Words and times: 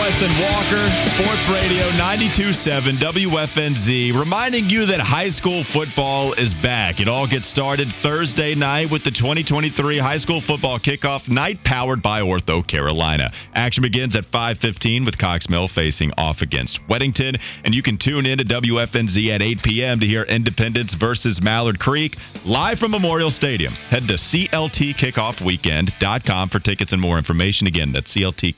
on 0.00 0.08
Wes 0.10 0.22
and 0.22 0.32
Walker, 0.40 0.88
Sports 1.10 1.48
Radio 1.48 1.90
92.7 1.90 2.98
WFNZ, 2.98 4.18
reminding 4.18 4.70
you 4.70 4.86
that 4.86 5.00
high 5.00 5.28
school 5.28 5.62
football 5.64 6.32
is 6.32 6.54
back. 6.54 7.00
It 7.00 7.08
all 7.08 7.26
gets 7.26 7.46
started 7.46 7.92
Thursday 8.02 8.54
night 8.54 8.90
with 8.90 9.04
the 9.04 9.10
2023 9.10 9.98
high 9.98 10.16
school 10.18 10.40
football 10.40 10.78
kickoff 10.78 11.28
night 11.28 11.62
powered 11.64 12.00
by 12.02 12.22
OrthoCarolina. 12.22 13.34
Action 13.54 13.82
begins 13.82 14.16
at 14.16 14.24
5.15 14.24 15.04
with 15.04 15.18
Cox 15.18 15.50
Mill 15.50 15.68
facing 15.68 16.12
off 16.16 16.40
against 16.42 16.80
Weddington, 16.88 17.40
and 17.64 17.74
you 17.74 17.82
can 17.82 17.98
tune 17.98 18.26
in 18.26 18.38
to 18.38 18.44
WFNZ 18.44 19.34
at 19.34 19.42
8 19.42 19.62
p.m. 19.62 20.00
to 20.00 20.06
hear 20.06 20.22
Independence 20.22 20.94
versus 20.94 21.42
Mallard 21.42 21.78
Creek 21.78 22.16
live 22.44 22.78
from 22.78 22.92
Memorial 22.92 23.30
Stadium. 23.30 23.72
Head 23.72 24.08
to 24.08 24.14
CLTKickoffWeekend.com 24.14 26.48
for 26.48 26.58
tickets 26.58 26.92
and 26.92 27.02
more 27.02 27.18
information. 27.18 27.66
Again, 27.66 27.92
that's 27.92 28.14
CLT 28.14 28.54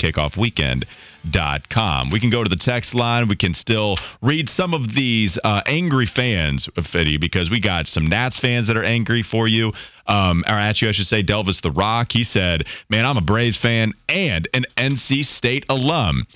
Weekend.com. 1.25 2.11
We 2.11 2.21
can 2.21 2.31
go 2.31 2.43
to 2.43 2.49
the 2.49 2.57
text 2.57 2.95
line. 2.95 3.29
We 3.29 3.37
can 3.37 3.55
still 3.55 3.97
read 4.21 4.49
some 4.49 4.75
of 4.75 4.95
these 4.95 5.39
uh, 5.43 5.63
angry 5.67 6.07
fans 6.07 6.69
Fitty 6.83 7.19
because 7.19 7.51
we 7.51 7.61
got 7.61 7.87
some 7.87 8.07
Nats 8.07 8.39
fans 8.39 8.69
that 8.69 8.77
are 8.77 8.85
angry 8.85 9.23
for 9.23 9.49
you. 9.49 9.73
Um, 10.07 10.45
or 10.47 10.55
at 10.55 10.83
you, 10.83 10.89
I 10.89 10.93
should 10.93 11.07
say, 11.07 11.23
Delvis 11.23 11.61
the 11.61 11.71
Rock. 11.71 12.13
He 12.13 12.25
said, 12.25 12.67
Man, 12.89 13.05
I'm 13.05 13.17
a 13.17 13.23
Braves 13.23 13.57
fan 13.57 13.95
and 14.09 14.49
an 14.53 14.65
NC 14.77 15.25
State 15.25 15.67
alum. 15.69 16.27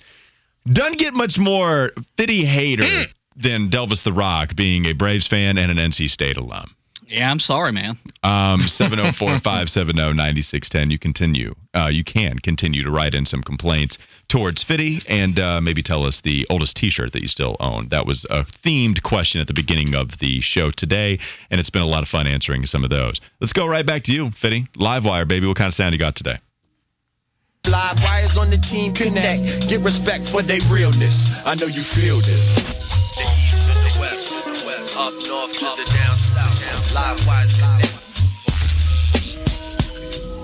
Doesn't 0.67 0.99
get 0.99 1.15
much 1.15 1.39
more 1.39 1.91
Fitty 2.17 2.45
hater 2.45 3.07
than 3.37 3.71
Delvis 3.71 4.03
the 4.03 4.13
Rock 4.13 4.57
being 4.57 4.87
a 4.87 4.93
Braves 4.93 5.27
fan 5.27 5.59
and 5.59 5.71
an 5.71 5.79
NC 5.79 6.11
State 6.11 6.37
alum. 6.37 6.75
Yeah, 7.09 7.31
I'm 7.31 7.39
sorry, 7.39 7.71
man. 7.73 7.97
Um, 8.25 8.61
704-570-9610. 8.67 10.91
You 10.91 10.99
continue. 10.99 11.55
Uh, 11.73 11.89
you 11.91 12.03
can 12.03 12.37
continue 12.41 12.83
to 12.83 12.91
write 12.91 13.15
in 13.15 13.25
some 13.27 13.43
complaints 13.43 13.97
towards 14.29 14.65
Fitty 14.65 15.03
and 15.09 15.39
uh, 15.39 15.61
maybe 15.61 15.85
tell 15.85 16.03
us 16.05 16.21
the 16.23 16.45
oldest 16.51 16.77
T-shirt 16.77 17.13
that 17.13 17.23
you 17.23 17.29
still 17.29 17.57
own. 17.61 17.87
That 17.91 18.07
was 18.07 18.27
a 18.29 18.43
themed 18.43 19.05
question 19.05 19.41
at 19.41 19.47
the 19.47 19.55
beginning 19.55 19.95
of 19.95 20.19
the 20.19 20.41
show 20.41 20.73
today, 20.73 21.21
and 21.49 21.61
it's 21.61 21.71
been 21.71 21.83
a 21.83 21.87
lot 21.87 22.03
of 22.03 22.09
fun 22.09 22.27
answering 22.27 22.67
some 22.67 22.83
of 22.83 22.91
those. 22.91 23.21
Let's 23.41 23.53
go 23.53 23.69
right 23.69 23.87
back 23.87 24.03
to 24.05 24.13
you, 24.13 24.33
Fitty. 24.33 24.67
Live 24.75 25.05
wire, 25.05 25.27
baby. 25.27 25.47
What 25.47 25.57
kind 25.57 25.69
of 25.69 25.75
sound 25.75 25.93
you 25.93 26.01
got 26.01 26.17
today? 26.17 26.41
Live 27.71 28.01
wires 28.03 28.37
on 28.37 28.51
the 28.51 28.59
team 28.59 28.95
connect. 28.95 29.69
Get 29.69 29.81
respect 29.85 30.29
for 30.29 30.43
their 30.43 30.59
realness. 30.71 31.41
I 31.45 31.55
know 31.55 31.67
you 31.67 31.83
feel 31.83 32.19
this. 32.19 32.57
Up 35.07 35.13
north 35.29 35.53
to 35.53 35.65
the 35.77 35.85
down 35.95 36.17
south. 36.17 36.93
Live 36.93 37.19
connect. 37.55 37.95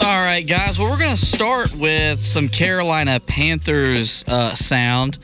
All 0.05 0.21
right, 0.21 0.47
guys. 0.47 0.79
Well, 0.79 0.89
we're 0.89 1.01
going 1.01 1.17
to 1.17 1.27
start 1.27 1.75
with 1.75 2.23
some 2.23 2.49
Carolina 2.49 3.19
Panthers 3.19 4.25
uh, 4.29 4.55
sound. 4.55 5.19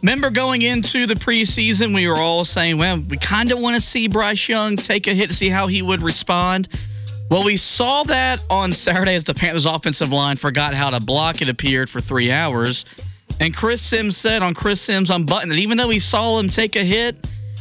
Remember 0.00 0.30
going 0.30 0.62
into 0.62 1.06
the 1.06 1.16
preseason, 1.16 1.94
we 1.94 2.08
were 2.08 2.16
all 2.16 2.46
saying, 2.46 2.78
well, 2.78 2.98
we 2.98 3.18
kind 3.18 3.52
of 3.52 3.58
want 3.58 3.74
to 3.74 3.82
see 3.82 4.08
Bryce 4.08 4.48
Young 4.48 4.76
take 4.76 5.06
a 5.06 5.12
hit 5.12 5.28
to 5.28 5.34
see 5.34 5.50
how 5.50 5.66
he 5.66 5.82
would 5.82 6.00
respond. 6.00 6.68
Well, 7.30 7.44
we 7.44 7.58
saw 7.58 8.04
that 8.04 8.40
on 8.48 8.72
Saturday 8.72 9.16
as 9.16 9.24
the 9.24 9.34
Panthers' 9.34 9.66
offensive 9.66 10.10
line 10.10 10.36
forgot 10.36 10.72
how 10.72 10.90
to 10.90 11.00
block. 11.00 11.42
It 11.42 11.50
appeared 11.50 11.90
for 11.90 12.00
three 12.00 12.32
hours. 12.32 12.86
And 13.38 13.54
Chris 13.54 13.82
Sims 13.82 14.16
said 14.16 14.42
on 14.42 14.54
Chris 14.54 14.80
Sims 14.80 15.10
Unbuttoned 15.10 15.50
that 15.50 15.58
even 15.58 15.76
though 15.76 15.90
he 15.90 16.00
saw 16.00 16.38
him 16.38 16.48
take 16.48 16.74
a 16.74 16.84
hit 16.84 17.16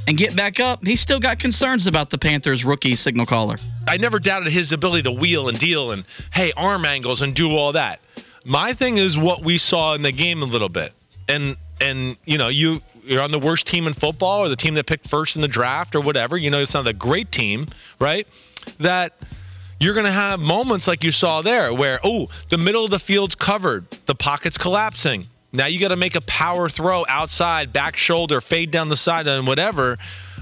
and 0.08 0.18
get 0.18 0.36
back 0.36 0.60
up, 0.62 0.86
he 0.86 0.96
still 0.96 1.20
got 1.20 1.38
concerns 1.38 1.86
about 1.86 2.10
the 2.10 2.18
Panthers' 2.18 2.64
rookie 2.64 2.96
signal 2.96 3.26
caller. 3.26 3.58
I 3.86 3.98
never 3.98 4.20
doubted 4.20 4.52
his 4.52 4.72
ability 4.72 5.04
to 5.04 5.12
wheel 5.12 5.50
and 5.50 5.60
deal 5.60 5.92
and 5.92 6.06
hey 6.34 6.54
arm 6.56 6.86
angles 6.86 7.22
and 7.22 7.36
do 7.36 7.52
all 7.52 7.74
that. 7.74 8.00
My 8.46 8.74
thing 8.74 8.98
is 8.98 9.18
what 9.18 9.44
we 9.44 9.58
saw 9.58 9.94
in 9.94 10.02
the 10.02 10.14
game 10.14 10.42
a 10.42 10.46
little 10.46 10.70
bit, 10.70 10.94
and 11.28 11.58
and 11.82 12.18
you 12.24 12.38
know 12.38 12.48
you 12.48 12.80
you're 13.04 13.22
on 13.22 13.32
the 13.32 13.40
worst 13.40 13.68
team 13.68 13.86
in 13.86 13.94
football 13.94 14.46
or 14.46 14.50
the 14.50 14.56
team 14.56 14.76
that 14.76 14.88
picked 14.88 15.10
first 15.10 15.36
in 15.36 15.42
the 15.42 15.48
draft 15.50 15.96
or 15.96 16.02
whatever. 16.02 16.38
You 16.38 16.52
know 16.52 16.62
it's 16.62 16.74
not 16.74 16.88
a 16.88 16.94
great 16.94 17.30
team, 17.30 17.68
right? 18.00 18.26
That 18.80 19.14
you're 19.80 19.94
going 19.94 20.06
to 20.06 20.12
have 20.12 20.40
moments 20.40 20.88
like 20.88 21.04
you 21.04 21.12
saw 21.12 21.42
there 21.42 21.74
where 21.74 22.00
oh 22.04 22.28
the 22.50 22.58
middle 22.58 22.86
of 22.86 22.92
the 22.92 23.00
field's 23.00 23.36
covered, 23.36 23.86
the 24.06 24.16
pocket's 24.16 24.58
collapsing. 24.58 25.26
Now 25.54 25.68
you 25.68 25.80
got 25.80 25.90
to 25.90 25.96
make 25.96 26.16
a 26.16 26.22
power 26.22 26.70
throw 26.70 27.06
outside, 27.08 27.74
back 27.74 27.98
shoulder, 27.98 28.42
fade 28.42 28.72
down 28.72 28.90
the 28.90 28.98
side, 28.98 29.28
and 29.28 29.48
whatever, 29.48 29.98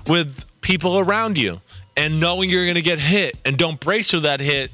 with 0.07 0.35
people 0.61 0.99
around 0.99 1.37
you. 1.37 1.61
And 1.97 2.19
knowing 2.19 2.49
you're 2.49 2.65
going 2.65 2.75
to 2.75 2.81
get 2.81 2.99
hit 2.99 3.37
and 3.45 3.57
don't 3.57 3.79
brace 3.79 4.11
for 4.11 4.21
that 4.21 4.41
hit 4.41 4.71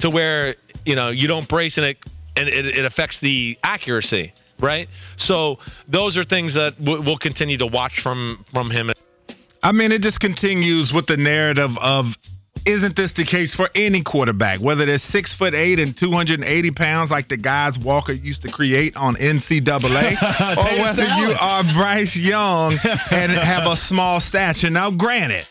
to 0.00 0.10
where 0.10 0.56
you 0.84 0.96
know 0.96 1.10
you 1.10 1.28
don't 1.28 1.48
brace 1.48 1.78
and 1.78 1.86
it 1.86 1.98
and 2.36 2.48
it, 2.48 2.66
it 2.66 2.84
affects 2.84 3.20
the 3.20 3.56
accuracy 3.62 4.32
right? 4.60 4.88
So 5.16 5.58
those 5.88 6.16
are 6.16 6.24
things 6.24 6.54
that 6.54 6.78
w- 6.82 7.02
we'll 7.02 7.18
continue 7.18 7.58
to 7.58 7.66
watch 7.66 8.00
from 8.00 8.44
from 8.52 8.70
him. 8.70 8.90
I 9.62 9.72
mean, 9.72 9.92
it 9.92 10.02
just 10.02 10.20
continues 10.20 10.92
with 10.92 11.06
the 11.06 11.16
narrative 11.16 11.76
of 11.78 12.16
isn't 12.66 12.96
this 12.96 13.12
the 13.12 13.24
case 13.24 13.54
for 13.54 13.68
any 13.74 14.02
quarterback, 14.02 14.60
whether 14.60 14.86
they're 14.86 14.98
six 14.98 15.34
foot 15.34 15.54
eight 15.54 15.78
and 15.78 15.96
280 15.96 16.70
pounds 16.70 17.10
like 17.10 17.28
the 17.28 17.36
guys 17.36 17.78
Walker 17.78 18.12
used 18.12 18.42
to 18.42 18.50
create 18.50 18.96
on 18.96 19.16
NCAA, 19.16 19.76
or 20.56 20.82
whether 20.82 21.04
salad. 21.04 21.28
you 21.28 21.36
are 21.38 21.62
Bryce 21.74 22.16
Young 22.16 22.78
and 23.10 23.32
have 23.32 23.70
a 23.70 23.76
small 23.76 24.20
stature. 24.20 24.70
Now, 24.70 24.90
granted, 24.90 25.46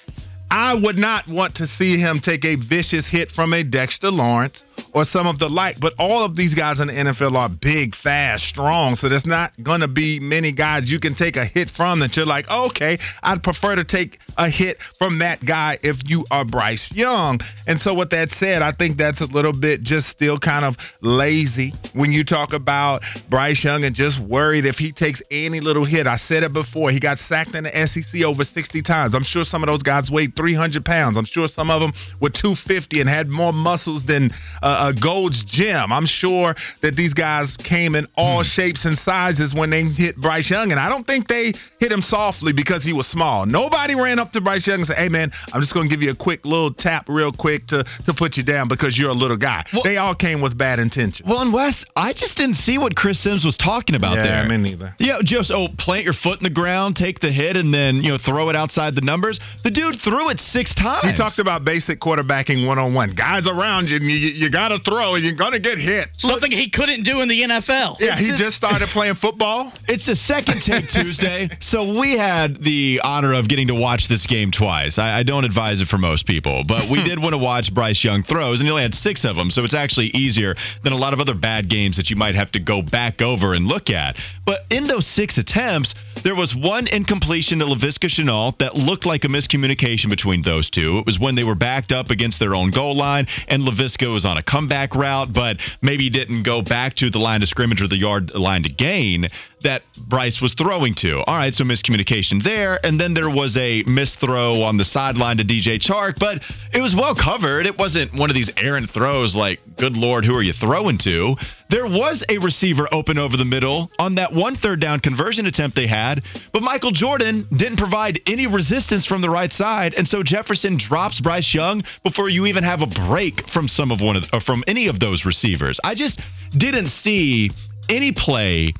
I 0.55 0.75
would 0.75 0.99
not 0.99 1.27
want 1.27 1.55
to 1.55 1.67
see 1.67 1.97
him 1.97 2.19
take 2.19 2.45
a 2.45 2.55
vicious 2.55 3.07
hit 3.07 3.31
from 3.31 3.53
a 3.53 3.63
Dexter 3.63 4.11
Lawrence 4.11 4.63
or 4.93 5.03
some 5.03 5.25
of 5.25 5.39
the 5.39 5.49
like, 5.49 5.79
but 5.79 5.93
all 5.97 6.23
of 6.23 6.35
these 6.35 6.53
guys 6.53 6.79
in 6.79 6.89
the 6.89 6.93
NFL 6.93 7.35
are 7.35 7.49
big, 7.49 7.95
fast, 7.95 8.45
strong. 8.45 8.95
So 8.95 9.09
there's 9.09 9.25
not 9.25 9.51
going 9.63 9.81
to 9.81 9.87
be 9.87 10.19
many 10.19 10.51
guys 10.51 10.91
you 10.91 10.99
can 10.99 11.15
take 11.15 11.37
a 11.37 11.45
hit 11.45 11.71
from 11.71 12.01
that 12.01 12.15
you're 12.15 12.27
like, 12.27 12.49
okay, 12.51 12.99
I'd 13.23 13.41
prefer 13.41 13.75
to 13.75 13.83
take 13.83 14.19
a 14.37 14.49
hit 14.49 14.81
from 14.97 15.19
that 15.19 15.43
guy 15.43 15.77
if 15.83 16.09
you 16.09 16.25
are 16.31 16.45
Bryce 16.45 16.91
Young. 16.91 17.39
And 17.67 17.79
so, 17.79 17.93
with 17.93 18.11
that 18.11 18.31
said, 18.31 18.61
I 18.61 18.71
think 18.71 18.97
that's 18.97 19.21
a 19.21 19.25
little 19.25 19.53
bit 19.53 19.83
just 19.83 20.07
still 20.07 20.37
kind 20.37 20.65
of 20.65 20.77
lazy 21.01 21.73
when 21.93 22.11
you 22.11 22.23
talk 22.23 22.53
about 22.53 23.03
Bryce 23.29 23.63
Young 23.63 23.83
and 23.83 23.95
just 23.95 24.19
worried 24.19 24.65
if 24.65 24.77
he 24.77 24.91
takes 24.91 25.21
any 25.31 25.59
little 25.59 25.85
hit. 25.85 26.07
I 26.07 26.17
said 26.17 26.43
it 26.43 26.53
before. 26.53 26.91
He 26.91 26.99
got 26.99 27.19
sacked 27.19 27.55
in 27.55 27.65
the 27.65 27.87
SEC 27.87 28.23
over 28.23 28.43
60 28.43 28.81
times. 28.81 29.15
I'm 29.15 29.23
sure 29.23 29.43
some 29.43 29.63
of 29.63 29.67
those 29.67 29.83
guys 29.83 30.09
weighed 30.09 30.35
300 30.35 30.83
pounds. 30.83 31.17
I'm 31.17 31.25
sure 31.25 31.47
some 31.47 31.69
of 31.69 31.81
them 31.81 31.93
were 32.19 32.29
250 32.29 33.01
and 33.01 33.09
had 33.09 33.29
more 33.29 33.53
muscles 33.53 34.03
than 34.03 34.31
uh, 34.61 34.91
a 34.93 34.99
Gold's 34.99 35.43
Gym. 35.43 35.91
I'm 35.91 36.05
sure 36.05 36.55
that 36.81 36.95
these 36.95 37.13
guys 37.13 37.57
came 37.57 37.95
in 37.95 38.07
all 38.17 38.43
shapes 38.43 38.85
and 38.85 38.97
sizes 38.97 39.53
when 39.53 39.69
they 39.69 39.83
hit 39.83 40.17
Bryce 40.17 40.49
Young, 40.49 40.71
and 40.71 40.79
I 40.79 40.89
don't 40.89 41.05
think 41.05 41.27
they 41.27 41.53
hit 41.79 41.91
him 41.91 42.01
softly 42.01 42.53
because 42.53 42.83
he 42.83 42.93
was 42.93 43.07
small. 43.07 43.45
Nobody 43.45 43.95
ran 43.95 44.19
up 44.23 44.31
to 44.31 44.41
Bryce 44.41 44.65
Young 44.67 44.79
and 44.79 44.87
say, 44.87 44.95
"Hey, 44.95 45.09
man, 45.09 45.31
I'm 45.51 45.61
just 45.61 45.73
going 45.73 45.87
to 45.87 45.93
give 45.93 46.01
you 46.01 46.11
a 46.11 46.15
quick 46.15 46.45
little 46.45 46.73
tap, 46.73 47.07
real 47.09 47.31
quick, 47.31 47.67
to 47.67 47.83
to 48.05 48.13
put 48.13 48.37
you 48.37 48.43
down 48.43 48.67
because 48.67 48.97
you're 48.97 49.09
a 49.09 49.13
little 49.13 49.37
guy." 49.37 49.65
they 49.83 49.97
all 49.97 50.15
came 50.15 50.41
with 50.41 50.57
bad 50.57 50.79
intentions. 50.79 51.27
Well, 51.27 51.41
and 51.41 51.53
Wes, 51.53 51.85
I 51.95 52.13
just 52.13 52.37
didn't 52.37 52.55
see 52.55 52.77
what 52.77 52.95
Chris 52.95 53.19
Sims 53.19 53.43
was 53.45 53.57
talking 53.57 53.95
about 53.95 54.15
yeah, 54.17 54.23
there. 54.23 54.47
me 54.47 54.57
neither. 54.57 54.95
Yeah, 54.99 55.19
just 55.23 55.51
oh, 55.51 55.67
plant 55.77 56.05
your 56.05 56.13
foot 56.13 56.39
in 56.39 56.43
the 56.43 56.49
ground, 56.49 56.95
take 56.95 57.19
the 57.19 57.31
hit, 57.31 57.57
and 57.57 57.73
then 57.73 57.97
you 57.97 58.09
know 58.09 58.17
throw 58.17 58.49
it 58.49 58.55
outside 58.55 58.95
the 58.95 59.01
numbers. 59.01 59.39
The 59.63 59.71
dude 59.71 59.99
threw 59.99 60.29
it 60.29 60.39
six 60.39 60.73
times. 60.73 61.09
He 61.09 61.13
talked 61.13 61.39
about 61.39 61.65
basic 61.65 61.99
quarterbacking 61.99 62.65
one 62.65 62.79
on 62.79 62.93
one. 62.93 63.11
Guys 63.13 63.47
around 63.47 63.89
you, 63.89 63.97
and 63.97 64.05
you, 64.05 64.17
you 64.17 64.49
got 64.49 64.69
to 64.69 64.79
throw, 64.79 65.15
and 65.15 65.23
you're 65.23 65.35
going 65.35 65.53
to 65.53 65.59
get 65.59 65.77
hit. 65.77 66.09
Something 66.13 66.51
he 66.51 66.69
couldn't 66.69 67.03
do 67.03 67.21
in 67.21 67.27
the 67.27 67.41
NFL. 67.41 67.99
Yeah, 67.99 68.15
he 68.17 68.27
just- 68.27 68.39
just 68.39 68.57
started 68.57 68.87
playing 68.89 69.15
football. 69.15 69.71
It's 69.93 70.07
a 70.07 70.15
second 70.15 70.61
take 70.61 70.87
Tuesday, 70.87 71.49
so 71.59 71.99
we 71.99 72.17
had 72.17 72.57
the 72.57 73.01
honor 73.03 73.33
of 73.33 73.47
getting 73.47 73.67
to 73.67 73.75
watch 73.75 74.07
this 74.13 74.27
game 74.27 74.51
twice. 74.51 74.99
I, 74.99 75.19
I 75.19 75.23
don't 75.23 75.43
advise 75.43 75.81
it 75.81 75.87
for 75.87 75.97
most 75.97 76.27
people, 76.27 76.63
but 76.67 76.87
we 76.87 77.03
did 77.09 77.17
want 77.17 77.33
to 77.33 77.39
watch 77.39 77.73
Bryce 77.73 78.03
Young 78.03 78.21
throws, 78.21 78.59
and 78.59 78.67
he 78.67 78.71
only 78.71 78.83
had 78.83 78.93
six 78.93 79.25
of 79.25 79.35
them, 79.35 79.49
so 79.49 79.63
it's 79.63 79.73
actually 79.73 80.07
easier 80.07 80.55
than 80.83 80.93
a 80.93 80.97
lot 80.97 81.13
of 81.13 81.19
other 81.19 81.33
bad 81.33 81.67
games 81.67 81.97
that 81.97 82.11
you 82.11 82.15
might 82.15 82.35
have 82.35 82.51
to 82.51 82.59
go 82.59 82.83
back 82.83 83.21
over 83.23 83.53
and 83.53 83.65
look 83.65 83.89
at. 83.89 84.15
But 84.45 84.59
in 84.69 84.85
those 84.85 85.07
six 85.07 85.39
attempts, 85.39 85.95
there 86.23 86.35
was 86.35 86.55
one 86.55 86.87
incompletion 86.87 87.59
to 87.59 87.65
Laviska 87.65 88.07
Shenault 88.07 88.59
that 88.59 88.75
looked 88.75 89.05
like 89.07 89.23
a 89.23 89.27
miscommunication 89.27 90.09
between 90.09 90.43
those 90.43 90.69
two. 90.69 90.99
It 90.99 91.05
was 91.07 91.19
when 91.19 91.33
they 91.33 91.43
were 91.43 91.55
backed 91.55 91.91
up 91.91 92.11
against 92.11 92.39
their 92.39 92.53
own 92.53 92.69
goal 92.69 92.95
line, 92.95 93.25
and 93.47 93.63
Laviska 93.63 94.13
was 94.13 94.25
on 94.25 94.37
a 94.37 94.43
comeback 94.43 94.93
route, 94.93 95.33
but 95.33 95.57
maybe 95.81 96.09
didn't 96.11 96.43
go 96.43 96.61
back 96.61 96.93
to 96.95 97.09
the 97.09 97.19
line 97.19 97.41
of 97.41 97.49
scrimmage 97.49 97.81
or 97.81 97.87
the 97.87 97.97
yard 97.97 98.35
line 98.35 98.63
to 98.63 98.69
gain 98.69 99.27
that 99.63 99.83
Bryce 100.07 100.41
was 100.41 100.53
throwing 100.53 100.93
to. 100.95 101.19
All 101.19 101.35
right, 101.35 101.53
so 101.53 101.63
miscommunication 101.63 102.43
there. 102.43 102.79
And 102.83 102.99
then 102.99 103.13
there 103.13 103.29
was 103.29 103.57
a 103.57 103.83
missed 103.83 104.19
throw 104.19 104.61
on 104.63 104.77
the 104.77 104.85
sideline 104.85 105.37
to 105.37 105.43
DJ 105.43 105.79
Chark, 105.79 106.19
but 106.19 106.43
it 106.73 106.81
was 106.81 106.95
well 106.95 107.15
covered. 107.15 107.65
It 107.65 107.77
wasn't 107.77 108.13
one 108.13 108.29
of 108.29 108.35
these 108.35 108.51
errant 108.57 108.89
throws 108.89 109.35
like, 109.35 109.59
good 109.77 109.97
Lord, 109.97 110.25
who 110.25 110.35
are 110.35 110.41
you 110.41 110.53
throwing 110.53 110.97
to? 110.99 111.35
There 111.69 111.87
was 111.87 112.23
a 112.29 112.37
receiver 112.37 112.87
open 112.91 113.17
over 113.17 113.35
the 113.35 113.45
middle 113.45 113.89
on 113.97 114.15
that 114.15 114.31
one 114.31 114.55
third 114.55 114.79
down 114.79 114.99
conversion 114.99 115.47
attempt 115.47 115.75
they 115.75 115.87
had, 115.87 116.23
but 116.51 116.61
Michael 116.61 116.91
Jordan 116.91 117.47
didn't 117.49 117.77
provide 117.77 118.21
any 118.27 118.45
resistance 118.45 119.07
from 119.07 119.21
the 119.21 119.29
right 119.29 119.51
side, 119.51 119.95
and 119.95 120.07
so 120.07 120.21
Jefferson 120.21 120.77
drops 120.77 121.19
Bryce 121.19 121.51
Young 121.51 121.81
before 122.03 122.29
you 122.29 122.45
even 122.45 122.63
have 122.63 122.83
a 122.83 122.87
break 122.87 123.49
from 123.49 123.67
some 123.67 123.91
of 123.91 124.01
one 124.01 124.15
of 124.15 124.25
or 124.31 124.39
from 124.39 124.63
any 124.67 124.87
of 124.87 124.99
those 124.99 125.25
receivers. 125.25 125.79
I 125.83 125.95
just 125.95 126.19
didn't 126.55 126.89
see 126.89 127.49
any 127.89 128.11
play 128.11 128.73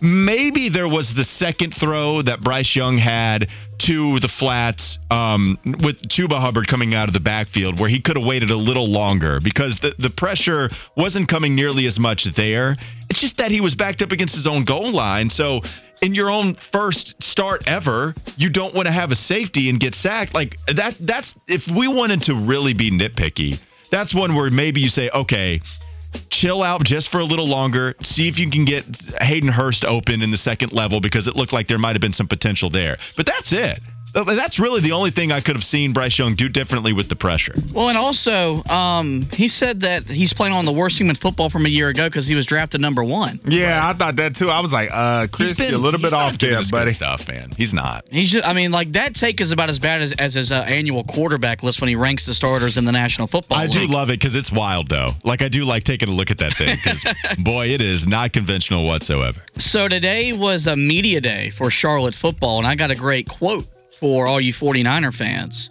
maybe 0.00 0.68
there 0.68 0.88
was 0.88 1.14
the 1.14 1.24
second 1.24 1.74
throw 1.74 2.22
that 2.22 2.40
Bryce 2.40 2.74
Young 2.74 2.98
had 2.98 3.48
to 3.78 4.18
the 4.20 4.28
flats 4.28 4.98
um, 5.10 5.58
with 5.64 6.08
Chuba 6.08 6.40
Hubbard 6.40 6.66
coming 6.66 6.94
out 6.94 7.08
of 7.08 7.14
the 7.14 7.20
backfield 7.20 7.78
where 7.78 7.88
he 7.88 8.00
could 8.00 8.16
have 8.16 8.24
waited 8.26 8.50
a 8.50 8.56
little 8.56 8.88
longer 8.88 9.40
because 9.40 9.80
the, 9.80 9.94
the 9.98 10.10
pressure 10.10 10.70
wasn't 10.96 11.28
coming 11.28 11.54
nearly 11.54 11.86
as 11.86 11.98
much 11.98 12.24
there. 12.24 12.76
It's 13.10 13.20
just 13.20 13.38
that 13.38 13.50
he 13.50 13.60
was 13.60 13.74
backed 13.74 14.02
up 14.02 14.12
against 14.12 14.34
his 14.34 14.46
own 14.46 14.64
goal 14.64 14.90
line. 14.90 15.30
So 15.30 15.60
in 16.02 16.14
your 16.14 16.30
own 16.30 16.54
first 16.54 17.22
start 17.22 17.64
ever, 17.66 18.14
you 18.36 18.50
don't 18.50 18.74
want 18.74 18.86
to 18.86 18.92
have 18.92 19.10
a 19.10 19.14
safety 19.14 19.68
and 19.68 19.78
get 19.78 19.94
sacked. 19.94 20.34
Like 20.34 20.56
that 20.66 20.96
that's 21.00 21.34
if 21.46 21.68
we 21.68 21.88
wanted 21.88 22.22
to 22.22 22.34
really 22.34 22.74
be 22.74 22.90
nitpicky, 22.90 23.58
that's 23.90 24.14
one 24.14 24.34
where 24.34 24.50
maybe 24.50 24.80
you 24.80 24.88
say, 24.88 25.10
okay, 25.10 25.60
chill 26.30 26.62
out 26.62 26.84
just 26.84 27.10
for 27.10 27.18
a 27.18 27.24
little 27.24 27.48
longer. 27.48 27.94
See 28.02 28.28
if 28.28 28.38
you 28.38 28.50
can 28.50 28.64
get 28.64 28.84
Hayden 29.20 29.48
Hurst 29.48 29.84
open 29.84 30.22
in 30.22 30.30
the 30.30 30.36
second 30.36 30.72
level 30.72 31.00
because 31.00 31.28
it 31.28 31.36
looked 31.36 31.52
like 31.52 31.68
there 31.68 31.78
might 31.78 31.94
have 31.94 32.00
been 32.00 32.12
some 32.12 32.28
potential 32.28 32.70
there. 32.70 32.98
But 33.16 33.26
that's 33.26 33.52
it. 33.52 33.78
That's 34.24 34.58
really 34.58 34.80
the 34.80 34.92
only 34.92 35.10
thing 35.10 35.30
I 35.30 35.40
could 35.40 35.56
have 35.56 35.64
seen 35.64 35.92
Bryce 35.92 36.18
Young 36.18 36.34
do 36.34 36.48
differently 36.48 36.92
with 36.92 37.08
the 37.08 37.16
pressure. 37.16 37.54
Well, 37.72 37.88
and 37.88 37.98
also, 37.98 38.64
um, 38.64 39.28
he 39.32 39.48
said 39.48 39.82
that 39.82 40.04
he's 40.04 40.32
playing 40.32 40.54
on 40.54 40.64
the 40.64 40.72
worst 40.72 40.96
team 40.96 41.10
in 41.10 41.16
football 41.16 41.50
from 41.50 41.66
a 41.66 41.68
year 41.68 41.88
ago 41.88 42.08
because 42.08 42.26
he 42.26 42.34
was 42.34 42.46
drafted 42.46 42.80
number 42.80 43.04
one. 43.04 43.40
Yeah, 43.46 43.86
I 43.86 43.92
thought 43.92 44.16
that 44.16 44.36
too. 44.36 44.48
I 44.48 44.60
was 44.60 44.72
like, 44.72 44.88
uh, 44.92 45.26
Chris, 45.30 45.58
been- 45.58 45.68
you're 45.68 45.78
a 45.78 45.82
little 45.82 46.00
bit 46.00 46.14
off 46.14 46.38
giving 46.38 46.54
there, 46.56 46.64
buddy. 46.70 46.92
Stuff, 46.92 47.28
man. 47.28 47.50
He's 47.56 47.74
not. 47.74 48.06
He's 48.10 48.32
just, 48.32 48.46
I 48.46 48.54
mean, 48.54 48.70
like 48.70 48.92
that 48.92 49.14
take 49.14 49.40
is 49.40 49.52
about 49.52 49.68
as 49.68 49.78
bad 49.78 50.00
as, 50.00 50.12
as 50.12 50.34
his 50.34 50.50
uh, 50.50 50.56
annual 50.56 51.04
quarterback 51.04 51.62
list 51.62 51.80
when 51.80 51.88
he 51.88 51.96
ranks 51.96 52.26
the 52.26 52.34
starters 52.34 52.76
in 52.78 52.84
the 52.84 52.92
National 52.92 53.26
Football 53.26 53.58
I 53.58 53.66
do 53.66 53.86
love 53.86 54.08
it 54.10 54.18
because 54.18 54.34
it's 54.34 54.50
wild, 54.50 54.88
though. 54.88 55.10
Like 55.24 55.42
I 55.42 55.48
do 55.48 55.64
like 55.64 55.84
taking 55.84 56.08
a 56.08 56.12
look 56.12 56.30
at 56.30 56.38
that 56.38 56.54
thing 56.54 56.76
because, 56.82 57.04
boy, 57.38 57.66
it 57.68 57.82
is 57.82 58.06
not 58.06 58.32
conventional 58.32 58.86
whatsoever. 58.86 59.40
So 59.58 59.88
today 59.88 60.32
was 60.32 60.66
a 60.66 60.76
media 60.76 61.20
day 61.20 61.50
for 61.50 61.70
Charlotte 61.70 62.14
football, 62.14 62.58
and 62.58 62.66
I 62.66 62.76
got 62.76 62.90
a 62.90 62.94
great 62.94 63.28
quote 63.28 63.66
for 64.00 64.26
all 64.26 64.40
you 64.40 64.52
49er 64.52 65.14
fans. 65.14 65.70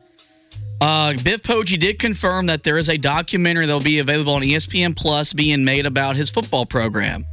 Uh, 0.81 1.13
Biff 1.23 1.41
Poggi 1.41 1.79
did 1.79 1.99
confirm 1.99 2.47
that 2.47 2.63
there 2.63 2.77
is 2.77 2.89
a 2.89 2.97
documentary 2.97 3.65
that 3.65 3.73
will 3.73 3.83
be 3.83 3.99
available 3.99 4.33
on 4.33 4.41
ESPN 4.41 4.95
Plus 4.95 5.33
being 5.33 5.63
made 5.63 5.85
about 5.85 6.15
his 6.15 6.29
football 6.29 6.65
program. 6.65 7.25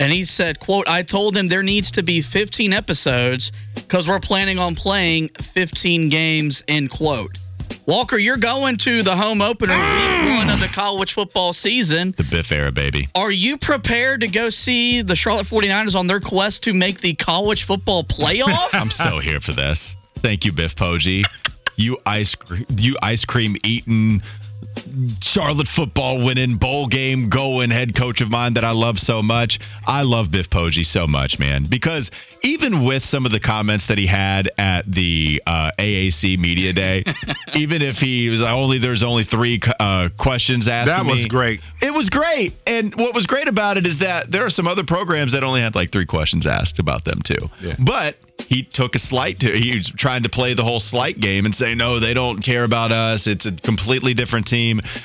And 0.00 0.12
he 0.12 0.24
said, 0.24 0.58
quote, 0.58 0.88
I 0.88 1.02
told 1.02 1.34
them 1.34 1.48
there 1.48 1.62
needs 1.62 1.92
to 1.92 2.02
be 2.02 2.20
15 2.20 2.72
episodes 2.72 3.52
because 3.74 4.08
we're 4.08 4.20
planning 4.20 4.58
on 4.58 4.74
playing 4.74 5.30
15 5.54 6.10
games, 6.10 6.62
end 6.68 6.90
quote. 6.90 7.38
Walker, 7.86 8.18
you're 8.18 8.38
going 8.38 8.78
to 8.78 9.02
the 9.02 9.16
home 9.16 9.40
opener 9.40 9.74
week 9.74 10.36
one 10.36 10.50
of 10.50 10.60
the 10.60 10.68
college 10.74 11.12
football 11.12 11.52
season. 11.52 12.14
The 12.16 12.24
Biff 12.30 12.50
era, 12.50 12.72
baby. 12.72 13.08
Are 13.14 13.30
you 13.30 13.58
prepared 13.58 14.20
to 14.20 14.28
go 14.28 14.50
see 14.50 15.02
the 15.02 15.14
Charlotte 15.14 15.46
49ers 15.46 15.94
on 15.94 16.06
their 16.06 16.20
quest 16.20 16.64
to 16.64 16.72
make 16.72 17.00
the 17.00 17.14
college 17.14 17.66
football 17.66 18.04
playoff? 18.04 18.68
I'm 18.72 18.90
so 18.90 19.18
here 19.18 19.40
for 19.40 19.52
this. 19.52 19.96
Thank 20.24 20.46
you, 20.46 20.52
Biff 20.52 20.74
Poggi. 20.74 21.22
You 21.76 21.98
ice 22.06 22.34
you 22.70 22.96
ice 23.02 23.26
cream 23.26 23.56
eating 23.62 24.22
Charlotte 25.20 25.68
football 25.68 26.24
winning 26.24 26.56
bowl 26.56 26.86
game 26.86 27.28
going 27.28 27.70
head 27.70 27.96
coach 27.96 28.20
of 28.20 28.30
mine 28.30 28.54
that 28.54 28.64
I 28.64 28.72
love 28.72 28.98
so 28.98 29.22
much. 29.22 29.58
I 29.86 30.02
love 30.02 30.30
Biff 30.30 30.50
Poggi 30.50 30.84
so 30.84 31.06
much, 31.06 31.38
man, 31.38 31.66
because 31.68 32.10
even 32.42 32.84
with 32.84 33.04
some 33.04 33.26
of 33.26 33.32
the 33.32 33.40
comments 33.40 33.86
that 33.86 33.98
he 33.98 34.06
had 34.06 34.50
at 34.58 34.90
the 34.90 35.42
uh, 35.46 35.72
AAC 35.78 36.38
media 36.38 36.72
day, 36.72 37.04
even 37.54 37.82
if 37.82 37.96
he 37.96 38.28
was 38.28 38.42
only 38.42 38.78
there's 38.78 39.02
only 39.02 39.24
three 39.24 39.60
uh, 39.80 40.10
questions 40.16 40.68
asked. 40.68 40.90
That 40.90 41.06
was 41.06 41.24
me, 41.24 41.28
great. 41.28 41.60
It 41.80 41.92
was 41.92 42.10
great. 42.10 42.52
And 42.66 42.94
what 42.94 43.14
was 43.14 43.26
great 43.26 43.48
about 43.48 43.78
it 43.78 43.86
is 43.86 43.98
that 43.98 44.30
there 44.30 44.44
are 44.44 44.50
some 44.50 44.68
other 44.68 44.84
programs 44.84 45.32
that 45.32 45.42
only 45.42 45.62
had 45.62 45.74
like 45.74 45.90
three 45.90 46.06
questions 46.06 46.46
asked 46.46 46.78
about 46.78 47.04
them 47.04 47.20
too. 47.22 47.48
Yeah. 47.60 47.74
But 47.78 48.16
he 48.38 48.62
took 48.62 48.94
a 48.94 48.98
slight 48.98 49.40
to 49.40 49.50
he 49.56 49.76
was 49.76 49.90
trying 49.90 50.24
to 50.24 50.28
play 50.28 50.54
the 50.54 50.64
whole 50.64 50.80
slight 50.80 51.18
game 51.18 51.44
and 51.44 51.54
say 51.54 51.74
no 51.74 52.00
they 52.00 52.14
don't 52.14 52.42
care 52.42 52.64
about 52.64 52.90
us 52.90 53.26
it's 53.26 53.46
a 53.46 53.52
completely 53.52 54.12
different 54.12 54.46
team 54.46 54.53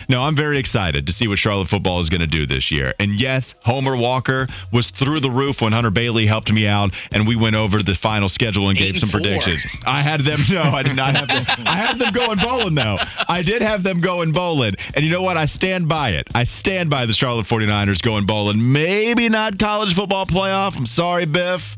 no 0.08 0.22
i'm 0.24 0.36
very 0.36 0.60
excited 0.60 1.08
to 1.08 1.14
see 1.14 1.28
what 1.28 1.38
charlotte 1.38 1.68
football 1.68 2.00
is 2.00 2.10
going 2.10 2.22
to 2.22 2.28
do 2.28 2.46
this 2.46 2.72
year. 2.72 2.94
And 3.00 3.20
yes 3.20 3.56
homer 3.64 3.96
walker 3.96 4.48
was 4.72 4.92
through 4.92 5.20
the 5.22 5.32
roof 5.32 5.62
when 5.62 5.74
hunter 5.74 5.92
bailey 5.92 6.26
helped 6.26 6.52
me 6.52 6.68
out 6.68 6.92
and 7.12 7.28
we 7.28 7.36
went 7.36 7.56
over 7.56 7.82
the 7.82 7.96
final 7.96 8.30
schedule 8.30 8.70
and 8.70 8.78
gave 8.78 8.98
some 8.98 9.10
predictions. 9.10 9.66
I 9.86 10.02
had 10.02 10.22
them 10.22 10.40
no 10.52 10.62
i 10.62 10.84
did 10.84 10.96
not 10.96 11.16
have 11.16 11.28
them. 11.28 11.46
I 11.66 11.78
had 11.78 12.00
them 12.00 12.12
going 12.14 12.40
bowling 12.40 12.76
though. 12.76 12.98
I 13.28 13.42
did 13.42 13.62
have 13.62 13.84
them 13.84 14.02
going 14.02 14.32
bowling. 14.32 14.76
And 14.94 15.06
you 15.06 15.12
know 15.12 15.22
what? 15.22 15.38
I 15.38 15.46
stand 15.46 15.90
by 15.90 16.12
it. 16.12 16.28
I 16.34 16.44
stand 16.44 16.90
by 16.90 17.06
the 17.06 17.14
charlotte 17.14 17.48
49ers 17.48 18.02
going 18.02 18.26
bowling. 18.26 18.72
Maybe 18.72 19.30
not 19.30 19.58
college 19.58 19.96
football 19.96 20.26
playoff. 20.26 20.78
I'm 20.78 20.86
sorry 20.86 21.26
biff 21.26 21.78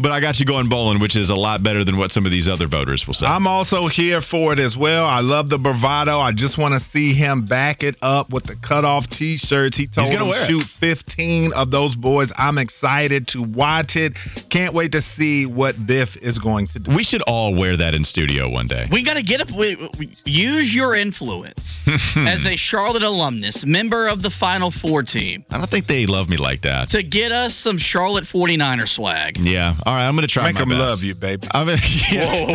but 0.00 0.12
I 0.12 0.20
got 0.20 0.38
you 0.40 0.46
going 0.46 0.68
bowling, 0.68 1.00
which 1.00 1.16
is 1.16 1.30
a 1.30 1.34
lot 1.34 1.62
better 1.62 1.84
than 1.84 1.96
what 1.96 2.12
some 2.12 2.26
of 2.26 2.32
these 2.32 2.48
other 2.48 2.66
voters 2.66 3.06
will 3.06 3.14
say. 3.14 3.26
I'm 3.26 3.46
also 3.46 3.86
here 3.86 4.20
for 4.20 4.52
it 4.52 4.58
as 4.58 4.76
well. 4.76 5.06
I 5.06 5.20
love 5.20 5.48
the 5.48 5.58
bravado. 5.58 6.18
I 6.18 6.32
just 6.32 6.58
want 6.58 6.74
to 6.74 6.80
see 6.80 7.14
him 7.14 7.46
back 7.46 7.82
it 7.82 7.96
up 8.02 8.30
with 8.30 8.44
the 8.44 8.56
cutoff 8.56 9.08
t-shirts. 9.08 9.76
He 9.76 9.86
told 9.86 10.08
gonna 10.08 10.24
him 10.24 10.30
wear 10.30 10.44
it. 10.44 10.48
shoot 10.48 10.64
15 10.64 11.52
of 11.52 11.70
those 11.70 11.94
boys. 11.96 12.32
I'm 12.36 12.58
excited 12.58 13.28
to 13.28 13.42
watch 13.42 13.96
it. 13.96 14.14
Can't 14.50 14.74
wait 14.74 14.92
to 14.92 15.02
see 15.02 15.46
what 15.46 15.74
Biff 15.86 16.16
is 16.16 16.38
going 16.38 16.66
to 16.68 16.78
do. 16.78 16.94
we 16.94 17.04
should 17.04 17.22
all 17.22 17.54
wear 17.54 17.76
that 17.76 17.94
in 17.94 18.04
studio 18.04 18.48
one 18.48 18.66
day. 18.66 18.86
we 18.90 19.02
got 19.02 19.14
to 19.14 19.22
get 19.22 19.40
up. 19.40 19.50
We, 19.50 19.76
we- 19.98 20.16
use 20.24 20.74
your 20.74 20.94
influence 20.94 21.80
as 22.16 22.46
a 22.46 22.56
Charlotte 22.56 23.02
alumnus, 23.02 23.64
member 23.66 24.08
of 24.08 24.22
the 24.22 24.30
Final 24.30 24.70
Four 24.70 25.02
team, 25.02 25.44
I 25.50 25.58
don't 25.58 25.68
think 25.70 25.86
they 25.86 26.06
love 26.06 26.28
me 26.28 26.36
like 26.36 26.62
that. 26.62 26.90
to 26.90 27.02
get 27.02 27.32
us 27.32 27.54
some 27.56 27.78
Charlotte 27.78 28.24
49er 28.24 28.88
swag. 28.88 29.38
Yeah. 29.38 29.76
All 29.84 29.94
right. 29.94 30.06
I'm 30.06 30.14
going 30.14 30.26
to 30.26 30.32
try 30.32 30.44
Make 30.44 30.54
my 30.56 30.62
him 30.62 30.68
best. 30.70 30.80
love 30.80 31.02
you, 31.02 31.14
baby. 31.14 31.48
I'm 31.50 31.66
gonna, 31.66 31.78
yeah. 32.10 32.46
Whoa. 32.46 32.54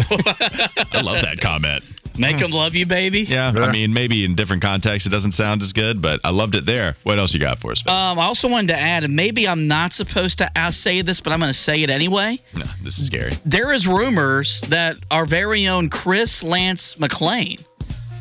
I 0.91 1.01
love 1.01 1.21
that 1.23 1.39
comment. 1.41 1.83
Make 2.17 2.37
them 2.37 2.51
love 2.51 2.75
you, 2.75 2.85
baby. 2.85 3.21
Yeah, 3.21 3.51
Yeah. 3.51 3.65
I 3.65 3.71
mean, 3.73 3.91
maybe 3.93 4.23
in 4.23 4.35
different 4.35 4.61
contexts 4.61 5.05
it 5.05 5.09
doesn't 5.11 5.33
sound 5.33 5.61
as 5.61 5.73
good, 5.73 6.01
but 6.01 6.21
I 6.23 6.29
loved 6.29 6.55
it 6.55 6.65
there. 6.65 6.95
What 7.03 7.19
else 7.19 7.33
you 7.33 7.41
got 7.41 7.59
for 7.59 7.71
us? 7.71 7.81
Phil? 7.81 7.93
Um, 7.93 8.17
I 8.19 8.23
also 8.23 8.47
wanted 8.47 8.67
to 8.67 8.79
add, 8.79 9.03
and 9.03 9.17
maybe 9.17 9.47
I'm 9.49 9.67
not 9.67 9.91
supposed 9.91 10.37
to 10.37 10.49
uh, 10.55 10.71
say 10.71 11.01
this, 11.01 11.19
but 11.19 11.33
I'm 11.33 11.39
going 11.41 11.51
to 11.51 11.57
say 11.59 11.83
it 11.83 11.89
anyway. 11.89 12.39
no, 12.55 12.63
this 12.83 12.99
is 12.99 13.07
scary. 13.07 13.33
There 13.45 13.73
is 13.73 13.85
rumors 13.85 14.61
that 14.69 14.95
our 15.11 15.25
very 15.25 15.67
own 15.67 15.89
Chris 15.89 16.41
Lance 16.41 16.97
McLean 16.97 17.57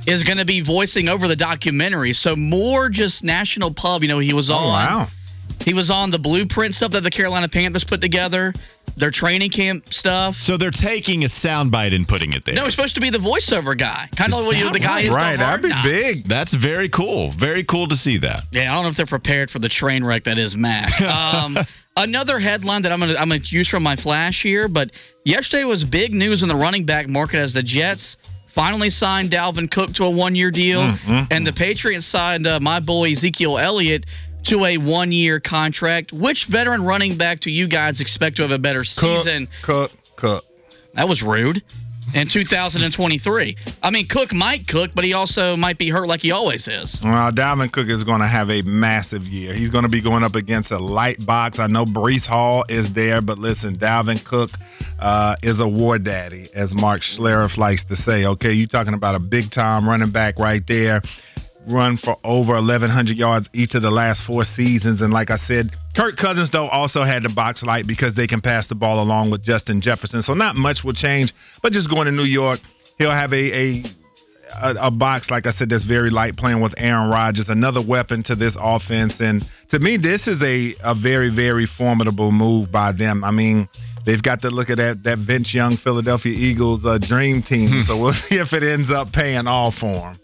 is 0.09 0.25
going 0.25 0.39
to 0.39 0.45
be 0.45 0.61
voicing 0.61 1.09
over 1.09 1.29
the 1.29 1.37
documentary. 1.37 2.15
So 2.15 2.35
more 2.35 2.89
just 2.89 3.23
national 3.23 3.75
pub. 3.75 4.03
You 4.03 4.09
know, 4.09 4.19
he 4.19 4.33
was 4.33 4.51
on. 4.51 4.57
Oh, 4.61 4.67
on. 4.67 4.73
wow. 4.73 5.07
He 5.61 5.73
was 5.75 5.91
on 5.91 6.11
the 6.11 6.19
blueprint 6.19 6.75
stuff 6.75 6.93
that 6.93 7.03
the 7.03 7.11
Carolina 7.11 7.49
Panthers 7.49 7.85
put 7.85 8.01
together, 8.01 8.53
their 8.97 9.11
training 9.11 9.51
camp 9.51 9.93
stuff. 9.93 10.37
So 10.37 10.57
they're 10.57 10.71
taking 10.71 11.25
a 11.25 11.29
soundbite 11.29 11.95
and 11.95 12.07
putting 12.07 12.33
it 12.33 12.45
there. 12.45 12.55
No, 12.55 12.65
he's 12.65 12.75
supposed 12.75 12.97
to 12.97 13.01
be 13.01 13.11
the 13.11 13.19
voiceover 13.19 13.77
guy, 13.79 14.09
kind 14.17 14.33
of 14.33 14.45
like 14.45 14.63
what 14.63 14.73
the 14.73 14.81
guy 14.81 15.01
is. 15.03 15.15
Right, 15.15 15.37
that'd 15.37 15.63
be 15.63 15.71
Knocks. 15.71 15.89
big. 15.89 16.25
That's 16.27 16.55
very 16.55 16.89
cool. 16.89 17.33
Very 17.33 17.65
cool 17.65 17.89
to 17.89 17.97
see 17.97 18.19
that. 18.19 18.43
Yeah, 18.53 18.71
I 18.71 18.75
don't 18.75 18.85
know 18.85 18.91
if 18.91 18.97
they're 18.97 19.07
prepared 19.07 19.51
for 19.51 19.59
the 19.59 19.69
train 19.69 20.05
wreck 20.05 20.25
that 20.25 20.39
is 20.39 20.57
Mac. 20.57 20.91
Um, 21.05 21.57
another 21.97 22.39
headline 22.39 22.83
that 22.83 22.93
I'm 22.93 22.99
gonna 23.01 23.15
I'm 23.15 23.29
gonna 23.29 23.41
use 23.45 23.69
from 23.69 23.83
my 23.83 23.97
flash 23.97 24.43
here, 24.43 24.69
but 24.69 24.91
yesterday 25.25 25.65
was 25.65 25.85
big 25.85 26.13
news 26.13 26.43
in 26.43 26.49
the 26.49 26.57
running 26.57 26.85
back 26.87 27.09
market 27.09 27.39
as 27.39 27.53
the 27.55 27.63
Jets 27.63 28.17
finally 28.55 28.91
signed 28.91 29.31
Dalvin 29.31 29.71
Cook 29.71 29.95
to 29.95 30.05
a 30.05 30.11
one 30.11 30.35
year 30.35 30.51
deal, 30.51 30.81
and 31.07 31.47
the 31.47 31.53
Patriots 31.53 32.07
signed 32.07 32.47
uh, 32.47 32.61
my 32.61 32.81
boy 32.81 33.13
Ezekiel 33.13 33.59
Elliott 33.59 34.07
to 34.45 34.65
a 34.65 34.77
one 34.79 35.13
year 35.13 35.41
contract. 35.41 36.13
Which 36.13 36.47
veteran 36.47 36.85
running 36.85 37.17
back 37.17 37.41
do 37.41 37.51
you 37.51 37.69
guys 37.69 38.01
expect 38.01 38.37
to 38.37 38.43
have 38.43 38.51
a 38.51 38.59
better 38.59 38.85
season? 38.85 39.49
cook, 39.63 39.91
cook. 40.17 40.45
That 40.95 41.09
was 41.09 41.23
rude. 41.23 41.63
in 42.15 42.29
2023. 42.29 43.57
I 43.83 43.91
mean, 43.91 44.07
Cook 44.07 44.33
might 44.33 44.69
cook, 44.69 44.93
but 44.95 45.05
he 45.05 45.15
also 45.15 45.57
might 45.57 45.79
be 45.79 45.89
hurt 45.89 46.07
like 46.07 46.21
he 46.21 46.31
always 46.31 46.69
is. 46.69 47.01
Well, 47.03 47.33
Dalvin 47.33 47.73
Cook 47.73 47.89
is 47.89 48.05
going 48.05 48.21
to 48.21 48.27
have 48.27 48.51
a 48.51 48.63
massive 48.63 49.23
year. 49.25 49.55
He's 49.55 49.71
going 49.71 49.85
to 49.85 49.91
be 49.91 50.01
going 50.01 50.23
up 50.23 50.35
against 50.37 50.71
a 50.71 50.79
light 50.79 51.25
box. 51.25 51.59
I 51.59 51.67
know 51.67 51.85
Breece 51.85 52.27
Hall 52.27 52.65
is 52.69 52.93
there, 52.93 53.21
but 53.21 53.39
listen, 53.39 53.77
Dalvin 53.79 54.23
Cook 54.25 54.51
uh, 55.01 55.37
is 55.43 55.61
a 55.61 55.69
war 55.69 55.99
daddy, 55.99 56.49
as 56.55 56.75
Mark 56.75 57.01
Schlereth 57.01 57.57
likes 57.57 57.85
to 57.87 57.97
say. 57.97 58.27
Okay, 58.27 58.53
you're 58.53 58.69
talking 58.69 58.95
about 58.95 59.15
a 59.15 59.21
big 59.21 59.51
time 59.51 59.89
running 59.89 60.11
back 60.11 60.39
right 60.39 60.65
there. 60.67 61.03
Run 61.67 61.97
for 61.97 62.17
over 62.25 62.53
1,100 62.55 63.17
yards 63.17 63.49
each 63.53 63.75
of 63.75 63.83
the 63.83 63.91
last 63.91 64.23
four 64.23 64.45
seasons. 64.45 65.01
And 65.01 65.13
like 65.13 65.31
I 65.31 65.37
said, 65.37 65.71
Kirk 65.95 66.17
Cousins, 66.17 66.51
though, 66.51 66.69
also 66.69 67.03
had 67.03 67.23
the 67.23 67.29
box 67.29 67.63
light 67.63 67.87
because 67.87 68.15
they 68.15 68.27
can 68.27 68.41
pass 68.41 68.67
the 68.67 68.75
ball 68.75 69.03
along 69.03 69.31
with 69.31 69.43
Justin 69.43 69.81
Jefferson. 69.81 70.23
So 70.23 70.35
not 70.35 70.57
much 70.57 70.85
will 70.85 70.93
change. 70.93 71.33
But 71.63 71.73
just 71.73 71.89
going 71.89 72.07
to 72.07 72.13
New 72.13 72.25
York, 72.25 72.61
he'll 72.99 73.11
have 73.11 73.33
a, 73.33 73.53
a 73.53 73.83
a, 74.63 74.75
a, 74.83 74.91
box, 74.91 75.31
like 75.31 75.47
I 75.47 75.51
said, 75.51 75.71
that's 75.71 75.85
very 75.85 76.11
light 76.11 76.37
playing 76.37 76.61
with 76.61 76.75
Aaron 76.77 77.11
Rodgers, 77.11 77.49
another 77.49 77.83
weapon 77.83 78.23
to 78.25 78.35
this 78.37 78.57
offense. 78.61 79.21
And 79.21 79.45
to 79.71 79.79
me, 79.79 79.97
this 79.97 80.29
is 80.29 80.43
a, 80.43 80.75
a 80.83 80.95
very, 80.95 81.31
very 81.31 81.67
formidable 81.67 82.31
move 82.31 82.71
by 82.71 82.93
them. 82.93 83.25
I 83.25 83.31
mean, 83.31 83.69
they've 84.05 84.23
got 84.23 84.43
to 84.43 84.51
look 84.51 84.71
at 84.71 84.79
that, 84.79 85.03
that 85.05 85.19
Vince 85.19 85.53
Young 85.53 85.77
Philadelphia 85.77 86.33
Eagles 86.33 86.85
uh, 86.85 86.99
dream 86.99 87.43
team. 87.43 87.69
Hmm. 87.69 87.81
so 87.81 87.97
we'll 87.99 88.13
see 88.13 88.37
if 88.37 88.53
it 88.53 88.63
ends 88.63 88.91
up 88.91 89.13
paying 89.13 89.47
off 89.47 89.77
for 89.77 89.87
them. 89.87 90.19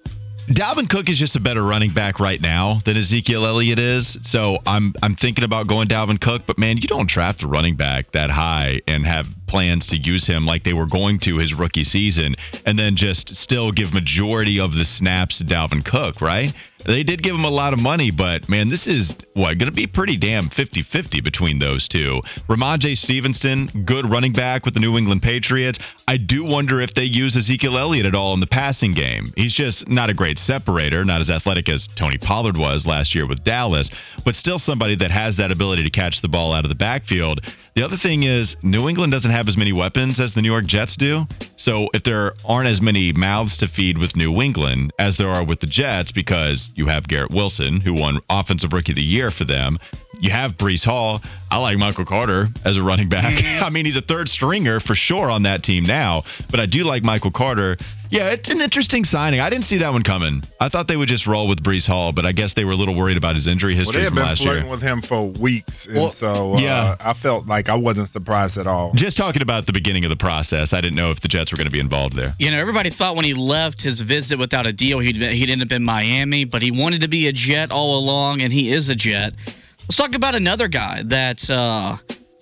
Dalvin 0.49 0.89
Cook 0.89 1.09
is 1.09 1.19
just 1.19 1.37
a 1.37 1.41
better 1.41 1.63
running 1.63 1.93
back 1.93 2.19
right 2.19 2.41
now 2.41 2.81
than 2.85 2.97
Ezekiel 2.97 3.47
Elliott 3.47 3.79
is. 3.79 4.19
So 4.23 4.59
I'm 4.67 4.95
I'm 5.03 5.15
thinking 5.15 5.45
about 5.45 5.69
going 5.69 5.89
Dalvin 5.89 6.21
Cook, 6.21 6.43
but 6.47 6.59
man, 6.59 6.79
you 6.79 6.89
don't 6.89 7.09
draft 7.09 7.43
a 7.43 7.49
running 7.49 7.77
back 7.77 8.13
that 8.13 8.31
high 8.31 8.81
and 8.87 9.07
have 9.07 9.27
plans 9.47 9.87
to 9.87 9.97
use 9.97 10.27
him 10.27 10.47
like 10.47 10.65
they 10.65 10.73
were 10.73 10.87
going 10.87 11.19
to 11.21 11.37
his 11.37 11.55
rookie 11.55 11.85
season 11.85 12.37
and 12.67 12.79
then 12.79 12.97
just 12.97 13.37
still 13.37 13.71
give 13.73 13.93
majority 13.95 14.61
of 14.61 14.75
the 14.75 14.85
snaps 14.85 15.39
to 15.39 15.45
Dalvin 15.45 15.85
Cook, 15.85 16.21
right? 16.21 16.53
They 16.85 17.03
did 17.03 17.23
give 17.23 17.35
him 17.35 17.45
a 17.45 17.51
lot 17.51 17.73
of 17.73 17.79
money, 17.79 18.11
but 18.11 18.49
man, 18.49 18.69
this 18.69 18.87
is 18.87 19.17
what 19.35 19.59
going 19.59 19.71
to 19.71 19.73
be 19.73 19.87
pretty 19.87 20.17
damn 20.17 20.49
50-50 20.49 21.23
between 21.23 21.59
those 21.59 21.89
two. 21.89 22.21
Rhamondre 22.49 22.97
Stevenson, 22.97 23.85
good 23.85 24.07
running 24.07 24.33
back 24.33 24.65
with 24.65 24.75
the 24.75 24.81
New 24.81 24.97
England 24.97 25.23
Patriots. 25.23 25.79
I 26.09 26.17
do 26.17 26.45
wonder 26.45 26.81
if 26.81 26.95
they 26.95 27.05
use 27.05 27.37
Ezekiel 27.37 27.79
Elliott 27.79 28.07
at 28.07 28.15
all 28.15 28.35
in 28.35 28.41
the 28.41 28.47
passing 28.47 28.95
game. 28.95 29.33
He's 29.37 29.55
just 29.55 29.89
not 29.89 30.11
a 30.11 30.15
great 30.15 30.39
separator, 30.39 31.05
not 31.05 31.21
as 31.21 31.31
athletic 31.31 31.69
as 31.69 31.87
Tony 31.87 32.19
Pollard 32.19 32.57
was 32.57 32.87
last 32.87 33.15
year 33.15 33.27
with 33.27 33.45
Dallas, 33.45 33.91
but 34.25 34.35
still 34.35 34.59
somebody 34.59 34.97
that 34.97 35.11
has 35.11 35.37
that 35.37 35.53
ability 35.53 35.85
to 35.85 35.91
catch 35.91 36.21
the 36.21 36.29
ball 36.29 36.53
out 36.53 36.65
of 36.65 36.69
the 36.69 36.75
backfield. 36.75 37.41
The 37.81 37.87
other 37.87 37.97
thing 37.97 38.25
is, 38.25 38.59
New 38.63 38.91
England 38.91 39.11
doesn't 39.11 39.31
have 39.31 39.49
as 39.49 39.57
many 39.57 39.73
weapons 39.73 40.21
as 40.21 40.35
the 40.35 40.43
New 40.43 40.51
York 40.51 40.67
Jets 40.67 40.97
do. 40.97 41.27
So 41.57 41.89
if 41.95 42.03
there 42.03 42.35
aren't 42.45 42.69
as 42.69 42.83
many 42.83 43.11
mouths 43.13 43.57
to 43.57 43.69
feed 43.69 43.97
with 43.97 44.17
New 44.17 44.43
England 44.43 44.93
as 44.99 45.17
there 45.17 45.31
are 45.31 45.47
with 45.47 45.61
the 45.61 45.67
Jets, 45.67 46.13
because 46.13 46.69
you 46.75 46.89
have 46.89 47.09
Garrett 47.09 47.31
Wilson, 47.31 47.81
who 47.81 47.95
won 47.95 48.21
Offensive 48.29 48.75
Rookie 48.75 48.93
of 48.93 48.97
the 48.97 49.03
Year 49.03 49.31
for 49.31 49.45
them, 49.45 49.79
you 50.21 50.29
have 50.29 50.59
Breece 50.59 50.85
Hall. 50.85 51.23
I 51.51 51.57
like 51.57 51.79
Michael 51.79 52.05
Carter 52.05 52.49
as 52.67 52.77
a 52.77 52.83
running 52.83 53.09
back. 53.09 53.31
Mm-hmm. 53.41 53.65
I 53.65 53.71
mean, 53.71 53.87
he's 53.87 53.97
a 53.97 54.03
third 54.03 54.29
stringer 54.29 54.81
for 54.81 54.95
sure 54.95 55.31
on 55.31 55.45
that 55.45 55.63
team 55.63 55.85
now, 55.85 56.25
but 56.51 56.61
I 56.61 56.67
do 56.67 56.85
like 56.85 57.03
Michael 57.03 57.31
Carter. 57.31 57.79
Yeah, 58.11 58.31
it's 58.31 58.49
an 58.49 58.61
interesting 58.61 59.05
signing. 59.05 59.39
I 59.39 59.51
didn't 59.51 59.67
see 59.67 59.79
that 59.79 59.93
one 59.93 60.03
coming. 60.03 60.43
I 60.61 60.69
thought 60.69 60.89
they 60.89 60.97
would 60.97 61.09
just 61.09 61.29
roll 61.29 61.49
with 61.49 61.63
Breece 61.63 61.87
Hall, 61.87 62.13
but 62.13 62.27
I 62.27 62.33
guess 62.33 62.55
they 62.55 62.65
were 62.65 62.73
a 62.73 62.77
little 62.77 62.97
worried 62.97 63.17
about 63.17 63.37
his 63.37 63.47
injury 63.47 63.77
history 63.77 64.03
well, 64.03 64.11
from 64.11 64.19
last 64.19 64.45
year. 64.45 64.67
with 64.67 64.83
him 64.83 65.01
for 65.01 65.29
weeks, 65.29 65.87
and 65.87 65.95
well, 65.95 66.09
so 66.09 66.55
uh, 66.55 66.61
yeah, 66.61 66.97
I 66.99 67.15
felt 67.15 67.47
like 67.47 67.69
I 67.69 67.77
wasn't 67.77 68.09
surprised 68.09 68.59
at 68.59 68.67
all. 68.67 68.93
Just 68.95 69.17
talking 69.17 69.43
about 69.43 69.67
the 69.67 69.73
beginning 69.73 70.05
of 70.05 70.11
the 70.11 70.17
process, 70.17 70.73
I 70.73 70.81
didn't 70.81 70.97
know 70.97 71.13
if 71.13 71.21
the 71.21 71.29
Jets 71.29 71.53
were 71.53 71.57
going 71.57 71.69
to 71.69 71.73
be 71.73 71.79
involved 71.79 72.17
there. 72.17 72.35
You 72.39 72.51
know, 72.51 72.59
everybody 72.59 72.91
thought 72.91 73.15
when 73.15 73.25
he 73.25 73.35
left 73.35 73.81
his 73.81 74.01
visit 74.01 74.41
without 74.41 74.67
a 74.67 74.73
deal, 74.73 74.99
he'd 74.99 75.17
he'd 75.17 75.49
end 75.49 75.63
up 75.63 75.71
in 75.71 75.85
Miami, 75.85 76.45
but 76.45 76.63
he 76.63 76.73
wanted 76.73 77.03
to 77.03 77.09
be 77.09 77.29
a 77.29 77.33
Jet 77.33 77.71
all 77.71 77.97
along, 77.97 78.43
and 78.43 78.53
he 78.53 78.73
is 78.73 78.89
a 78.89 78.97
Jet. 78.97 79.35
Let's 79.83 79.97
talk 79.97 80.17
about 80.17 80.35
another 80.35 80.67
guy 80.67 81.05
that. 81.07 81.49
Uh, 81.49 81.97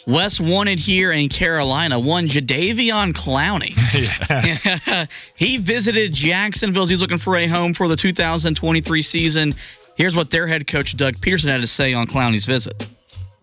Wes 0.09 0.41
wanted 0.41 0.79
here 0.79 1.13
in 1.13 1.29
Carolina, 1.29 2.01
one 2.01 2.29
Jadeveon 2.29 3.13
Clowney. 3.13 3.75
he 5.37 5.59
visited 5.59 6.15
Jacksonville. 6.15 6.87
He's 6.87 7.03
looking 7.03 7.19
for 7.19 7.37
a 7.37 7.47
home 7.47 7.75
for 7.75 7.89
the 7.89 7.97
2023 7.97 9.03
season. 9.03 9.55
Here's 9.99 10.17
what 10.17 10.31
their 10.31 10.47
head 10.47 10.67
coach 10.67 10.97
Doug 10.97 11.17
Pederson 11.17 11.49
had 11.49 11.61
to 11.61 11.67
say 11.67 11.93
on 11.93 12.07
Clowney's 12.07 12.47
visit. 12.47 12.87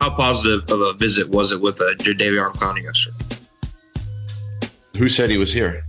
How 0.01 0.15
positive 0.15 0.67
of 0.67 0.81
a 0.81 0.93
visit 0.97 1.29
was 1.29 1.51
it 1.51 1.61
with 1.61 1.79
uh, 1.79 1.93
Jadeveon 1.99 2.55
Clowney 2.55 2.83
yesterday? 2.83 3.41
Who 4.97 5.07
said 5.07 5.29
he 5.29 5.37
was 5.37 5.53
here? 5.53 5.83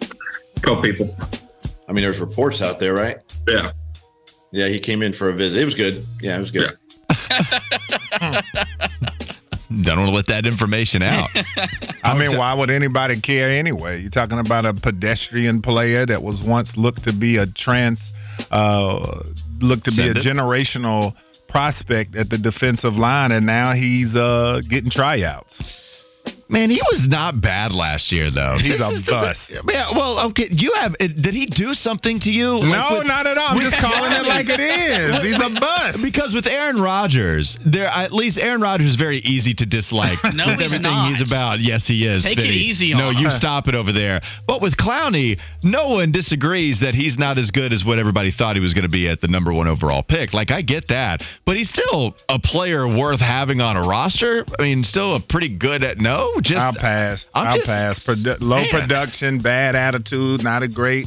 a 0.00 0.60
couple 0.60 0.82
people. 0.82 1.16
I 1.88 1.92
mean, 1.92 2.04
there's 2.04 2.20
reports 2.20 2.62
out 2.62 2.78
there, 2.78 2.94
right? 2.94 3.16
Yeah. 3.48 3.72
Yeah, 4.52 4.68
he 4.68 4.78
came 4.78 5.02
in 5.02 5.12
for 5.12 5.30
a 5.30 5.32
visit. 5.32 5.60
It 5.60 5.64
was 5.64 5.74
good. 5.74 6.06
Yeah, 6.20 6.36
it 6.36 6.40
was 6.40 6.52
good. 6.52 6.70
Yeah. 8.20 8.42
Don't 9.82 9.98
want 9.98 10.08
to 10.10 10.14
let 10.14 10.26
that 10.26 10.46
information 10.46 11.02
out. 11.02 11.30
I 12.04 12.18
mean, 12.18 12.36
why 12.36 12.52
would 12.54 12.70
anybody 12.70 13.20
care 13.20 13.48
anyway? 13.48 14.00
You're 14.00 14.10
talking 14.10 14.38
about 14.38 14.66
a 14.66 14.74
pedestrian 14.74 15.62
player 15.62 16.04
that 16.04 16.22
was 16.22 16.42
once 16.42 16.76
looked 16.76 17.04
to 17.04 17.12
be 17.12 17.38
a 17.38 17.46
trans, 17.46 18.12
uh, 18.50 19.22
looked 19.60 19.84
to 19.84 19.90
Send 19.90 20.14
be 20.14 20.18
a 20.18 20.22
it. 20.22 20.26
generational 20.26 21.14
prospect 21.48 22.16
at 22.16 22.28
the 22.30 22.38
defensive 22.38 22.94
line, 22.96 23.32
and 23.32 23.46
now 23.46 23.72
he's 23.72 24.16
uh, 24.16 24.60
getting 24.68 24.90
tryouts. 24.90 25.91
Man, 26.52 26.68
he 26.68 26.82
was 26.90 27.08
not 27.08 27.40
bad 27.40 27.72
last 27.72 28.12
year, 28.12 28.30
though. 28.30 28.56
He's 28.58 28.78
this 28.78 29.00
a 29.00 29.02
bust. 29.10 29.48
The, 29.48 29.72
yeah, 29.72 29.86
well, 29.96 30.26
okay. 30.26 30.48
You 30.50 30.74
have? 30.74 30.98
Did 30.98 31.32
he 31.32 31.46
do 31.46 31.72
something 31.72 32.18
to 32.20 32.30
you? 32.30 32.58
Like 32.58 32.90
no, 32.90 32.98
with, 32.98 33.06
not 33.06 33.26
at 33.26 33.38
all. 33.38 33.52
I'm 33.52 33.60
just 33.60 33.78
calling 33.80 34.12
it 34.12 34.26
like 34.26 34.50
it 34.50 34.60
is. 34.60 35.22
He's 35.22 35.34
a 35.34 35.58
bust. 35.58 36.02
Because 36.02 36.34
with 36.34 36.46
Aaron 36.46 36.78
Rodgers, 36.78 37.56
there 37.64 37.86
at 37.86 38.12
least 38.12 38.36
Aaron 38.36 38.60
Rodgers 38.60 38.88
is 38.88 38.96
very 38.96 39.16
easy 39.16 39.54
to 39.54 39.64
dislike. 39.64 40.18
no, 40.34 40.44
with 40.44 40.60
he's 40.60 40.64
everything 40.74 40.92
not. 40.92 41.08
he's 41.08 41.22
about. 41.22 41.60
Yes, 41.60 41.88
he 41.88 42.06
is. 42.06 42.24
Take 42.24 42.36
Vinny. 42.36 42.50
it 42.50 42.52
easy. 42.52 42.92
On. 42.92 42.98
No, 42.98 43.10
you 43.10 43.30
stop 43.30 43.66
it 43.68 43.74
over 43.74 43.92
there. 43.92 44.20
But 44.46 44.60
with 44.60 44.76
Clowney, 44.76 45.40
no 45.62 45.88
one 45.88 46.12
disagrees 46.12 46.80
that 46.80 46.94
he's 46.94 47.18
not 47.18 47.38
as 47.38 47.50
good 47.50 47.72
as 47.72 47.82
what 47.82 47.98
everybody 47.98 48.30
thought 48.30 48.56
he 48.56 48.60
was 48.62 48.74
going 48.74 48.84
to 48.84 48.90
be 48.90 49.08
at 49.08 49.22
the 49.22 49.28
number 49.28 49.54
one 49.54 49.68
overall 49.68 50.02
pick. 50.02 50.34
Like 50.34 50.50
I 50.50 50.60
get 50.60 50.88
that, 50.88 51.22
but 51.46 51.56
he's 51.56 51.70
still 51.70 52.14
a 52.28 52.38
player 52.38 52.86
worth 52.86 53.20
having 53.20 53.62
on 53.62 53.78
a 53.78 53.88
roster. 53.88 54.44
I 54.58 54.62
mean, 54.62 54.84
still 54.84 55.14
a 55.14 55.20
pretty 55.20 55.56
good 55.56 55.82
at 55.82 55.98
no. 55.98 56.41
Just 56.42 56.60
I'll 56.60 56.72
pass. 56.74 57.28
I'm 57.34 57.46
I'll 57.48 57.54
just, 57.56 57.66
pass. 57.66 57.98
Produ- 58.00 58.40
low 58.40 58.60
man. 58.62 58.68
production, 58.70 59.38
bad 59.38 59.74
attitude, 59.76 60.42
not 60.42 60.62
a 60.62 60.68
great 60.68 61.06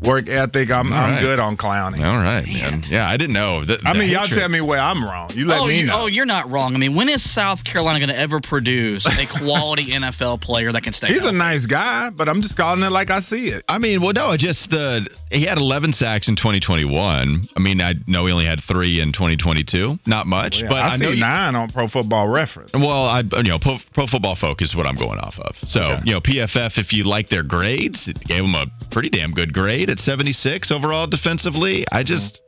work 0.00 0.28
ethic. 0.28 0.70
I'm 0.70 0.92
I'm 0.92 1.12
right. 1.12 1.22
good 1.22 1.38
on 1.38 1.56
Clowney. 1.56 2.04
All 2.04 2.22
right, 2.22 2.46
man. 2.46 2.84
Yeah, 2.88 3.08
I 3.08 3.16
didn't 3.16 3.32
know. 3.32 3.64
The, 3.64 3.80
I 3.84 3.92
mean, 3.92 4.10
y'all 4.10 4.26
tell 4.26 4.48
me 4.48 4.60
where 4.60 4.78
I'm 4.78 5.04
wrong. 5.04 5.30
You 5.34 5.46
let 5.46 5.60
oh, 5.60 5.66
me 5.66 5.82
know. 5.84 6.02
Oh, 6.02 6.06
you're 6.06 6.26
not 6.26 6.50
wrong. 6.50 6.74
I 6.74 6.78
mean, 6.78 6.94
when 6.94 7.08
is 7.08 7.28
South 7.28 7.64
Carolina 7.64 7.98
going 7.98 8.10
to 8.10 8.18
ever 8.18 8.40
produce 8.40 9.06
a 9.06 9.26
quality 9.26 9.86
NFL 9.92 10.40
player 10.40 10.72
that 10.72 10.82
can 10.82 10.92
stay? 10.92 11.08
He's 11.08 11.24
a 11.24 11.32
nice 11.32 11.66
guy, 11.66 12.10
but 12.10 12.28
I'm 12.28 12.42
just 12.42 12.56
calling 12.56 12.82
it 12.82 12.90
like 12.90 13.10
I 13.10 13.20
see 13.20 13.48
it. 13.48 13.64
I 13.68 13.78
mean, 13.78 14.00
well, 14.00 14.12
no, 14.12 14.36
just 14.36 14.70
the 14.70 15.08
he 15.30 15.44
had 15.44 15.58
11 15.58 15.92
sacks 15.92 16.28
in 16.28 16.36
2021. 16.36 17.42
I 17.56 17.60
mean, 17.60 17.80
I 17.80 17.94
know 18.06 18.26
he 18.26 18.32
only 18.32 18.46
had 18.46 18.62
three 18.62 19.00
in 19.00 19.12
2022. 19.12 19.98
Not 20.06 20.26
much, 20.26 20.62
well, 20.62 20.62
yeah, 20.62 20.68
but 20.68 20.82
I, 20.82 20.94
I 20.94 20.96
know 20.96 21.14
nine 21.14 21.54
you, 21.54 21.60
on 21.60 21.70
Pro 21.70 21.88
Football 21.88 22.28
Reference. 22.28 22.72
Well, 22.72 23.04
I 23.04 23.22
you 23.36 23.44
know 23.44 23.58
Pro, 23.58 23.78
Pro 23.92 24.06
Football 24.06 24.36
Focus 24.36 24.70
is 24.70 24.76
what 24.76 24.86
I'm 24.86 24.96
going 24.96 25.18
off 25.18 25.38
of. 25.38 25.56
So 25.56 25.82
okay. 25.82 26.02
you 26.04 26.12
know 26.12 26.20
PFF, 26.20 26.78
if 26.78 26.92
you 26.92 27.04
like 27.04 27.28
their 27.28 27.42
grades, 27.42 28.08
it 28.08 28.20
gave 28.20 28.44
him 28.44 28.54
a 28.54 28.66
pretty 28.90 29.10
damn 29.10 29.32
good 29.32 29.52
grade 29.52 29.85
at 29.88 29.98
76 29.98 30.70
overall 30.70 31.06
defensively. 31.06 31.84
I 31.90 32.02
just, 32.02 32.42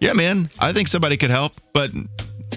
yeah, 0.00 0.12
man, 0.12 0.50
I 0.58 0.72
think 0.72 0.88
somebody 0.88 1.16
could 1.16 1.30
help, 1.30 1.52
but 1.72 1.90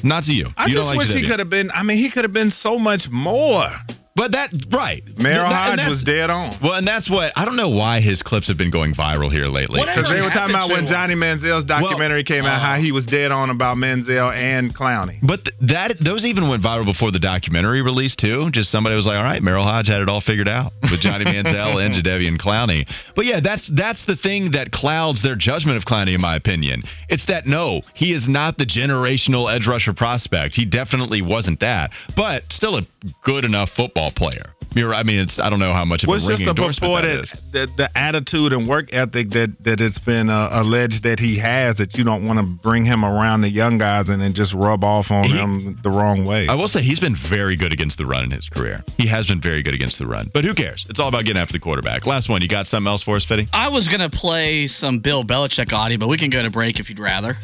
not 0.04 0.26
to 0.26 0.34
you. 0.34 0.48
I 0.58 0.68
you 0.68 0.74
just 0.74 0.86
like 0.86 0.98
wish 0.98 1.14
he 1.14 1.28
could 1.28 1.40
have 1.40 1.50
been. 1.50 1.72
I 1.74 1.84
mean, 1.84 1.98
he 1.98 2.10
could 2.10 2.24
have 2.24 2.34
been 2.34 2.50
so 2.50 2.78
much 2.80 3.10
more. 3.10 3.66
But 4.16 4.34
that 4.34 4.54
right, 4.72 5.04
Merril 5.16 5.52
Hoge 5.52 5.90
was 5.90 6.04
dead 6.04 6.30
on. 6.30 6.56
Well, 6.62 6.74
and 6.74 6.88
that's 6.88 7.10
what 7.10 7.34
I 7.36 7.46
don't 7.46 7.56
know 7.56 7.70
why 7.70 8.00
his 8.00 8.22
clips 8.22 8.48
have 8.50 8.58
been 8.58 8.70
going 8.70 8.94
viral 8.94 9.32
here 9.32 9.48
lately. 9.48 9.82
Because 9.82 10.12
they 10.12 10.22
were 10.22 10.30
talking 10.30 10.54
about 10.54 10.70
when 10.70 10.86
Johnny 10.86 11.16
Manziel's 11.16 11.66
documentary 11.66 12.20
well, 12.20 12.24
came 12.24 12.46
out, 12.46 12.58
uh, 12.58 12.60
how 12.60 12.76
he 12.76 12.92
was 12.92 13.08
dead 13.08 13.32
on 13.32 13.50
about 13.50 13.78
Manziel 13.78 14.32
and 14.32 14.74
Clowney. 14.74 15.18
But 15.24 15.46
th- 15.46 15.58
that 15.62 16.00
those 16.00 16.28
even 16.28 16.48
went 16.48 16.62
viral 16.62 16.86
before 16.86 17.10
the 17.10 17.20
documentary 17.20 17.82
release 17.82 18.16
too. 18.16 18.52
Just 18.52 18.70
somebody 18.70 18.96
was 18.96 19.08
like, 19.08 19.18
"All 19.18 19.24
right, 19.24 19.42
Merril 19.42 19.64
Hoge 19.64 19.88
had 19.88 20.02
it 20.02 20.10
all 20.10 20.22
figured 20.22 20.48
out 20.48 20.74
with 20.84 21.00
Johnny 21.00 21.26
Manziel 21.34 21.84
and 21.84 21.96
Jadeveon 21.96 22.38
Clowney." 22.38 22.88
But 23.16 23.26
yeah, 23.26 23.40
that's 23.40 23.68
that's 23.68 24.06
the 24.06 24.16
thing 24.16 24.52
that 24.52 24.72
clouds 24.72 25.24
their 25.24 25.36
judgment 25.36 25.78
of 25.78 25.86
Clowney, 25.86 26.14
in 26.14 26.22
my 26.22 26.36
opinion. 26.36 26.84
It's 27.10 27.26
that 27.26 27.48
no, 27.48 27.82
he 27.96 28.14
is 28.14 28.30
not 28.30 28.60
the 28.60 28.66
generational 28.66 29.52
edge 29.52 29.66
rusher 29.66 29.94
prospect. 29.94 30.54
He 30.56 30.66
definitely 30.66 31.24
wasn't 31.24 31.62
that, 31.62 31.92
but 32.16 32.54
still 32.54 32.78
a 32.78 32.84
good 33.24 33.44
enough 33.44 33.72
football 33.72 34.03
football 34.10 34.30
player. 34.32 34.46
You're, 34.76 34.92
I 34.92 35.04
mean, 35.04 35.20
it's 35.20 35.38
I 35.38 35.52
don't 35.52 35.60
know 35.60 35.72
how 35.72 35.86
much 35.86 36.04
of 36.04 36.08
What's 36.08 36.24
a 36.26 36.30
just 36.30 36.40
ringing 36.42 36.56
the 36.56 36.62
endorsement 36.64 36.94
that 36.96 37.02
purported 37.04 37.24
is. 37.26 37.32
the, 37.52 37.68
the 37.78 37.96
attitude 37.98 38.54
and 38.54 38.68
work 38.68 38.92
ethic 38.92 39.30
that 39.32 39.64
that 39.66 39.80
it's 39.80 40.00
been 40.00 40.32
uh, 40.32 40.50
alleged 40.52 41.04
that 41.04 41.20
he 41.20 41.38
has 41.38 41.78
that 41.78 41.96
you 41.96 42.04
don't 42.04 42.26
want 42.26 42.40
to 42.40 42.46
bring 42.64 42.84
him 42.84 43.06
around 43.06 43.42
the 43.42 43.50
young 43.50 43.78
guys 43.78 44.10
and 44.10 44.20
then 44.20 44.34
just 44.34 44.52
rub 44.56 44.84
off 44.84 45.12
on 45.12 45.26
He- 45.26 45.38
him 45.38 45.78
the 45.84 45.92
wrong 45.92 46.26
way. 46.26 46.48
I 46.48 46.56
will 46.56 46.68
say 46.68 46.82
he's 46.82 47.00
been 47.00 47.16
very 47.16 47.56
good 47.56 47.72
against 47.72 48.00
the 48.00 48.08
run 48.08 48.24
in 48.24 48.32
his 48.32 48.50
career. 48.50 48.84
He 48.98 49.06
has 49.10 49.28
been 49.28 49.42
very 49.42 49.62
good 49.62 49.76
against 49.76 50.00
the 50.00 50.08
run. 50.08 50.32
But 50.34 50.44
who 50.44 50.56
cares? 50.56 50.88
It's 50.90 51.00
all 51.00 51.08
about 51.08 51.26
getting 51.26 51.40
after 51.40 51.54
the 51.54 51.60
quarterback. 51.60 52.08
Last 52.08 52.28
one, 52.28 52.42
you 52.42 52.48
got 52.48 52.66
something 52.66 52.88
else 52.90 53.04
for 53.04 53.16
us, 53.16 53.26
Fitty? 53.26 53.48
I 53.54 53.68
was 53.68 53.90
gonna 53.90 54.10
play 54.10 54.66
some 54.66 54.98
Bill 55.00 55.24
Belichick 55.24 55.72
audio, 55.72 56.00
but 56.00 56.08
we 56.08 56.18
can 56.18 56.32
go 56.32 56.42
to 56.42 56.50
break 56.50 56.80
if 56.80 56.90
you'd 56.90 56.98
rather. 57.00 57.38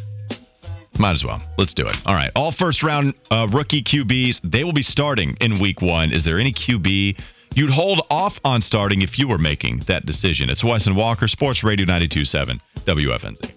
Might 1.00 1.14
as 1.14 1.24
well. 1.24 1.42
Let's 1.58 1.74
do 1.74 1.88
it. 1.88 1.96
All 2.06 2.14
right. 2.14 2.30
All 2.36 2.52
first 2.52 2.84
round 2.84 3.14
uh, 3.32 3.48
rookie 3.52 3.82
QBs, 3.82 4.42
they 4.44 4.66
will 4.66 4.74
be 4.74 4.84
starting 4.84 5.38
in 5.40 5.58
week 5.58 5.82
one. 5.82 6.12
Is 6.12 6.26
there 6.26 6.38
any 6.40 6.52
QB 6.52 7.18
you'd 7.56 7.70
hold 7.70 8.06
off 8.12 8.38
on 8.44 8.62
starting 8.62 9.02
if 9.02 9.18
you 9.18 9.28
were 9.30 9.38
making 9.38 9.80
that 9.88 10.06
decision? 10.06 10.50
It's 10.50 10.62
Wes 10.62 10.88
and 10.88 10.98
Walker, 10.98 11.30
Sports 11.30 11.64
Radio 11.64 11.86
927, 11.86 12.60
WFNZ. 12.86 13.52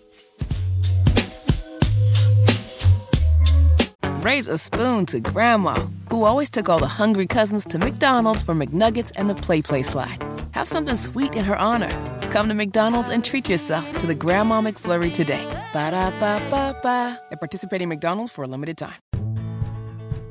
Raise 4.23 4.47
a 4.47 4.57
spoon 4.57 5.05
to 5.07 5.19
Grandma, 5.19 5.75
who 6.11 6.25
always 6.25 6.49
took 6.49 6.69
all 6.69 6.79
the 6.79 6.87
hungry 6.87 7.27
cousins 7.27 7.65
to 7.65 7.79
McDonald's 7.79 8.45
for 8.45 8.55
McNuggets 8.55 9.11
and 9.17 9.29
the 9.29 9.35
Play 9.35 9.63
Play 9.63 9.83
slide. 9.83 10.23
Have 10.53 10.69
something 10.69 10.97
sweet 10.97 11.35
in 11.35 11.45
her 11.47 11.57
honor. 11.57 11.89
Come 12.31 12.49
to 12.49 12.55
McDonald's 12.55 13.09
and 13.09 13.25
treat 13.25 13.49
yourself 13.49 13.97
to 13.99 14.07
the 14.07 14.15
Grandma 14.15 14.61
McFlurry 14.61 15.13
today. 15.13 15.45
Ba 15.73 15.91
da 15.91 16.11
ba 16.21 16.41
ba 16.51 16.79
ba. 16.83 17.19
At 17.33 17.41
participating 17.41 17.89
McDonald's 17.89 18.33
for 18.33 18.45
a 18.45 18.47
limited 18.47 18.77
time. 18.77 19.01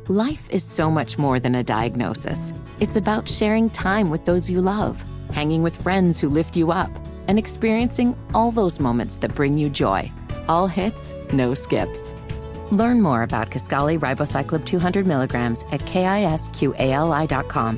Life 0.07 0.47
is 0.51 0.63
so 0.63 0.91
much 0.91 1.17
more 1.17 1.39
than 1.39 1.55
a 1.55 1.63
diagnosis. 1.63 2.53
It's 2.79 2.97
about 2.97 3.27
sharing 3.29 3.69
time 3.71 4.11
with 4.11 4.25
those 4.25 4.47
you 4.49 4.61
love, 4.61 5.03
hanging 5.31 5.63
with 5.63 5.75
friends 5.81 6.19
who 6.19 6.29
lift 6.29 6.55
you 6.55 6.71
up, 6.71 6.91
and 7.27 7.39
experiencing 7.39 8.15
all 8.35 8.51
those 8.51 8.79
moments 8.79 9.17
that 9.17 9.33
bring 9.33 9.57
you 9.57 9.69
joy. 9.69 10.11
All 10.47 10.67
hits, 10.67 11.15
no 11.33 11.55
skips. 11.55 12.13
Learn 12.71 13.01
more 13.01 13.23
about 13.23 13.49
Kisqali 13.49 13.97
ribociclib 13.99 14.65
200 14.65 15.07
milligrams 15.07 15.63
at 15.71 15.81
kisqali.com 15.81 17.77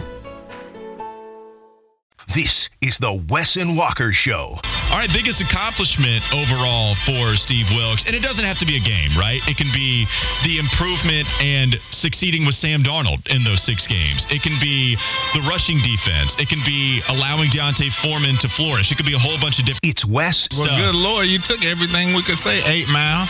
This 2.33 2.69
is 2.79 2.97
the 2.97 3.11
Wes 3.11 3.57
and 3.57 3.75
Walker 3.75 4.13
Show. 4.13 4.55
All 4.55 4.97
right, 4.97 5.09
biggest 5.11 5.41
accomplishment 5.41 6.23
overall 6.31 6.95
for 6.95 7.35
Steve 7.35 7.67
Wilks, 7.75 8.05
and 8.05 8.15
it 8.15 8.21
doesn't 8.21 8.45
have 8.45 8.57
to 8.59 8.65
be 8.65 8.77
a 8.77 8.79
game, 8.79 9.11
right? 9.19 9.41
It 9.47 9.57
can 9.57 9.67
be 9.73 10.07
the 10.47 10.59
improvement 10.59 11.27
and 11.41 11.75
succeeding 11.91 12.45
with 12.45 12.55
Sam 12.55 12.83
Darnold 12.83 13.27
in 13.27 13.43
those 13.43 13.63
six 13.63 13.85
games. 13.85 14.27
It 14.31 14.41
can 14.43 14.55
be 14.61 14.95
the 15.33 15.41
rushing 15.49 15.77
defense. 15.83 16.39
It 16.39 16.47
can 16.47 16.59
be 16.65 17.01
allowing 17.09 17.49
D'Onta 17.49 17.91
Foreman 17.91 18.37
to 18.39 18.47
flourish. 18.47 18.91
It 18.91 18.95
could 18.95 19.07
be 19.07 19.15
a 19.15 19.19
whole 19.19 19.39
bunch 19.41 19.59
of 19.59 19.65
different. 19.65 19.83
It's 19.83 20.05
Wes 20.05 20.47
well, 20.55 20.71
good 20.71 20.95
lord, 20.95 21.27
you 21.27 21.39
took 21.39 21.65
everything 21.65 22.15
we 22.15 22.23
could 22.23 22.39
say. 22.39 22.63
Eight 22.63 22.87
mile. 22.87 23.27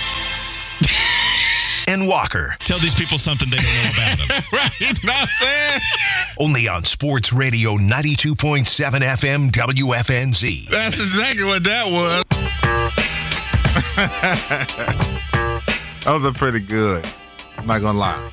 and 1.88 2.08
Walker. 2.08 2.56
Tell 2.60 2.80
these 2.80 2.96
people 2.96 3.18
something 3.18 3.50
they 3.50 3.58
don't 3.58 3.66
know 3.66 3.92
about 3.94 4.18
them. 4.18 4.28
right? 4.54 4.72
You 4.80 4.88
know 5.04 5.14
what 5.14 5.22
I'm 5.22 5.28
saying? 5.28 5.80
Only 6.40 6.68
on 6.68 6.86
Sports 6.86 7.34
Radio 7.34 7.78
92.7 7.78 8.66
FM 8.66 9.52
WFNZ. 9.52 10.70
That's 10.70 11.02
exactly 11.02 11.46
what 11.46 11.64
that 11.64 11.88
was. 11.88 12.24
Those 16.06 16.26
are 16.26 16.34
pretty 16.34 16.62
good. 16.62 17.06
I'm 17.58 17.68
not 17.68 17.82
gonna 17.82 17.98
lie. 17.98 18.32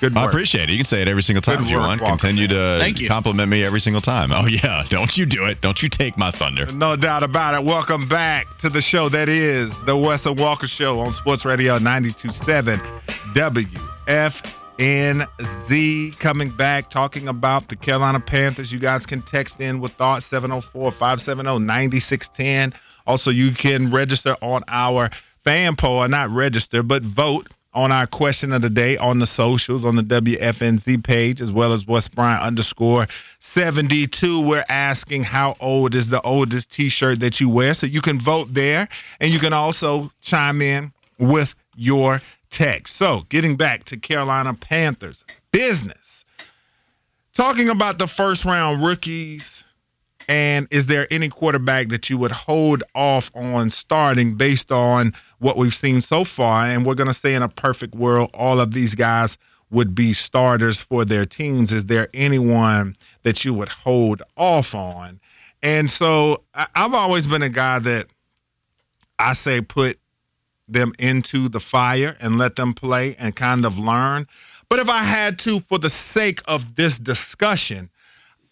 Good 0.00 0.16
I 0.16 0.26
appreciate 0.26 0.70
it. 0.70 0.72
You 0.72 0.78
can 0.78 0.86
say 0.86 1.02
it 1.02 1.08
every 1.08 1.22
single 1.22 1.42
time 1.42 1.58
Good 1.58 1.66
if 1.66 1.70
you 1.72 1.76
want. 1.76 2.00
Walker. 2.00 2.12
Continue 2.12 2.48
to 2.48 2.78
Thank 2.80 3.00
you. 3.00 3.08
compliment 3.08 3.50
me 3.50 3.62
every 3.62 3.80
single 3.80 4.00
time. 4.00 4.32
Oh 4.32 4.46
yeah, 4.46 4.82
don't 4.88 5.14
you 5.14 5.26
do 5.26 5.44
it? 5.44 5.60
Don't 5.60 5.82
you 5.82 5.90
take 5.90 6.16
my 6.16 6.30
thunder? 6.30 6.64
No 6.72 6.96
doubt 6.96 7.22
about 7.22 7.52
it. 7.54 7.66
Welcome 7.66 8.08
back 8.08 8.56
to 8.58 8.70
the 8.70 8.80
show 8.80 9.10
that 9.10 9.28
is 9.28 9.70
the 9.84 9.94
Wes 9.94 10.24
and 10.24 10.38
Walker 10.38 10.66
Show 10.66 11.00
on 11.00 11.12
Sports 11.12 11.44
Radio 11.44 11.74
927 11.78 12.80
WFNZ. 14.78 16.18
Coming 16.18 16.50
back, 16.50 16.88
talking 16.88 17.28
about 17.28 17.68
the 17.68 17.76
Carolina 17.76 18.20
Panthers. 18.20 18.72
You 18.72 18.78
guys 18.78 19.04
can 19.04 19.20
text 19.20 19.60
in 19.60 19.80
with 19.80 19.92
thoughts 19.92 20.24
704 20.26 20.92
570 20.92 21.58
9610. 21.58 22.72
Also, 23.06 23.30
you 23.30 23.52
can 23.52 23.90
register 23.90 24.34
on 24.40 24.62
our 24.66 25.10
fan 25.44 25.76
poll, 25.76 26.08
not 26.08 26.30
register, 26.30 26.82
but 26.82 27.02
vote 27.02 27.48
on 27.72 27.92
our 27.92 28.06
question 28.06 28.52
of 28.52 28.62
the 28.62 28.70
day 28.70 28.96
on 28.96 29.18
the 29.18 29.26
socials, 29.26 29.84
on 29.84 29.96
the 29.96 30.02
WFNZ 30.02 31.04
page, 31.04 31.40
as 31.40 31.52
well 31.52 31.72
as 31.72 31.86
West 31.86 32.14
Bryant 32.14 32.42
underscore 32.42 33.06
72. 33.38 34.46
We're 34.46 34.64
asking 34.68 35.22
how 35.22 35.54
old 35.60 35.94
is 35.94 36.08
the 36.08 36.20
oldest 36.22 36.72
t 36.72 36.88
shirt 36.88 37.20
that 37.20 37.40
you 37.40 37.48
wear. 37.48 37.74
So 37.74 37.86
you 37.86 38.00
can 38.00 38.20
vote 38.20 38.52
there, 38.52 38.88
and 39.20 39.30
you 39.30 39.38
can 39.38 39.52
also 39.52 40.10
chime 40.20 40.62
in 40.62 40.92
with 41.18 41.54
your 41.76 42.20
text. 42.50 42.96
So 42.96 43.20
getting 43.28 43.56
back 43.56 43.84
to 43.84 43.96
Carolina 43.96 44.54
Panthers 44.54 45.24
business. 45.52 46.24
Talking 47.34 47.70
about 47.70 47.98
the 47.98 48.08
first 48.08 48.44
round 48.44 48.84
rookies, 48.84 49.62
and 50.30 50.68
is 50.70 50.86
there 50.86 51.08
any 51.10 51.28
quarterback 51.28 51.88
that 51.88 52.08
you 52.08 52.16
would 52.16 52.30
hold 52.30 52.84
off 52.94 53.32
on 53.34 53.68
starting 53.68 54.36
based 54.36 54.70
on 54.70 55.12
what 55.40 55.56
we've 55.56 55.74
seen 55.74 56.02
so 56.02 56.24
far? 56.24 56.66
And 56.66 56.86
we're 56.86 56.94
going 56.94 57.08
to 57.08 57.14
say 57.14 57.34
in 57.34 57.42
a 57.42 57.48
perfect 57.48 57.96
world, 57.96 58.30
all 58.32 58.60
of 58.60 58.72
these 58.72 58.94
guys 58.94 59.36
would 59.72 59.92
be 59.92 60.12
starters 60.12 60.80
for 60.80 61.04
their 61.04 61.26
teams. 61.26 61.72
Is 61.72 61.86
there 61.86 62.06
anyone 62.14 62.94
that 63.24 63.44
you 63.44 63.54
would 63.54 63.70
hold 63.70 64.22
off 64.36 64.72
on? 64.72 65.18
And 65.64 65.90
so 65.90 66.44
I've 66.54 66.94
always 66.94 67.26
been 67.26 67.42
a 67.42 67.50
guy 67.50 67.80
that 67.80 68.06
I 69.18 69.32
say 69.32 69.62
put 69.62 69.98
them 70.68 70.92
into 71.00 71.48
the 71.48 71.60
fire 71.60 72.16
and 72.20 72.38
let 72.38 72.54
them 72.54 72.74
play 72.74 73.16
and 73.18 73.34
kind 73.34 73.64
of 73.64 73.80
learn. 73.80 74.28
But 74.68 74.78
if 74.78 74.88
I 74.88 75.02
had 75.02 75.40
to, 75.40 75.58
for 75.58 75.80
the 75.80 75.90
sake 75.90 76.40
of 76.46 76.76
this 76.76 77.00
discussion, 77.00 77.90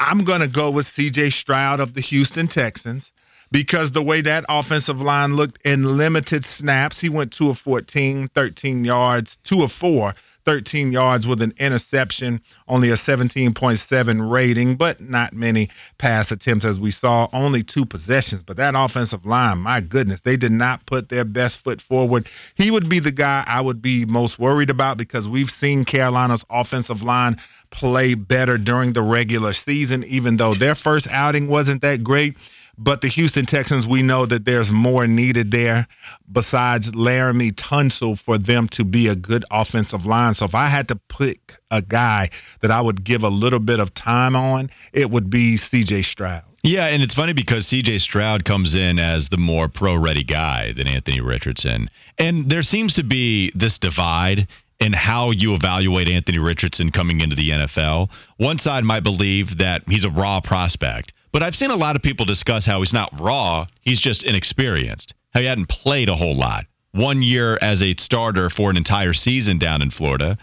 I'm 0.00 0.24
going 0.24 0.40
to 0.40 0.48
go 0.48 0.70
with 0.70 0.86
CJ 0.86 1.32
Stroud 1.32 1.80
of 1.80 1.94
the 1.94 2.00
Houston 2.00 2.46
Texans 2.46 3.10
because 3.50 3.92
the 3.92 4.02
way 4.02 4.20
that 4.20 4.44
offensive 4.48 5.00
line 5.00 5.34
looked 5.34 5.64
in 5.66 5.96
limited 5.96 6.44
snaps, 6.44 7.00
he 7.00 7.08
went 7.08 7.32
2 7.32 7.50
of 7.50 7.58
14, 7.58 8.28
13 8.28 8.84
yards, 8.84 9.38
2 9.44 9.62
of 9.62 9.72
4, 9.72 10.14
13 10.48 10.92
yards 10.92 11.26
with 11.26 11.42
an 11.42 11.52
interception, 11.58 12.40
only 12.66 12.88
a 12.88 12.94
17.7 12.94 14.32
rating, 14.32 14.76
but 14.76 14.98
not 14.98 15.34
many 15.34 15.68
pass 15.98 16.30
attempts 16.30 16.64
as 16.64 16.80
we 16.80 16.90
saw, 16.90 17.28
only 17.34 17.62
two 17.62 17.84
possessions. 17.84 18.42
But 18.42 18.56
that 18.56 18.72
offensive 18.74 19.26
line, 19.26 19.58
my 19.58 19.82
goodness, 19.82 20.22
they 20.22 20.38
did 20.38 20.52
not 20.52 20.86
put 20.86 21.10
their 21.10 21.26
best 21.26 21.62
foot 21.62 21.82
forward. 21.82 22.30
He 22.54 22.70
would 22.70 22.88
be 22.88 22.98
the 22.98 23.12
guy 23.12 23.44
I 23.46 23.60
would 23.60 23.82
be 23.82 24.06
most 24.06 24.38
worried 24.38 24.70
about 24.70 24.96
because 24.96 25.28
we've 25.28 25.50
seen 25.50 25.84
Carolina's 25.84 26.46
offensive 26.48 27.02
line 27.02 27.36
play 27.68 28.14
better 28.14 28.56
during 28.56 28.94
the 28.94 29.02
regular 29.02 29.52
season, 29.52 30.02
even 30.04 30.38
though 30.38 30.54
their 30.54 30.74
first 30.74 31.08
outing 31.08 31.48
wasn't 31.48 31.82
that 31.82 32.02
great. 32.02 32.36
But 32.78 33.00
the 33.00 33.08
Houston 33.08 33.44
Texans, 33.44 33.88
we 33.88 34.02
know 34.02 34.24
that 34.24 34.44
there's 34.44 34.70
more 34.70 35.06
needed 35.08 35.50
there 35.50 35.88
besides 36.30 36.92
Laremy 36.92 37.52
Tunsil 37.52 38.18
for 38.18 38.38
them 38.38 38.68
to 38.68 38.84
be 38.84 39.08
a 39.08 39.16
good 39.16 39.44
offensive 39.50 40.06
line. 40.06 40.34
So 40.34 40.44
if 40.44 40.54
I 40.54 40.68
had 40.68 40.88
to 40.88 40.96
pick 41.08 41.54
a 41.72 41.82
guy 41.82 42.30
that 42.60 42.70
I 42.70 42.80
would 42.80 43.02
give 43.02 43.24
a 43.24 43.28
little 43.28 43.58
bit 43.58 43.80
of 43.80 43.92
time 43.94 44.36
on, 44.36 44.70
it 44.92 45.10
would 45.10 45.28
be 45.28 45.56
CJ 45.56 46.04
Stroud. 46.04 46.44
Yeah, 46.62 46.86
and 46.86 47.02
it's 47.02 47.14
funny 47.14 47.32
because 47.32 47.66
CJ 47.66 48.00
Stroud 48.00 48.44
comes 48.44 48.74
in 48.74 48.98
as 48.98 49.28
the 49.28 49.38
more 49.38 49.68
pro 49.68 49.96
ready 49.96 50.24
guy 50.24 50.72
than 50.72 50.86
Anthony 50.86 51.20
Richardson. 51.20 51.88
And 52.16 52.48
there 52.50 52.62
seems 52.62 52.94
to 52.94 53.04
be 53.04 53.52
this 53.54 53.78
divide 53.78 54.48
in 54.80 54.92
how 54.92 55.30
you 55.32 55.54
evaluate 55.54 56.08
Anthony 56.08 56.38
Richardson 56.38 56.90
coming 56.90 57.20
into 57.20 57.34
the 57.34 57.50
NFL. 57.50 58.10
One 58.36 58.58
side 58.58 58.84
might 58.84 59.02
believe 59.02 59.58
that 59.58 59.82
he's 59.88 60.04
a 60.04 60.10
raw 60.10 60.40
prospect, 60.40 61.12
but 61.32 61.42
I've 61.42 61.56
seen 61.56 61.70
a 61.70 61.76
lot 61.76 61.96
of 61.96 62.02
people 62.02 62.26
discuss 62.26 62.66
how 62.66 62.80
he's 62.80 62.92
not 62.92 63.20
raw, 63.20 63.66
he's 63.80 64.00
just 64.00 64.24
inexperienced, 64.24 65.14
how 65.32 65.40
he 65.40 65.46
hadn't 65.46 65.68
played 65.68 66.08
a 66.08 66.16
whole 66.16 66.36
lot. 66.36 66.66
One 66.92 67.22
year 67.22 67.58
as 67.60 67.82
a 67.82 67.94
starter 67.98 68.50
for 68.50 68.70
an 68.70 68.76
entire 68.76 69.12
season 69.12 69.58
down 69.58 69.82
in 69.82 69.90
Florida. 69.90 70.38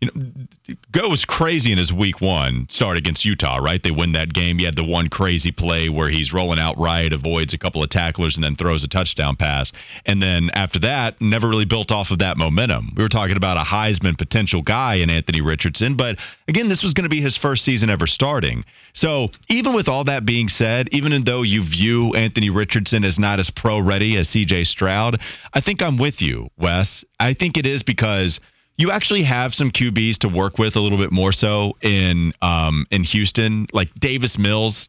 You 0.00 0.10
know, 0.14 0.76
goes 0.92 1.24
crazy 1.24 1.72
in 1.72 1.78
his 1.78 1.92
week 1.92 2.20
one 2.20 2.66
start 2.68 2.96
against 2.96 3.24
Utah, 3.24 3.56
right? 3.56 3.82
They 3.82 3.90
win 3.90 4.12
that 4.12 4.32
game. 4.32 4.58
He 4.58 4.64
had 4.64 4.76
the 4.76 4.84
one 4.84 5.08
crazy 5.08 5.50
play 5.50 5.88
where 5.88 6.08
he's 6.08 6.32
rolling 6.32 6.60
out 6.60 6.78
right, 6.78 7.12
avoids 7.12 7.52
a 7.52 7.58
couple 7.58 7.82
of 7.82 7.90
tacklers, 7.90 8.36
and 8.36 8.44
then 8.44 8.54
throws 8.54 8.84
a 8.84 8.88
touchdown 8.88 9.34
pass. 9.34 9.72
And 10.06 10.22
then 10.22 10.50
after 10.54 10.78
that, 10.80 11.20
never 11.20 11.48
really 11.48 11.64
built 11.64 11.90
off 11.90 12.12
of 12.12 12.20
that 12.20 12.36
momentum. 12.36 12.92
We 12.96 13.02
were 13.02 13.08
talking 13.08 13.36
about 13.36 13.56
a 13.56 13.60
Heisman 13.60 14.16
potential 14.16 14.62
guy 14.62 14.96
in 14.96 15.10
Anthony 15.10 15.40
Richardson, 15.40 15.96
but 15.96 16.18
again, 16.46 16.68
this 16.68 16.84
was 16.84 16.94
going 16.94 17.04
to 17.04 17.10
be 17.10 17.20
his 17.20 17.36
first 17.36 17.64
season 17.64 17.90
ever 17.90 18.06
starting. 18.06 18.64
So 18.92 19.28
even 19.48 19.74
with 19.74 19.88
all 19.88 20.04
that 20.04 20.24
being 20.24 20.48
said, 20.48 20.90
even 20.92 21.24
though 21.24 21.42
you 21.42 21.64
view 21.64 22.14
Anthony 22.14 22.50
Richardson 22.50 23.04
as 23.04 23.18
not 23.18 23.40
as 23.40 23.50
pro 23.50 23.80
ready 23.80 24.16
as 24.16 24.28
CJ 24.28 24.66
Stroud, 24.66 25.20
I 25.52 25.60
think 25.60 25.82
I'm 25.82 25.98
with 25.98 26.22
you, 26.22 26.50
Wes. 26.56 27.04
I 27.18 27.34
think 27.34 27.56
it 27.56 27.66
is 27.66 27.82
because 27.82 28.38
you 28.78 28.92
actually 28.92 29.24
have 29.24 29.52
some 29.52 29.72
QBs 29.72 30.18
to 30.18 30.28
work 30.28 30.56
with 30.56 30.76
a 30.76 30.80
little 30.80 30.98
bit 30.98 31.10
more 31.10 31.32
so 31.32 31.76
in 31.82 32.32
um, 32.40 32.86
in 32.90 33.02
Houston, 33.02 33.66
like 33.72 33.92
Davis 33.94 34.38
Mills. 34.38 34.88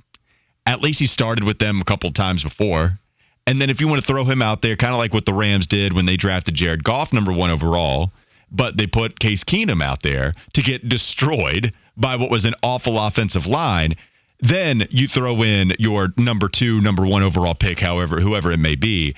At 0.66 0.82
least 0.82 1.00
he 1.00 1.08
started 1.08 1.44
with 1.44 1.58
them 1.58 1.82
a 1.82 1.84
couple 1.84 2.12
times 2.12 2.44
before. 2.44 2.92
And 3.48 3.60
then 3.60 3.72
if 3.72 3.82
you 3.82 3.88
want 3.88 4.00
to 4.00 4.06
throw 4.06 4.24
him 4.24 4.44
out 4.44 4.62
there, 4.62 4.76
kind 4.76 4.94
of 4.94 5.00
like 5.00 5.12
what 5.12 5.26
the 5.26 5.34
Rams 5.34 5.66
did 5.66 5.94
when 5.94 6.06
they 6.06 6.18
drafted 6.18 6.54
Jared 6.54 6.84
Goff 6.84 7.12
number 7.12 7.34
one 7.34 7.50
overall, 7.50 8.12
but 8.52 8.78
they 8.78 8.86
put 8.86 9.20
Case 9.20 9.44
Keenum 9.44 9.82
out 9.82 10.04
there 10.04 10.34
to 10.54 10.62
get 10.62 10.88
destroyed 10.88 11.74
by 11.98 12.16
what 12.18 12.30
was 12.30 12.46
an 12.46 12.54
awful 12.62 13.00
offensive 13.00 13.48
line. 13.48 13.96
Then 14.40 14.88
you 14.92 15.08
throw 15.08 15.42
in 15.42 15.74
your 15.80 16.10
number 16.16 16.48
two, 16.48 16.80
number 16.80 17.08
one 17.08 17.24
overall 17.24 17.56
pick, 17.56 17.80
however, 17.80 18.20
whoever 18.20 18.52
it 18.52 18.58
may 18.58 18.76
be 18.76 19.16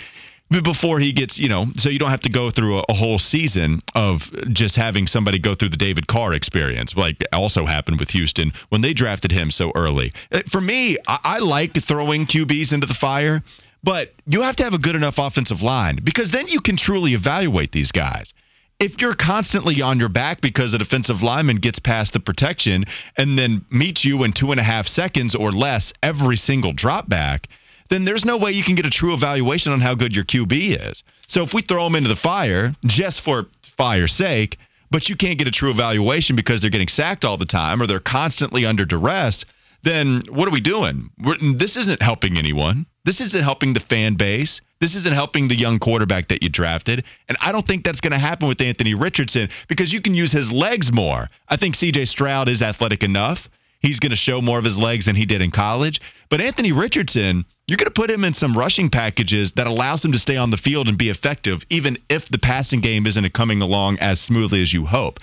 before 0.59 0.99
he 0.99 1.13
gets, 1.13 1.39
you 1.39 1.47
know, 1.47 1.67
so 1.77 1.89
you 1.89 1.97
don't 1.97 2.09
have 2.09 2.21
to 2.21 2.29
go 2.29 2.51
through 2.51 2.79
a, 2.79 2.83
a, 2.89 2.93
whole 2.93 3.17
season 3.17 3.79
of 3.95 4.29
just 4.51 4.75
having 4.75 5.07
somebody 5.07 5.39
go 5.39 5.55
through 5.55 5.69
the 5.69 5.77
David 5.77 6.07
Carr 6.07 6.33
experience, 6.33 6.95
like 6.95 7.23
also 7.31 7.65
happened 7.65 7.99
with 7.99 8.09
Houston 8.09 8.51
when 8.67 8.81
they 8.81 8.93
drafted 8.93 9.31
him 9.31 9.49
so 9.49 9.71
early. 9.75 10.11
Uh, 10.29 10.41
for 10.51 10.59
me, 10.59 10.97
I, 11.07 11.19
I 11.23 11.39
like 11.39 11.73
throwing 11.81 12.25
QBs 12.25 12.73
into 12.73 12.85
the 12.85 12.93
fire, 12.93 13.41
but 13.81 14.13
you 14.27 14.41
have 14.41 14.57
to 14.57 14.63
have 14.63 14.73
a 14.73 14.79
good 14.79 14.95
enough 14.95 15.17
offensive 15.17 15.61
line 15.61 15.99
because 16.03 16.31
then 16.31 16.49
you 16.49 16.59
can 16.59 16.75
truly 16.75 17.13
evaluate 17.13 17.71
these 17.71 17.93
guys. 17.93 18.33
If 18.77 18.99
you're 18.99 19.15
constantly 19.15 19.81
on 19.81 19.99
your 19.99 20.09
back 20.09 20.41
because 20.41 20.73
a 20.73 20.79
defensive 20.79 21.23
lineman 21.23 21.57
gets 21.57 21.79
past 21.79 22.13
the 22.13 22.19
protection 22.19 22.85
and 23.15 23.37
then 23.37 23.63
meets 23.69 24.03
you 24.03 24.23
in 24.23 24.33
two 24.33 24.51
and 24.51 24.59
a 24.59 24.63
half 24.63 24.87
seconds 24.87 25.35
or 25.35 25.51
less 25.51 25.93
every 26.03 26.35
single 26.35 26.73
drop 26.73 27.07
back– 27.07 27.47
then 27.91 28.05
there's 28.05 28.23
no 28.23 28.37
way 28.37 28.53
you 28.53 28.63
can 28.63 28.75
get 28.75 28.85
a 28.85 28.89
true 28.89 29.13
evaluation 29.13 29.73
on 29.73 29.81
how 29.81 29.93
good 29.93 30.15
your 30.15 30.23
QB 30.23 30.89
is. 30.89 31.03
So 31.27 31.43
if 31.43 31.53
we 31.53 31.61
throw 31.61 31.83
them 31.83 31.95
into 31.95 32.07
the 32.07 32.15
fire 32.15 32.73
just 32.85 33.21
for 33.21 33.47
fire's 33.75 34.13
sake, 34.13 34.57
but 34.89 35.09
you 35.09 35.17
can't 35.17 35.37
get 35.37 35.49
a 35.49 35.51
true 35.51 35.71
evaluation 35.71 36.37
because 36.37 36.61
they're 36.61 36.69
getting 36.69 36.87
sacked 36.87 37.25
all 37.25 37.37
the 37.37 37.45
time 37.45 37.81
or 37.81 37.87
they're 37.87 37.99
constantly 37.99 38.65
under 38.65 38.85
duress, 38.85 39.43
then 39.83 40.21
what 40.29 40.47
are 40.47 40.51
we 40.51 40.61
doing? 40.61 41.09
We're, 41.21 41.35
this 41.55 41.75
isn't 41.75 42.01
helping 42.01 42.37
anyone. 42.37 42.85
This 43.03 43.19
isn't 43.19 43.43
helping 43.43 43.73
the 43.73 43.79
fan 43.81 44.15
base. 44.15 44.61
This 44.79 44.95
isn't 44.95 45.13
helping 45.13 45.49
the 45.49 45.55
young 45.55 45.79
quarterback 45.79 46.29
that 46.29 46.43
you 46.43 46.49
drafted. 46.49 47.03
And 47.27 47.37
I 47.41 47.51
don't 47.51 47.67
think 47.67 47.83
that's 47.83 48.01
going 48.01 48.11
to 48.11 48.19
happen 48.19 48.47
with 48.47 48.61
Anthony 48.61 48.93
Richardson 48.93 49.49
because 49.67 49.91
you 49.91 50.01
can 50.01 50.13
use 50.13 50.31
his 50.31 50.51
legs 50.51 50.93
more. 50.93 51.27
I 51.49 51.57
think 51.57 51.75
CJ 51.75 52.07
Stroud 52.07 52.47
is 52.47 52.61
athletic 52.61 53.03
enough. 53.03 53.49
He's 53.81 53.99
going 53.99 54.11
to 54.11 54.15
show 54.15 54.41
more 54.41 54.59
of 54.59 54.65
his 54.65 54.77
legs 54.77 55.05
than 55.05 55.15
he 55.15 55.25
did 55.25 55.41
in 55.41 55.51
college. 55.51 56.01
But 56.29 56.39
Anthony 56.39 56.71
Richardson, 56.71 57.45
you're 57.67 57.77
going 57.77 57.85
to 57.85 57.91
put 57.91 58.11
him 58.11 58.23
in 58.23 58.33
some 58.33 58.57
rushing 58.57 58.89
packages 58.89 59.53
that 59.53 59.67
allows 59.67 60.05
him 60.05 60.11
to 60.11 60.19
stay 60.19 60.37
on 60.37 60.51
the 60.51 60.57
field 60.57 60.87
and 60.87 60.97
be 60.97 61.09
effective, 61.09 61.63
even 61.69 61.97
if 62.09 62.29
the 62.29 62.37
passing 62.37 62.81
game 62.81 63.07
isn't 63.07 63.33
coming 63.33 63.61
along 63.61 63.97
as 63.99 64.19
smoothly 64.19 64.61
as 64.61 64.71
you 64.73 64.85
hope. 64.85 65.19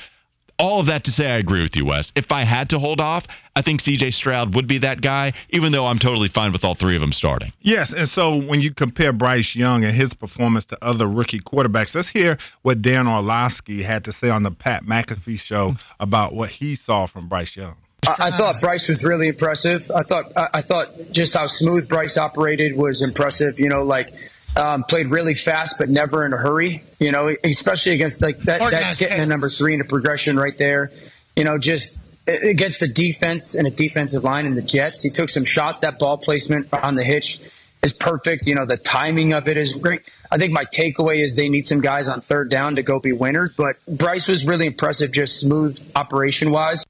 All 0.61 0.81
of 0.81 0.87
that 0.87 1.05
to 1.05 1.13
say, 1.13 1.31
I 1.31 1.37
agree 1.37 1.63
with 1.63 1.77
you, 1.77 1.85
Wes. 1.85 2.11
If 2.17 2.33
I 2.33 2.43
had 2.43 2.71
to 2.71 2.81
hold 2.81 3.01
off, 3.01 3.29
I 3.55 3.63
think 3.63 3.81
CJ 3.81 4.13
Stroud 4.13 4.57
would 4.57 4.67
be 4.67 4.79
that 4.79 5.01
guy, 5.01 5.35
even 5.51 5.71
though 5.71 5.87
I'm 5.87 6.01
totally 6.01 6.27
fine 6.27 6.51
with 6.51 6.65
all 6.65 6.75
three 6.75 6.97
of 6.97 7.01
them 7.01 7.13
starting. 7.13 7.53
Yes, 7.61 7.93
and 7.93 8.09
so 8.09 8.41
when 8.41 8.61
you 8.61 8.75
compare 8.75 9.13
Bryce 9.13 9.55
Young 9.55 9.85
and 9.85 9.95
his 9.95 10.15
performance 10.15 10.67
to 10.67 10.79
other 10.83 11.07
rookie 11.07 11.39
quarterbacks, 11.39 11.95
let's 11.95 12.09
hear 12.09 12.39
what 12.63 12.83
Dan 12.83 13.07
Orlovsky 13.07 13.85
had 13.85 14.07
to 14.07 14.13
say 14.13 14.31
on 14.31 14.43
the 14.43 14.51
Pat 14.51 14.83
McAfee 14.83 15.39
show 15.39 15.75
about 16.01 16.35
what 16.35 16.49
he 16.49 16.75
saw 16.75 17.07
from 17.07 17.29
Bryce 17.29 17.57
Young. 17.57 17.77
I, 18.07 18.29
I 18.29 18.37
thought 18.37 18.61
Bryce 18.61 18.89
was 18.89 19.05
really 19.05 19.29
impressive. 19.29 19.91
I 19.91 20.03
thought 20.03 20.37
I, 20.37 20.49
I 20.55 20.63
thought 20.63 20.89
just 21.11 21.35
how 21.35 21.47
smooth 21.47 21.89
Bryce 21.89 22.17
operated 22.17 22.77
was 22.77 23.03
impressive. 23.03 23.59
You 23.59 23.69
know, 23.69 23.83
like 23.83 24.13
um, 24.57 24.85
played 24.85 25.11
really 25.11 25.35
fast 25.35 25.77
but 25.79 25.89
never 25.89 26.25
in 26.25 26.33
a 26.33 26.37
hurry. 26.37 26.83
You 26.99 27.13
know, 27.13 27.35
especially 27.45 27.95
against 27.95 28.23
like 28.23 28.39
that, 28.41 28.61
that 28.61 28.97
getting 28.99 29.19
the 29.19 29.27
number 29.27 29.49
three 29.49 29.75
in 29.75 29.81
a 29.81 29.85
progression 29.85 30.37
right 30.37 30.57
there. 30.57 30.91
You 31.37 31.45
know, 31.45 31.59
just 31.59 31.97
against 32.27 32.81
the 32.81 32.89
defense 32.89 33.55
and 33.55 33.67
a 33.67 33.71
defensive 33.71 34.23
line 34.23 34.47
and 34.47 34.57
the 34.57 34.63
Jets, 34.63 35.03
he 35.03 35.11
took 35.11 35.29
some 35.29 35.45
shots. 35.45 35.81
That 35.81 35.99
ball 35.99 36.19
placement 36.19 36.73
on 36.73 36.95
the 36.95 37.05
hitch 37.05 37.41
is 37.83 37.93
perfect. 37.93 38.47
You 38.47 38.55
know, 38.55 38.67
the 38.67 38.77
timing 38.77 39.33
of 39.33 39.49
it 39.49 39.57
is 39.57 39.75
great. 39.75 40.03
I 40.31 40.39
think 40.39 40.53
my 40.53 40.65
takeaway 40.65 41.25
is 41.25 41.37
they 41.37 41.49
need 41.49 41.67
some 41.67 41.81
guys 41.81 42.09
on 42.09 42.21
third 42.21 42.51
down 42.51 42.77
to 42.77 42.83
go 42.83 43.01
be 43.01 43.13
winners. 43.13 43.55
But 43.57 43.77
Bryce 43.87 44.29
was 44.29 44.47
really 44.47 44.67
impressive, 44.67 45.13
just 45.13 45.41
smooth 45.41 45.79
operation 45.95 46.51
wise. 46.51 46.85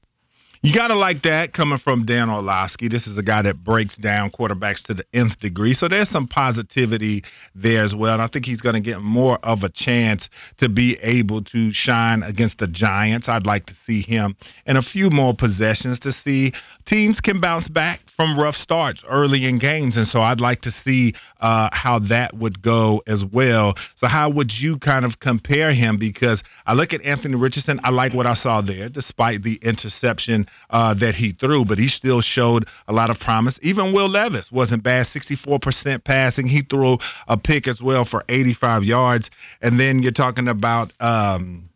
You 0.61 0.73
got 0.73 0.89
to 0.89 0.95
like 0.95 1.21
that 1.21 1.53
coming 1.53 1.77
from 1.77 2.05
Dan 2.05 2.29
Orlovsky. 2.29 2.89
This 2.89 3.07
is 3.07 3.17
a 3.17 3.23
guy 3.23 3.43
that 3.43 3.63
breaks 3.63 3.95
down 3.95 4.29
quarterbacks 4.29 4.83
to 4.87 4.93
the 4.93 5.05
nth 5.13 5.39
degree. 5.39 5.73
So 5.73 5.87
there's 5.87 6.09
some 6.09 6.27
positivity 6.27 7.23
there 7.55 7.81
as 7.81 7.95
well. 7.95 8.15
And 8.15 8.21
I 8.21 8.27
think 8.27 8.45
he's 8.45 8.59
going 8.59 8.75
to 8.75 8.81
get 8.81 8.99
more 8.99 9.39
of 9.41 9.63
a 9.63 9.69
chance 9.69 10.27
to 10.57 10.67
be 10.67 10.97
able 11.01 11.43
to 11.43 11.71
shine 11.71 12.23
against 12.23 12.57
the 12.57 12.67
Giants. 12.67 13.29
I'd 13.29 13.45
like 13.45 13.67
to 13.67 13.73
see 13.73 14.01
him 14.01 14.35
in 14.65 14.75
a 14.75 14.81
few 14.81 15.09
more 15.09 15.33
possessions 15.33 15.99
to 15.99 16.11
see 16.11 16.51
teams 16.89 17.21
can 17.21 17.39
bounce 17.39 17.69
back 17.69 17.99
from 18.09 18.37
rough 18.37 18.55
starts 18.55 19.05
early 19.07 19.45
in 19.45 19.59
games. 19.59 19.95
And 19.95 20.07
so 20.07 20.21
I'd 20.21 20.41
like 20.41 20.61
to 20.61 20.71
see 20.71 21.13
uh, 21.39 21.69
how 21.71 21.99
that 21.99 22.33
would 22.33 22.63
go 22.63 23.03
as 23.05 23.23
well. 23.23 23.75
So, 23.95 24.07
how 24.07 24.31
would 24.31 24.59
you 24.59 24.79
kind 24.79 25.05
of 25.05 25.19
compare 25.19 25.71
him? 25.71 25.97
Because 25.97 26.43
I 26.65 26.73
look 26.73 26.93
at 26.93 27.05
Anthony 27.05 27.35
Richardson, 27.35 27.79
I 27.83 27.91
like 27.91 28.13
what 28.13 28.25
I 28.25 28.33
saw 28.33 28.61
there, 28.61 28.89
despite 28.89 29.43
the 29.43 29.59
interception 29.61 30.47
uh, 30.69 30.95
that 30.95 31.13
he 31.13 31.31
threw, 31.31 31.63
but 31.63 31.77
he 31.77 31.87
still 31.87 32.21
showed 32.21 32.67
a 32.87 32.93
lot 32.93 33.11
of 33.11 33.19
promise. 33.19 33.59
Even 33.61 33.93
Will 33.93 34.09
Levis 34.09 34.51
wasn't 34.51 34.81
bad, 34.81 35.05
64% 35.05 36.03
passing. 36.03 36.47
He 36.47 36.61
threw 36.61 36.97
a 37.27 37.37
pick 37.37 37.67
as 37.67 37.81
well 37.81 38.03
for 38.03 38.25
85 38.27 38.83
yards. 38.83 39.29
And 39.61 39.79
then 39.79 40.01
you're 40.01 40.11
talking 40.11 40.47
about. 40.47 40.91
Um, 40.99 41.68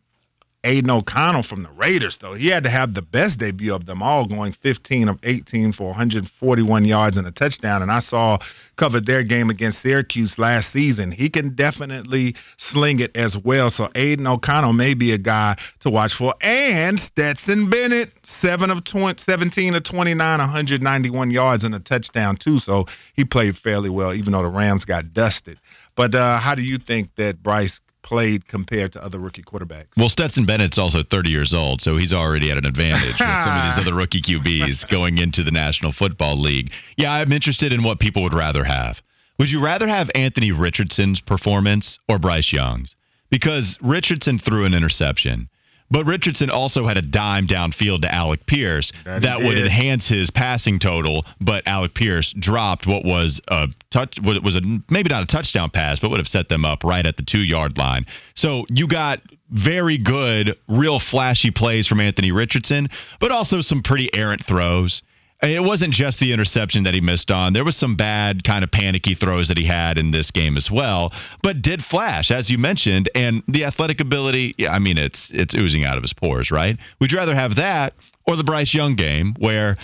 Aidan 0.64 0.90
O'Connell 0.90 1.42
from 1.42 1.62
the 1.62 1.70
Raiders, 1.70 2.18
though. 2.18 2.32
He 2.32 2.48
had 2.48 2.64
to 2.64 2.70
have 2.70 2.94
the 2.94 3.02
best 3.02 3.38
debut 3.38 3.74
of 3.74 3.84
them 3.84 4.02
all, 4.02 4.24
going 4.24 4.52
15 4.52 5.08
of 5.08 5.18
18 5.22 5.72
for 5.72 5.88
141 5.88 6.84
yards 6.86 7.16
and 7.18 7.26
a 7.26 7.30
touchdown. 7.30 7.82
And 7.82 7.92
I 7.92 7.98
saw 7.98 8.38
covered 8.76 9.06
their 9.06 9.22
game 9.22 9.50
against 9.50 9.82
Syracuse 9.82 10.38
last 10.38 10.72
season. 10.72 11.10
He 11.12 11.28
can 11.28 11.54
definitely 11.54 12.34
sling 12.56 13.00
it 13.00 13.16
as 13.16 13.36
well. 13.36 13.70
So 13.70 13.90
Aidan 13.94 14.26
O'Connell 14.26 14.72
may 14.72 14.94
be 14.94 15.12
a 15.12 15.18
guy 15.18 15.56
to 15.80 15.90
watch 15.90 16.14
for. 16.14 16.34
And 16.40 16.98
Stetson 16.98 17.70
Bennett, 17.70 18.10
7 18.26 18.70
of 18.70 18.84
20, 18.84 19.22
17 19.22 19.74
of 19.74 19.82
29, 19.82 20.38
191 20.38 21.30
yards 21.30 21.64
and 21.64 21.74
a 21.74 21.80
touchdown, 21.80 22.36
too. 22.36 22.58
So 22.58 22.86
he 23.14 23.24
played 23.24 23.56
fairly 23.56 23.90
well, 23.90 24.14
even 24.14 24.32
though 24.32 24.42
the 24.42 24.48
Rams 24.48 24.84
got 24.84 25.12
dusted. 25.12 25.58
But 25.94 26.14
uh, 26.14 26.38
how 26.38 26.54
do 26.54 26.62
you 26.62 26.78
think 26.78 27.14
that 27.16 27.42
Bryce 27.42 27.80
played 28.04 28.46
compared 28.46 28.92
to 28.92 29.02
other 29.02 29.18
rookie 29.18 29.42
quarterbacks. 29.42 29.96
Well, 29.96 30.08
Stetson 30.08 30.46
Bennett's 30.46 30.78
also 30.78 31.02
30 31.02 31.30
years 31.30 31.52
old, 31.52 31.80
so 31.80 31.96
he's 31.96 32.12
already 32.12 32.52
at 32.52 32.58
an 32.58 32.66
advantage 32.66 33.18
with 33.18 33.18
some 33.18 33.58
of 33.58 33.64
these 33.64 33.78
other 33.84 33.94
rookie 33.94 34.22
QBs 34.22 34.88
going 34.88 35.18
into 35.18 35.42
the 35.42 35.50
National 35.50 35.90
Football 35.90 36.40
League. 36.40 36.70
Yeah, 36.96 37.12
I'm 37.12 37.32
interested 37.32 37.72
in 37.72 37.82
what 37.82 37.98
people 37.98 38.22
would 38.22 38.34
rather 38.34 38.62
have. 38.62 39.02
Would 39.38 39.50
you 39.50 39.64
rather 39.64 39.88
have 39.88 40.10
Anthony 40.14 40.52
Richardson's 40.52 41.20
performance 41.20 41.98
or 42.08 42.20
Bryce 42.20 42.52
Young's? 42.52 42.94
Because 43.30 43.78
Richardson 43.80 44.38
threw 44.38 44.64
an 44.64 44.74
interception. 44.74 45.48
But 45.90 46.06
Richardson 46.06 46.50
also 46.50 46.86
had 46.86 46.96
a 46.96 47.02
dime 47.02 47.46
downfield 47.46 48.02
to 48.02 48.12
Alec 48.12 48.46
Pierce 48.46 48.92
that, 49.04 49.22
that 49.22 49.42
would 49.42 49.58
enhance 49.58 50.08
his 50.08 50.30
passing 50.30 50.78
total. 50.78 51.24
But 51.40 51.66
Alec 51.66 51.94
Pierce 51.94 52.32
dropped 52.32 52.86
what 52.86 53.04
was 53.04 53.40
a 53.48 53.68
touch, 53.90 54.18
what 54.20 54.42
was 54.42 54.56
a 54.56 54.62
maybe 54.88 55.10
not 55.10 55.22
a 55.22 55.26
touchdown 55.26 55.70
pass, 55.70 56.00
but 56.00 56.10
would 56.10 56.18
have 56.18 56.28
set 56.28 56.48
them 56.48 56.64
up 56.64 56.84
right 56.84 57.06
at 57.06 57.16
the 57.16 57.22
two 57.22 57.38
yard 57.38 57.78
line. 57.78 58.06
So 58.34 58.64
you 58.70 58.88
got 58.88 59.20
very 59.50 59.98
good, 59.98 60.56
real 60.68 60.98
flashy 60.98 61.50
plays 61.50 61.86
from 61.86 62.00
Anthony 62.00 62.32
Richardson, 62.32 62.88
but 63.20 63.30
also 63.30 63.60
some 63.60 63.82
pretty 63.82 64.12
errant 64.14 64.44
throws. 64.44 65.02
It 65.44 65.62
wasn't 65.62 65.92
just 65.92 66.20
the 66.20 66.32
interception 66.32 66.84
that 66.84 66.94
he 66.94 67.00
missed 67.00 67.30
on. 67.30 67.52
There 67.52 67.64
was 67.64 67.76
some 67.76 67.96
bad 67.96 68.44
kind 68.44 68.64
of 68.64 68.70
panicky 68.70 69.14
throws 69.14 69.48
that 69.48 69.58
he 69.58 69.64
had 69.64 69.98
in 69.98 70.10
this 70.10 70.30
game 70.30 70.56
as 70.56 70.70
well, 70.70 71.12
but 71.42 71.60
did 71.60 71.84
flash 71.84 72.30
as 72.30 72.50
you 72.50 72.58
mentioned 72.58 73.10
and 73.14 73.42
the 73.46 73.64
athletic 73.64 74.00
ability, 74.00 74.54
yeah, 74.56 74.72
I 74.72 74.78
mean 74.78 74.96
it's 74.96 75.30
it's 75.30 75.54
oozing 75.54 75.84
out 75.84 75.96
of 75.96 76.02
his 76.02 76.14
pores, 76.14 76.50
right? 76.50 76.78
You 77.00 77.16
rather 77.16 77.34
have 77.34 77.56
that 77.56 77.94
or 78.26 78.36
the 78.36 78.44
Bryce 78.44 78.72
Young 78.72 78.94
game 78.94 79.34
where 79.38 79.76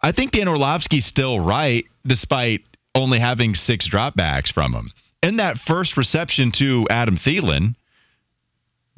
I 0.00 0.12
think 0.12 0.30
Dan 0.30 0.46
Orlovsky's 0.46 1.06
still 1.06 1.40
right 1.40 1.84
despite 2.06 2.62
only 2.94 3.18
having 3.18 3.54
6 3.54 3.88
dropbacks 3.88 4.52
from 4.52 4.72
him. 4.72 4.90
In 5.22 5.36
that 5.38 5.58
first 5.58 5.96
reception 5.96 6.52
to 6.52 6.86
Adam 6.88 7.16
Thielen, 7.16 7.74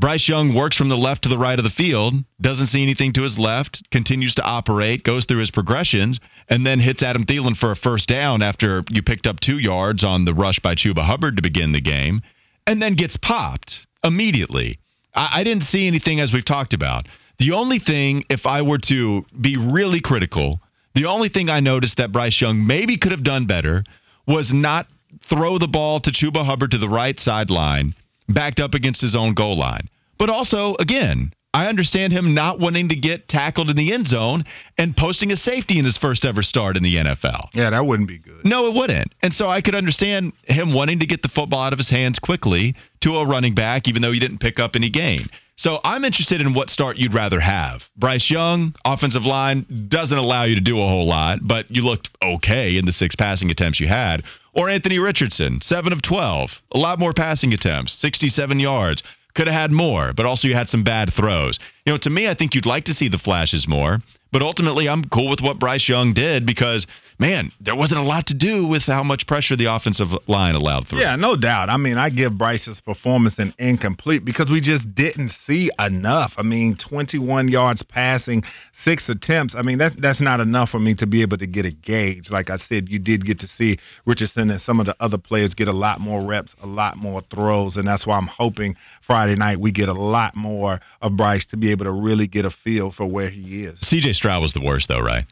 Bryce 0.01 0.27
Young 0.27 0.55
works 0.55 0.79
from 0.79 0.89
the 0.89 0.97
left 0.97 1.25
to 1.25 1.29
the 1.29 1.37
right 1.37 1.59
of 1.59 1.63
the 1.63 1.69
field, 1.69 2.15
doesn't 2.41 2.69
see 2.69 2.83
anything 2.83 3.13
to 3.13 3.23
his 3.23 3.39
left, 3.39 3.83
continues 3.91 4.35
to 4.37 4.43
operate, 4.43 5.05
goes 5.05 5.27
through 5.27 5.41
his 5.41 5.51
progressions, 5.51 6.21
and 6.49 6.67
then 6.67 6.81
hits 6.81 7.03
Adam 7.03 7.27
Thielen 7.27 7.55
for 7.55 7.71
a 7.71 7.77
first 7.77 8.09
down 8.09 8.41
after 8.41 8.83
you 8.91 9.03
picked 9.03 9.27
up 9.27 9.41
two 9.41 9.59
yards 9.59 10.03
on 10.03 10.25
the 10.25 10.33
rush 10.33 10.59
by 10.59 10.75
Chuba 10.75 11.03
Hubbard 11.03 11.37
to 11.37 11.43
begin 11.43 11.73
the 11.73 11.83
game, 11.83 12.23
and 12.67 12.81
then 12.81 12.95
gets 12.95 13.19
popped 13.19 13.87
immediately. 14.03 14.79
I, 15.15 15.41
I 15.41 15.45
didn't 15.45 15.65
see 15.65 15.87
anything 15.87 16.19
as 16.19 16.33
we've 16.33 16.47
talked 16.47 16.73
about. 16.73 17.07
The 17.37 17.53
only 17.53 17.79
thing, 17.79 18.25
if 18.31 18.47
I 18.47 18.63
were 18.63 18.79
to 18.79 19.27
be 19.39 19.59
really 19.59 20.01
critical, 20.01 20.63
the 20.95 21.07
only 21.07 21.29
thing 21.29 21.51
I 21.51 21.61
noticed 21.61 21.99
that 21.99 22.11
Bryce 22.11 22.41
Young 22.41 22.67
maybe 22.67 22.97
could 22.97 23.13
have 23.13 23.23
done 23.23 23.45
better 23.45 23.85
was 24.27 24.55
not 24.55 24.87
throw 25.21 25.59
the 25.59 25.69
ball 25.69 26.01
to 26.01 26.11
Chuba 26.11 26.43
Hubbard 26.43 26.71
to 26.71 26.79
the 26.79 26.89
right 26.89 27.21
sideline, 27.21 27.95
backed 28.33 28.61
up 28.61 28.75
against 28.75 29.01
his 29.01 29.17
own 29.17 29.35
goal 29.35 29.57
line. 29.57 29.89
But 30.19 30.31
also, 30.31 30.77
again, 30.79 31.33
I 31.53 31.67
understand 31.67 32.13
him 32.13 32.35
not 32.35 32.61
wanting 32.61 32.91
to 32.91 32.97
get 32.97 33.27
tackled 33.27 33.71
in 33.71 33.77
the 33.77 33.93
end 33.93 34.07
zone 34.07 34.45
and 34.79 34.97
posting 34.97 35.33
a 35.33 35.37
safety 35.37 35.79
in 35.79 35.85
his 35.85 35.99
first 35.99 36.25
ever 36.25 36.43
start 36.43 36.77
in 36.77 36.83
the 36.83 36.97
NFL. 36.97 37.41
Yeah, 37.55 37.71
that 37.71 37.85
wouldn't 37.85 38.09
be 38.09 38.19
good. 38.19 38.45
No, 38.45 38.67
it 38.67 38.75
wouldn't. 38.75 39.13
And 39.23 39.35
so 39.35 39.49
I 39.49 39.61
could 39.61 39.75
understand 39.75 40.33
him 40.47 40.73
wanting 40.73 41.01
to 41.01 41.07
get 41.07 41.23
the 41.23 41.29
football 41.29 41.63
out 41.63 41.73
of 41.73 41.79
his 41.79 41.91
hands 41.91 42.21
quickly 42.21 42.77
to 43.01 43.17
a 43.17 43.27
running 43.27 43.55
back, 43.55 43.89
even 43.89 44.01
though 44.01 44.13
he 44.13 44.21
didn't 44.21 44.39
pick 44.39 44.61
up 44.61 44.77
any 44.77 44.91
gain. 44.91 45.27
So 45.61 45.79
I'm 45.85 46.07
interested 46.07 46.41
in 46.41 46.55
what 46.55 46.71
start 46.71 46.97
you'd 46.97 47.13
rather 47.13 47.39
have. 47.39 47.87
Bryce 47.95 48.31
Young, 48.31 48.75
offensive 48.83 49.27
line, 49.27 49.67
doesn't 49.89 50.17
allow 50.17 50.45
you 50.45 50.55
to 50.55 50.61
do 50.63 50.81
a 50.81 50.87
whole 50.87 51.05
lot, 51.05 51.41
but 51.43 51.71
you 51.71 51.83
looked 51.83 52.09
okay 52.23 52.79
in 52.79 52.87
the 52.87 52.95
six 52.95 53.15
passing 53.15 53.51
attempts 53.51 53.79
you 53.79 53.87
had. 53.87 54.23
Or 54.55 54.71
Anthony 54.71 54.99
Richardson, 54.99 55.61
7 55.61 55.93
of 55.93 56.01
12, 56.01 56.63
a 56.73 56.79
lot 56.79 56.99
more 56.99 57.13
passing 57.13 57.53
attempts, 57.53 57.93
67 57.93 58.59
yards. 58.59 59.03
Could 59.35 59.49
have 59.49 59.61
had 59.61 59.71
more, 59.71 60.15
but 60.15 60.25
also 60.25 60.49
you 60.49 60.55
had 60.55 60.71
some 60.71 60.83
bad 60.83 61.13
throws. 61.13 61.59
You 61.85 61.93
know, 61.93 61.99
to 61.99 62.11
me, 62.11 62.27
I 62.27 62.33
think 62.33 62.55
you'd 62.55 62.65
like 62.65 62.85
to 62.85 62.95
see 62.95 63.09
the 63.09 63.19
flashes 63.19 63.69
more. 63.69 64.01
But 64.33 64.41
ultimately, 64.41 64.89
I'm 64.89 65.05
cool 65.05 65.29
with 65.29 65.43
what 65.43 65.59
Bryce 65.59 65.87
Young 65.87 66.15
did 66.15 66.47
because, 66.47 66.87
man, 67.21 67.53
there 67.61 67.77
wasn't 67.77 68.01
a 68.01 68.05
lot 68.05 68.29
to 68.29 68.35
do 68.35 68.67
with 68.67 68.83
how 68.85 69.03
much 69.03 69.27
pressure 69.27 69.55
the 69.55 69.67
offensive 69.67 70.09
line 70.27 70.55
allowed 70.55 70.89
through. 70.89 71.01
Yeah, 71.01 71.17
no 71.17 71.37
doubt. 71.37 71.69
I 71.69 71.77
mean, 71.77 71.99
I 71.99 72.09
give 72.09 72.37
Bryce's 72.37 72.81
performance 72.81 73.39
an 73.39 73.55
incomplete 73.59 74.25
because 74.25 74.51
we 74.51 74.61
just 74.61 74.95
didn't 74.95 75.29
see 75.29 75.71
enough. 75.79 76.35
I 76.39 76.43
mean, 76.43 76.77
21 76.77 77.49
yards 77.49 77.83
passing, 77.83 78.43
six 78.73 79.09
attempts. 79.11 79.55
I 79.55 79.63
mean, 79.63 79.79
that's 79.79 79.95
that's 79.97 80.21
not 80.21 80.41
enough 80.41 80.71
for 80.71 80.81
me 80.81 80.95
to 80.95 81.07
be 81.07 81.21
able 81.23 81.37
to 81.37 81.47
get 81.47 81.67
a 81.67 81.71
gauge. 81.71 82.31
Like 82.31 82.49
I 82.49 82.57
said, 82.57 82.89
you 82.89 82.99
did 82.99 83.25
get 83.25 83.41
to 83.41 83.49
see 83.49 83.79
Richardson 84.07 84.51
and 84.51 84.61
some 84.61 84.81
of 84.81 84.87
the 84.87 84.97
other 84.99 85.19
players 85.19 85.55
get 85.55 85.69
a 85.69 85.73
lot 85.73 86.01
more 86.01 86.23
reps, 86.23 86.57
a 86.63 86.67
lot 86.67 86.97
more 86.97 87.21
throws, 87.21 87.77
and 87.77 87.87
that's 87.87 88.07
why 88.07 88.17
I'm 88.17 88.27
hoping 88.27 88.77
Friday 89.03 89.37
night 89.37 89.59
we 89.59 89.73
get 89.73 89.91
a 89.91 89.95
lot 89.95 90.35
more 90.35 90.81
of 91.03 91.17
Bryce 91.17 91.47
to 91.47 91.59
be 91.59 91.71
able 91.71 91.85
to 91.85 91.93
really 91.93 92.27
get 92.27 92.47
a 92.47 92.51
feel 92.51 92.91
for 92.91 93.05
where 93.05 93.29
he 93.29 93.65
is. 93.65 93.79
CJ 93.81 94.15
Stroud 94.15 94.41
was 94.41 94.55
the 94.55 94.63
worst, 94.63 94.89
though, 94.89 95.01
right? 95.01 95.27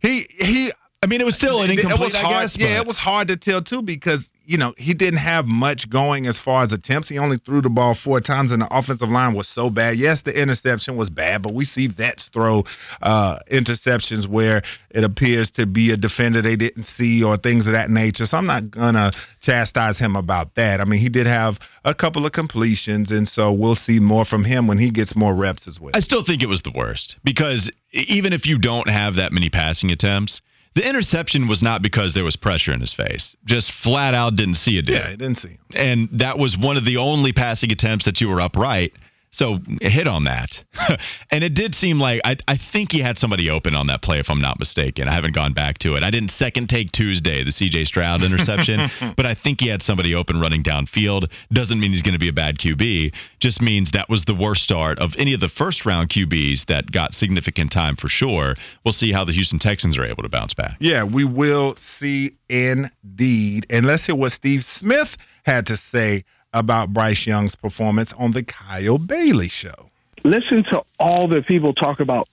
He 0.00 0.24
he. 0.38 0.70
I 1.02 1.06
mean, 1.06 1.22
it 1.22 1.24
was 1.24 1.34
still 1.34 1.62
an 1.62 1.70
incomplete. 1.70 1.98
It 1.98 2.04
was 2.04 2.12
hard, 2.12 2.26
I 2.26 2.40
guess, 2.42 2.58
yeah, 2.58 2.78
it 2.78 2.86
was 2.86 2.98
hard 2.98 3.28
to 3.28 3.38
tell 3.38 3.62
too 3.62 3.80
because 3.80 4.30
you 4.44 4.58
know 4.58 4.74
he 4.76 4.92
didn't 4.92 5.20
have 5.20 5.46
much 5.46 5.88
going 5.88 6.26
as 6.26 6.38
far 6.38 6.62
as 6.62 6.72
attempts. 6.72 7.08
He 7.08 7.18
only 7.18 7.38
threw 7.38 7.62
the 7.62 7.70
ball 7.70 7.94
four 7.94 8.20
times, 8.20 8.52
and 8.52 8.60
the 8.60 8.68
offensive 8.70 9.08
line 9.08 9.32
was 9.32 9.48
so 9.48 9.70
bad. 9.70 9.96
Yes, 9.96 10.20
the 10.22 10.38
interception 10.38 10.98
was 10.98 11.08
bad, 11.08 11.40
but 11.40 11.54
we 11.54 11.64
see 11.64 11.86
vets 11.86 12.28
throw 12.28 12.64
uh, 13.00 13.38
interceptions 13.50 14.26
where 14.26 14.60
it 14.90 15.02
appears 15.02 15.52
to 15.52 15.64
be 15.64 15.90
a 15.90 15.96
defender 15.96 16.42
they 16.42 16.56
didn't 16.56 16.84
see 16.84 17.24
or 17.24 17.38
things 17.38 17.66
of 17.66 17.72
that 17.72 17.88
nature. 17.88 18.26
So 18.26 18.36
I'm 18.36 18.44
not 18.44 18.70
gonna 18.70 19.10
chastise 19.40 19.98
him 19.98 20.16
about 20.16 20.54
that. 20.56 20.82
I 20.82 20.84
mean, 20.84 21.00
he 21.00 21.08
did 21.08 21.26
have 21.26 21.58
a 21.82 21.94
couple 21.94 22.26
of 22.26 22.32
completions, 22.32 23.10
and 23.10 23.26
so 23.26 23.54
we'll 23.54 23.74
see 23.74 24.00
more 24.00 24.26
from 24.26 24.44
him 24.44 24.66
when 24.66 24.76
he 24.76 24.90
gets 24.90 25.16
more 25.16 25.34
reps 25.34 25.66
as 25.66 25.80
well. 25.80 25.92
I 25.94 26.00
still 26.00 26.24
think 26.24 26.42
it 26.42 26.48
was 26.48 26.60
the 26.60 26.72
worst 26.72 27.16
because 27.24 27.70
even 27.92 28.34
if 28.34 28.46
you 28.46 28.58
don't 28.58 28.90
have 28.90 29.14
that 29.14 29.32
many 29.32 29.48
passing 29.48 29.90
attempts, 29.92 30.42
the 30.74 30.88
interception 30.88 31.48
was 31.48 31.62
not 31.62 31.82
because 31.82 32.14
there 32.14 32.24
was 32.24 32.36
pressure 32.36 32.72
in 32.72 32.80
his 32.80 32.92
face. 32.92 33.36
Just 33.44 33.72
flat 33.72 34.14
out 34.14 34.36
didn't 34.36 34.54
see 34.54 34.78
a 34.78 34.82
dude. 34.82 34.96
Yeah, 34.96 35.06
I 35.08 35.16
didn't 35.16 35.36
see 35.36 35.50
him. 35.50 35.58
And 35.74 36.08
that 36.12 36.38
was 36.38 36.56
one 36.56 36.76
of 36.76 36.84
the 36.84 36.98
only 36.98 37.32
passing 37.32 37.72
attempts 37.72 38.04
that 38.04 38.20
you 38.20 38.28
were 38.28 38.40
upright. 38.40 38.92
So 39.32 39.60
hit 39.80 40.08
on 40.08 40.24
that. 40.24 40.64
and 41.30 41.44
it 41.44 41.54
did 41.54 41.74
seem 41.74 42.00
like 42.00 42.20
I, 42.24 42.36
I 42.48 42.56
think 42.56 42.90
he 42.90 42.98
had 42.98 43.16
somebody 43.16 43.48
open 43.48 43.76
on 43.76 43.86
that 43.86 44.02
play, 44.02 44.18
if 44.18 44.28
I'm 44.28 44.40
not 44.40 44.58
mistaken. 44.58 45.06
I 45.06 45.12
haven't 45.12 45.34
gone 45.34 45.52
back 45.52 45.78
to 45.80 45.94
it. 45.94 46.02
I 46.02 46.10
didn't 46.10 46.30
second 46.30 46.68
take 46.68 46.90
Tuesday, 46.90 47.44
the 47.44 47.50
CJ 47.50 47.86
Stroud 47.86 48.22
interception, 48.22 48.90
but 49.16 49.26
I 49.26 49.34
think 49.34 49.60
he 49.60 49.68
had 49.68 49.82
somebody 49.82 50.14
open 50.16 50.40
running 50.40 50.64
downfield. 50.64 51.30
Doesn't 51.52 51.78
mean 51.78 51.90
he's 51.92 52.02
going 52.02 52.14
to 52.14 52.18
be 52.18 52.28
a 52.28 52.32
bad 52.32 52.58
QB. 52.58 53.14
Just 53.38 53.62
means 53.62 53.92
that 53.92 54.08
was 54.08 54.24
the 54.24 54.34
worst 54.34 54.64
start 54.64 54.98
of 54.98 55.14
any 55.16 55.32
of 55.34 55.40
the 55.40 55.48
first 55.48 55.86
round 55.86 56.08
QBs 56.08 56.66
that 56.66 56.90
got 56.90 57.14
significant 57.14 57.70
time 57.70 57.94
for 57.94 58.08
sure. 58.08 58.54
We'll 58.84 58.92
see 58.92 59.12
how 59.12 59.24
the 59.24 59.32
Houston 59.32 59.60
Texans 59.60 59.96
are 59.96 60.04
able 60.04 60.24
to 60.24 60.28
bounce 60.28 60.54
back. 60.54 60.76
Yeah, 60.80 61.04
we 61.04 61.24
will 61.24 61.76
see 61.76 62.36
indeed. 62.48 63.66
And 63.70 63.86
let's 63.86 64.06
hear 64.06 64.16
what 64.16 64.32
Steve 64.32 64.64
Smith 64.64 65.16
had 65.44 65.68
to 65.68 65.76
say 65.76 66.24
about 66.52 66.92
Bryce 66.92 67.26
Young's 67.26 67.54
performance 67.54 68.12
on 68.14 68.32
the 68.32 68.42
Kyle 68.42 68.98
Bailey 68.98 69.48
show. 69.48 69.90
listen 70.24 70.64
to 70.64 70.82
all 70.98 71.28
the 71.28 71.42
people 71.42 71.72
talk 71.74 72.00
about 72.00 72.28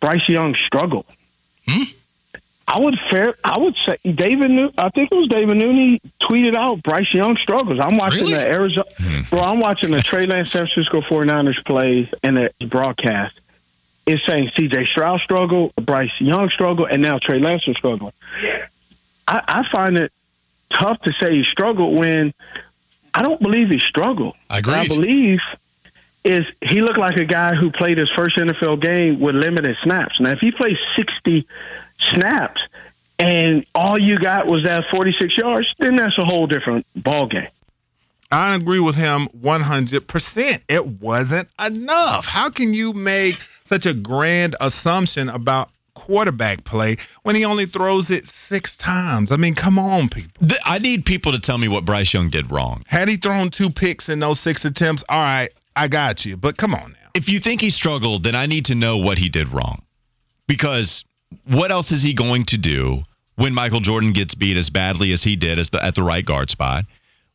Bryce 0.00 0.28
Young's 0.28 0.58
struggle. 0.60 1.04
Hmm? 1.68 1.82
I 2.68 2.80
would 2.80 2.96
fair. 3.10 3.32
I 3.44 3.58
would 3.58 3.74
say 3.86 3.96
David. 4.12 4.50
New, 4.50 4.70
I 4.76 4.88
think 4.90 5.10
it 5.12 5.14
was 5.14 5.28
David 5.28 5.56
Nooney 5.56 6.00
tweeted 6.20 6.56
out 6.56 6.82
Bryce 6.82 7.12
Young 7.14 7.36
struggles. 7.36 7.78
I'm 7.80 7.96
watching 7.96 8.22
Really? 8.24 8.34
the 8.34 8.46
Arizona. 8.46 8.84
Hmm. 8.98 9.20
Bro, 9.30 9.40
I'm 9.40 9.60
watching 9.60 9.92
the 9.92 10.02
Trey 10.02 10.26
Lance 10.26 10.50
San 10.50 10.66
Francisco 10.66 11.00
49ers 11.02 11.64
play 11.64 12.10
and 12.24 12.36
the 12.36 12.50
broadcast. 12.66 13.38
It's 14.04 14.24
saying 14.26 14.50
C.J. 14.56 14.86
Stroud 14.86 15.20
struggle, 15.20 15.72
Bryce 15.80 16.10
Young 16.20 16.48
struggle, 16.50 16.86
and 16.86 17.02
now 17.02 17.18
Trey 17.20 17.38
Lance 17.38 17.62
is 17.68 17.76
struggling. 17.76 18.12
I, 19.28 19.40
I 19.46 19.62
find 19.70 19.96
it 19.96 20.12
tough 20.72 21.00
to 21.02 21.12
say 21.20 21.34
he 21.36 21.44
struggled 21.44 21.96
when 21.98 22.34
I 23.16 23.22
don't 23.22 23.40
believe 23.40 23.70
he 23.70 23.80
struggled. 23.80 24.36
Agreed. 24.50 24.74
I 24.74 24.86
believe 24.88 25.38
is 26.22 26.44
he 26.60 26.82
looked 26.82 26.98
like 26.98 27.16
a 27.16 27.24
guy 27.24 27.54
who 27.54 27.70
played 27.70 27.96
his 27.96 28.10
first 28.14 28.36
NFL 28.36 28.82
game 28.82 29.20
with 29.20 29.34
limited 29.34 29.74
snaps. 29.82 30.20
Now, 30.20 30.32
if 30.32 30.38
he 30.40 30.52
plays 30.52 30.76
60 30.96 31.46
snaps 32.10 32.60
and 33.18 33.64
all 33.74 33.98
you 33.98 34.18
got 34.18 34.48
was 34.48 34.64
that 34.64 34.84
46 34.92 35.34
yards, 35.38 35.74
then 35.78 35.96
that's 35.96 36.18
a 36.18 36.24
whole 36.24 36.46
different 36.46 36.84
ball 36.94 37.26
game. 37.26 37.48
I 38.30 38.54
agree 38.54 38.80
with 38.80 38.96
him 38.96 39.28
100%. 39.28 40.60
It 40.68 40.86
wasn't 40.86 41.48
enough. 41.58 42.26
How 42.26 42.50
can 42.50 42.74
you 42.74 42.92
make 42.92 43.36
such 43.64 43.86
a 43.86 43.94
grand 43.94 44.56
assumption 44.60 45.30
about 45.30 45.70
quarterback 45.96 46.62
play 46.62 46.98
when 47.24 47.34
he 47.34 47.44
only 47.44 47.66
throws 47.66 48.10
it 48.10 48.28
six 48.28 48.76
times? 48.76 49.32
I 49.32 49.36
mean, 49.36 49.56
come 49.56 49.78
on, 49.78 50.08
people. 50.08 50.46
I 50.64 50.78
need 50.78 51.04
people 51.04 51.32
to 51.32 51.40
tell 51.40 51.58
me 51.58 51.66
what 51.66 51.84
Bryce 51.84 52.14
Young 52.14 52.30
did 52.30 52.52
wrong. 52.52 52.84
Had 52.86 53.08
he 53.08 53.16
thrown 53.16 53.50
two 53.50 53.70
picks 53.70 54.08
in 54.08 54.20
those 54.20 54.38
six 54.38 54.64
attempts, 54.64 55.02
all 55.08 55.20
right, 55.20 55.50
I 55.74 55.88
got 55.88 56.24
you. 56.24 56.36
But 56.36 56.56
come 56.56 56.74
on 56.74 56.92
now. 56.92 57.10
If 57.14 57.28
you 57.28 57.40
think 57.40 57.60
he 57.60 57.70
struggled, 57.70 58.22
then 58.22 58.36
I 58.36 58.46
need 58.46 58.66
to 58.66 58.76
know 58.76 58.98
what 58.98 59.18
he 59.18 59.28
did 59.28 59.48
wrong. 59.48 59.82
Because 60.46 61.04
what 61.44 61.72
else 61.72 61.90
is 61.90 62.02
he 62.02 62.14
going 62.14 62.44
to 62.46 62.58
do 62.58 63.02
when 63.34 63.52
Michael 63.52 63.80
Jordan 63.80 64.12
gets 64.12 64.34
beat 64.34 64.56
as 64.56 64.70
badly 64.70 65.12
as 65.12 65.24
he 65.24 65.34
did 65.34 65.58
as 65.58 65.70
the, 65.70 65.82
at 65.82 65.94
the 65.94 66.02
right 66.02 66.24
guard 66.24 66.50
spot? 66.50 66.84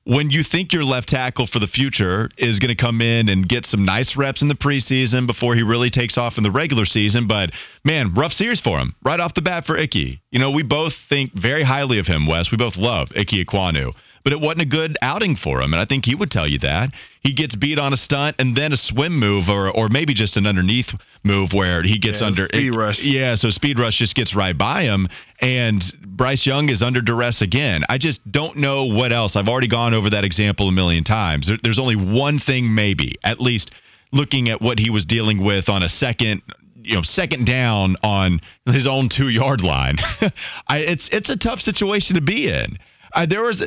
When 0.04 0.32
you 0.32 0.42
think 0.42 0.74
your 0.74 0.84
left 0.84 1.10
tackle 1.10 1.46
for 1.46 1.60
the 1.60 1.68
future 1.68 2.32
is 2.36 2.58
going 2.58 2.70
to 2.70 2.76
come 2.76 3.02
in 3.02 3.30
and 3.30 3.48
get 3.48 3.68
some 3.68 3.86
nice 3.86 4.16
reps 4.16 4.42
in 4.42 4.48
the 4.48 4.56
preseason 4.56 5.28
before 5.28 5.54
he 5.54 5.62
really 5.62 5.92
takes 5.92 6.18
off 6.18 6.38
in 6.40 6.44
the 6.44 6.50
regular 6.50 6.86
season, 6.86 7.28
but 7.28 7.52
man, 7.86 8.16
rough 8.16 8.34
series 8.34 8.62
for 8.62 8.80
him 8.80 8.96
right 9.04 9.20
off 9.20 9.36
the 9.36 9.44
bat 9.44 9.66
for 9.66 9.78
Icky. 9.78 10.20
You 10.32 10.40
know, 10.40 10.50
we 10.50 10.64
both 10.64 10.96
think 10.96 11.34
very 11.34 11.62
highly 11.62 12.00
of 12.00 12.08
him, 12.08 12.26
Wes. 12.26 12.50
We 12.52 12.58
both 12.58 12.78
love 12.78 13.12
Icky 13.16 13.46
Ekwonu 13.46 13.94
but 14.24 14.34
it 14.34 14.40
wasn't 14.40 14.62
a 14.62 14.66
good 14.66 14.98
outing 15.02 15.36
for 15.36 15.62
him. 15.62 15.74
And 15.74 15.82
I 15.82 15.86
think 15.86 16.06
he 16.06 16.16
would 16.16 16.32
tell 16.32 16.48
you 16.48 16.60
that. 16.60 16.92
He 17.22 17.34
gets 17.34 17.56
beat 17.56 17.78
on 17.78 17.94
a 17.94 17.98
stunt 17.98 18.38
and 18.40 18.56
then 18.56 18.74
a 18.74 18.78
swim 18.78 19.20
move 19.20 19.50
or 19.50 19.70
or 19.70 19.90
maybe 19.90 20.14
just 20.14 20.38
an 20.38 20.48
underneath 20.48 20.94
move 21.24 21.54
where 21.54 21.84
he 21.84 22.00
gets 22.00 22.22
Yeah, 22.22 22.28
under 22.28 22.46
speed 22.46 22.76
rush. 22.76 23.04
Yeah, 23.04 23.36
so 23.36 23.50
speed 23.50 23.80
rush 23.80 23.98
just 23.98 24.16
gets 24.16 24.36
right 24.36 24.58
by 24.58 24.84
him 24.84 25.08
and 25.40 25.84
Bryce 26.04 26.46
Young 26.46 26.70
is 26.70 26.82
under 26.82 27.02
duress 27.02 27.42
again. 27.42 27.84
I 27.90 27.98
just 27.98 28.30
don't 28.32 28.58
know 28.58 28.86
what 28.86 29.14
else. 29.14 29.36
I've 29.36 29.50
already 29.50 29.68
gone 29.68 29.94
over 29.94 30.10
that 30.12 30.24
example 30.24 30.68
a 30.68 30.72
million 30.72 31.04
times. 31.04 31.48
There, 31.48 31.58
there's 31.62 31.80
only 31.80 31.96
one 31.96 32.40
thing 32.40 32.74
maybe, 32.74 33.16
at 33.24 33.40
least 33.40 33.72
looking 34.12 34.50
at 34.50 34.62
what 34.62 34.80
he 34.80 34.90
was 34.90 35.06
dealing 35.06 35.44
with 35.44 35.70
on 35.70 35.84
a 35.84 35.90
second 35.90 36.42
you 36.84 36.96
know 36.96 37.02
second 37.04 37.46
down 37.46 37.96
on 38.04 38.42
his 38.66 38.88
own 38.88 39.08
two 39.08 39.30
yard 39.30 39.62
line 39.62 39.96
I, 40.68 40.80
it's 40.80 41.10
it's 41.10 41.30
a 41.30 41.38
tough 41.38 41.62
situation 41.62 42.16
to 42.16 42.22
be 42.22 42.50
in 42.50 42.80
uh, 43.14 43.26
there 43.26 43.42
was 43.42 43.64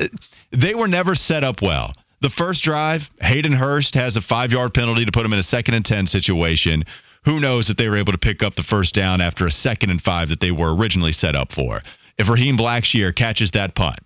they 0.51 0.75
were 0.75 0.87
never 0.87 1.15
set 1.15 1.43
up 1.43 1.61
well 1.61 1.93
the 2.21 2.29
first 2.29 2.63
drive 2.63 3.09
hayden 3.21 3.53
hurst 3.53 3.95
has 3.95 4.17
a 4.17 4.21
five 4.21 4.51
yard 4.51 4.73
penalty 4.73 5.05
to 5.05 5.11
put 5.11 5.25
him 5.25 5.33
in 5.33 5.39
a 5.39 5.43
second 5.43 5.73
and 5.73 5.85
ten 5.85 6.07
situation 6.07 6.83
who 7.25 7.39
knows 7.39 7.69
if 7.69 7.77
they 7.77 7.89
were 7.89 7.97
able 7.97 8.11
to 8.11 8.17
pick 8.17 8.43
up 8.43 8.55
the 8.55 8.63
first 8.63 8.93
down 8.93 9.21
after 9.21 9.47
a 9.47 9.51
second 9.51 9.89
and 9.89 10.01
five 10.01 10.29
that 10.29 10.39
they 10.39 10.51
were 10.51 10.75
originally 10.75 11.11
set 11.11 11.35
up 11.35 11.51
for 11.51 11.81
if 12.17 12.29
raheem 12.29 12.57
blackshear 12.57 13.13
catches 13.15 13.51
that 13.51 13.75
punt 13.75 13.99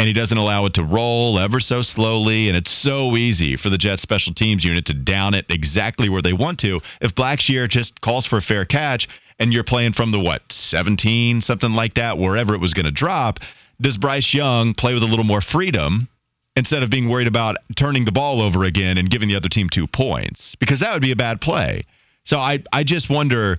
and 0.00 0.08
he 0.08 0.14
doesn't 0.14 0.38
allow 0.38 0.64
it 0.64 0.72
to 0.72 0.82
roll 0.82 1.38
ever 1.38 1.60
so 1.60 1.82
slowly. 1.82 2.48
And 2.48 2.56
it's 2.56 2.70
so 2.70 3.18
easy 3.18 3.56
for 3.56 3.68
the 3.68 3.76
Jets 3.76 4.00
special 4.00 4.32
teams 4.32 4.64
unit 4.64 4.86
to 4.86 4.94
down 4.94 5.34
it 5.34 5.44
exactly 5.50 6.08
where 6.08 6.22
they 6.22 6.32
want 6.32 6.60
to. 6.60 6.80
If 7.02 7.14
Blackshear 7.14 7.68
just 7.68 8.00
calls 8.00 8.24
for 8.24 8.38
a 8.38 8.40
fair 8.40 8.64
catch 8.64 9.08
and 9.38 9.52
you're 9.52 9.62
playing 9.62 9.92
from 9.92 10.10
the 10.10 10.18
what, 10.18 10.40
17, 10.50 11.42
something 11.42 11.72
like 11.72 11.94
that, 11.94 12.16
wherever 12.16 12.54
it 12.54 12.62
was 12.62 12.72
going 12.72 12.86
to 12.86 12.90
drop, 12.90 13.40
does 13.80 13.98
Bryce 13.98 14.34
Young 14.34 14.74
play 14.74 14.94
with 14.94 15.02
a 15.02 15.06
little 15.06 15.24
more 15.24 15.40
freedom? 15.40 16.08
Instead 16.56 16.82
of 16.82 16.90
being 16.90 17.08
worried 17.08 17.28
about 17.28 17.56
turning 17.76 18.04
the 18.04 18.12
ball 18.12 18.42
over 18.42 18.64
again 18.64 18.98
and 18.98 19.08
giving 19.08 19.28
the 19.28 19.36
other 19.36 19.48
team 19.48 19.68
two 19.70 19.86
points, 19.86 20.56
because 20.56 20.80
that 20.80 20.92
would 20.92 21.00
be 21.00 21.12
a 21.12 21.16
bad 21.16 21.40
play. 21.40 21.82
So 22.24 22.38
I, 22.38 22.62
I 22.72 22.82
just 22.82 23.08
wonder 23.08 23.56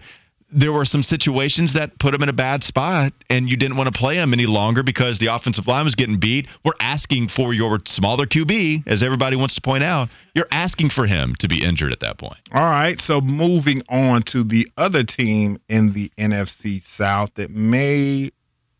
there 0.52 0.72
were 0.72 0.86
some 0.86 1.02
situations 1.02 1.74
that 1.74 1.98
put 1.98 2.14
him 2.14 2.22
in 2.24 2.30
a 2.30 2.34
bad 2.34 2.64
spot 2.64 3.14
and 3.30 3.50
you 3.50 3.56
didn't 3.56 3.78
want 3.78 3.92
to 3.92 3.98
play 3.98 4.18
him 4.18 4.34
any 4.34 4.46
longer 4.46 4.84
because 4.84 5.18
the 5.18 5.28
offensive 5.28 5.68
line 5.68 5.86
was 5.86 5.96
getting 5.96 6.20
beat. 6.20 6.48
We're 6.64 6.74
asking 6.80 7.30
for 7.30 7.54
your 7.54 7.80
smaller 7.86 8.26
QB, 8.26 8.88
as 8.88 9.02
everybody 9.02 9.36
wants 9.38 9.56
to 9.56 9.62
point 9.62 9.84
out. 9.84 10.10
You're 10.36 10.48
asking 10.52 10.90
for 10.90 11.06
him 11.08 11.36
to 11.40 11.48
be 11.48 11.64
injured 11.64 11.92
at 11.92 12.02
that 12.02 12.18
point. 12.18 12.40
All 12.54 12.64
right. 12.64 13.00
So 13.00 13.22
moving 13.22 13.82
on 13.90 14.24
to 14.24 14.44
the 14.44 14.68
other 14.78 15.04
team 15.04 15.60
in 15.70 15.94
the 15.94 16.12
NFC 16.18 16.82
South 16.82 17.34
that 17.36 17.50
may 17.50 18.32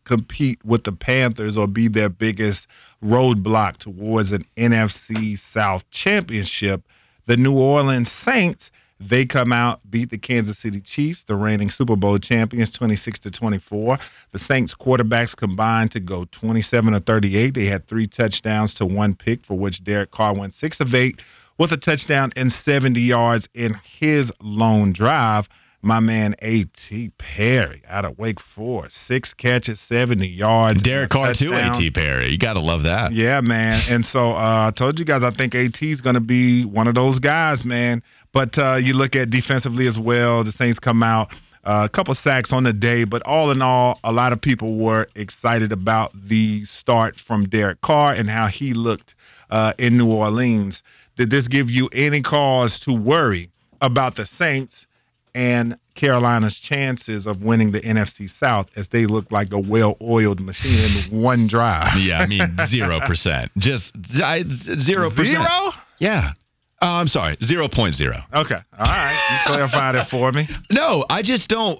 compete 0.04 0.64
with 0.64 0.84
the 0.84 0.92
Panthers 0.92 1.56
or 1.56 1.66
be 1.66 1.88
their 1.88 2.08
biggest 2.08 2.66
roadblock 3.02 3.76
towards 3.78 4.32
an 4.32 4.44
NFC 4.56 5.38
South 5.38 5.88
championship, 5.90 6.82
the 7.26 7.36
New 7.36 7.58
Orleans 7.58 8.10
Saints 8.10 8.70
they 9.08 9.26
come 9.26 9.52
out, 9.52 9.80
beat 9.90 10.10
the 10.10 10.18
Kansas 10.18 10.58
City 10.58 10.80
Chiefs, 10.80 11.24
the 11.24 11.34
reigning 11.34 11.70
Super 11.70 11.96
Bowl 11.96 12.18
champions, 12.18 12.70
26 12.70 13.20
to 13.20 13.30
24. 13.30 13.98
The 14.30 14.38
Saints 14.38 14.74
quarterbacks 14.74 15.36
combined 15.36 15.90
to 15.92 16.00
go 16.00 16.24
27 16.30 16.94
or 16.94 17.00
38. 17.00 17.54
They 17.54 17.64
had 17.64 17.86
three 17.88 18.06
touchdowns 18.06 18.74
to 18.74 18.86
one 18.86 19.14
pick, 19.14 19.44
for 19.44 19.58
which 19.58 19.82
Derek 19.82 20.10
Carr 20.10 20.34
went 20.34 20.54
six 20.54 20.78
of 20.80 20.94
eight 20.94 21.20
with 21.58 21.72
a 21.72 21.76
touchdown 21.76 22.32
and 22.36 22.52
70 22.52 23.00
yards 23.00 23.48
in 23.54 23.74
his 23.74 24.32
lone 24.40 24.92
drive 24.92 25.48
my 25.82 25.98
man 25.98 26.36
A.T. 26.40 27.10
Perry 27.18 27.82
out 27.88 28.04
of 28.04 28.16
Wake 28.16 28.40
Forest. 28.40 28.96
Six 28.96 29.34
catches, 29.34 29.80
70 29.80 30.26
yards. 30.28 30.80
Derek 30.82 31.10
Carr, 31.10 31.34
too, 31.34 31.52
A.T. 31.52 31.90
Perry. 31.90 32.30
You 32.30 32.38
got 32.38 32.54
to 32.54 32.60
love 32.60 32.84
that. 32.84 33.12
Yeah, 33.12 33.40
man. 33.40 33.82
And 33.90 34.06
so 34.06 34.30
uh, 34.30 34.68
I 34.68 34.70
told 34.70 34.98
you 35.00 35.04
guys, 35.04 35.24
I 35.24 35.32
think 35.32 35.54
A.T. 35.54 35.90
is 35.90 36.00
going 36.00 36.14
to 36.14 36.20
be 36.20 36.64
one 36.64 36.86
of 36.86 36.94
those 36.94 37.18
guys, 37.18 37.64
man. 37.64 38.02
But 38.32 38.56
uh, 38.56 38.76
you 38.76 38.94
look 38.94 39.16
at 39.16 39.30
defensively 39.30 39.88
as 39.88 39.98
well, 39.98 40.44
the 40.44 40.52
Saints 40.52 40.78
come 40.78 41.02
out. 41.02 41.34
Uh, 41.64 41.82
a 41.84 41.88
couple 41.88 42.12
sacks 42.14 42.52
on 42.52 42.64
the 42.64 42.72
day, 42.72 43.04
but 43.04 43.22
all 43.24 43.52
in 43.52 43.62
all, 43.62 44.00
a 44.02 44.12
lot 44.12 44.32
of 44.32 44.40
people 44.40 44.78
were 44.78 45.06
excited 45.14 45.70
about 45.70 46.12
the 46.12 46.64
start 46.64 47.20
from 47.20 47.48
Derek 47.48 47.80
Carr 47.82 48.14
and 48.14 48.28
how 48.28 48.48
he 48.48 48.74
looked 48.74 49.14
uh, 49.48 49.72
in 49.78 49.96
New 49.96 50.12
Orleans. 50.12 50.82
Did 51.16 51.30
this 51.30 51.46
give 51.46 51.70
you 51.70 51.88
any 51.92 52.20
cause 52.20 52.80
to 52.80 52.92
worry 52.92 53.48
about 53.80 54.16
the 54.16 54.26
Saints 54.26 54.86
and 55.34 55.76
Carolina's 55.94 56.58
chances 56.58 57.26
of 57.26 57.42
winning 57.42 57.72
the 57.72 57.80
NFC 57.80 58.28
South 58.28 58.68
as 58.76 58.88
they 58.88 59.06
look 59.06 59.30
like 59.30 59.52
a 59.52 59.58
well-oiled 59.58 60.40
machine 60.40 61.10
in 61.10 61.20
one 61.20 61.46
drive. 61.46 61.96
yeah, 61.98 62.20
I 62.20 62.26
mean 62.26 62.56
zero 62.66 63.00
percent, 63.00 63.50
just 63.58 63.94
zero 64.06 65.10
percent. 65.10 65.26
Zero? 65.26 65.70
Yeah. 65.98 66.32
Oh, 66.80 66.94
I'm 66.94 67.08
sorry, 67.08 67.36
zero 67.42 67.68
point 67.68 67.94
zero. 67.94 68.16
Okay, 68.34 68.56
all 68.56 68.86
right, 68.86 69.28
you 69.30 69.52
clarified 69.52 69.94
it 69.94 70.06
for 70.06 70.32
me. 70.32 70.48
No, 70.70 71.04
I 71.08 71.22
just 71.22 71.48
don't. 71.48 71.78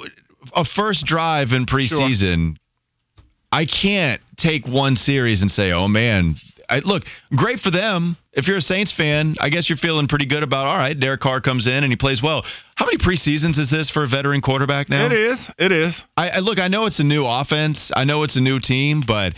A 0.55 0.65
first 0.65 1.07
drive 1.07 1.53
in 1.53 1.67
preseason, 1.67 2.57
sure. 2.57 3.25
I 3.51 3.65
can't 3.65 4.21
take 4.37 4.67
one 4.67 4.97
series 4.97 5.43
and 5.43 5.51
say, 5.51 5.73
"Oh 5.73 5.89
man, 5.89 6.37
I, 6.69 6.81
look, 6.81 7.05
great 7.35 7.61
for 7.61 7.71
them. 7.71 8.17
If 8.33 8.49
you're 8.49 8.57
a 8.57 8.63
Saints 8.63 8.93
fan, 8.93 9.35
I 9.41 9.51
guess 9.51 9.69
you're 9.69 9.77
feeling 9.77 10.09
pretty 10.09 10.25
good 10.25 10.43
about. 10.43 10.67
All 10.67 10.77
right, 10.77 10.99
Derek 10.99 11.21
Carr 11.21 11.41
comes 11.41 11.67
in 11.67 11.85
and 11.85 11.93
he 11.93 11.97
plays 11.97 12.23
well. 12.23 12.45
How 12.75 12.87
many 12.87 12.97
preseasons 12.97 13.59
is 13.59 13.71
this 13.71 13.91
for 13.91 14.05
a 14.05 14.07
veteran 14.07 14.41
quarterback 14.41 14.89
now? 14.89 15.07
It 15.07 15.13
is. 15.13 15.51
It 15.59 15.73
is. 15.73 16.03
I, 16.17 16.31
I 16.31 16.39
look. 16.39 16.59
I 16.59 16.69
know 16.69 16.87
it's 16.87 17.01
a 17.01 17.05
new 17.05 17.27
offense. 17.27 17.93
I 17.95 18.05
know 18.05 18.23
it's 18.23 18.37
a 18.37 18.41
new 18.41 18.59
team, 18.59 19.03
but 19.07 19.35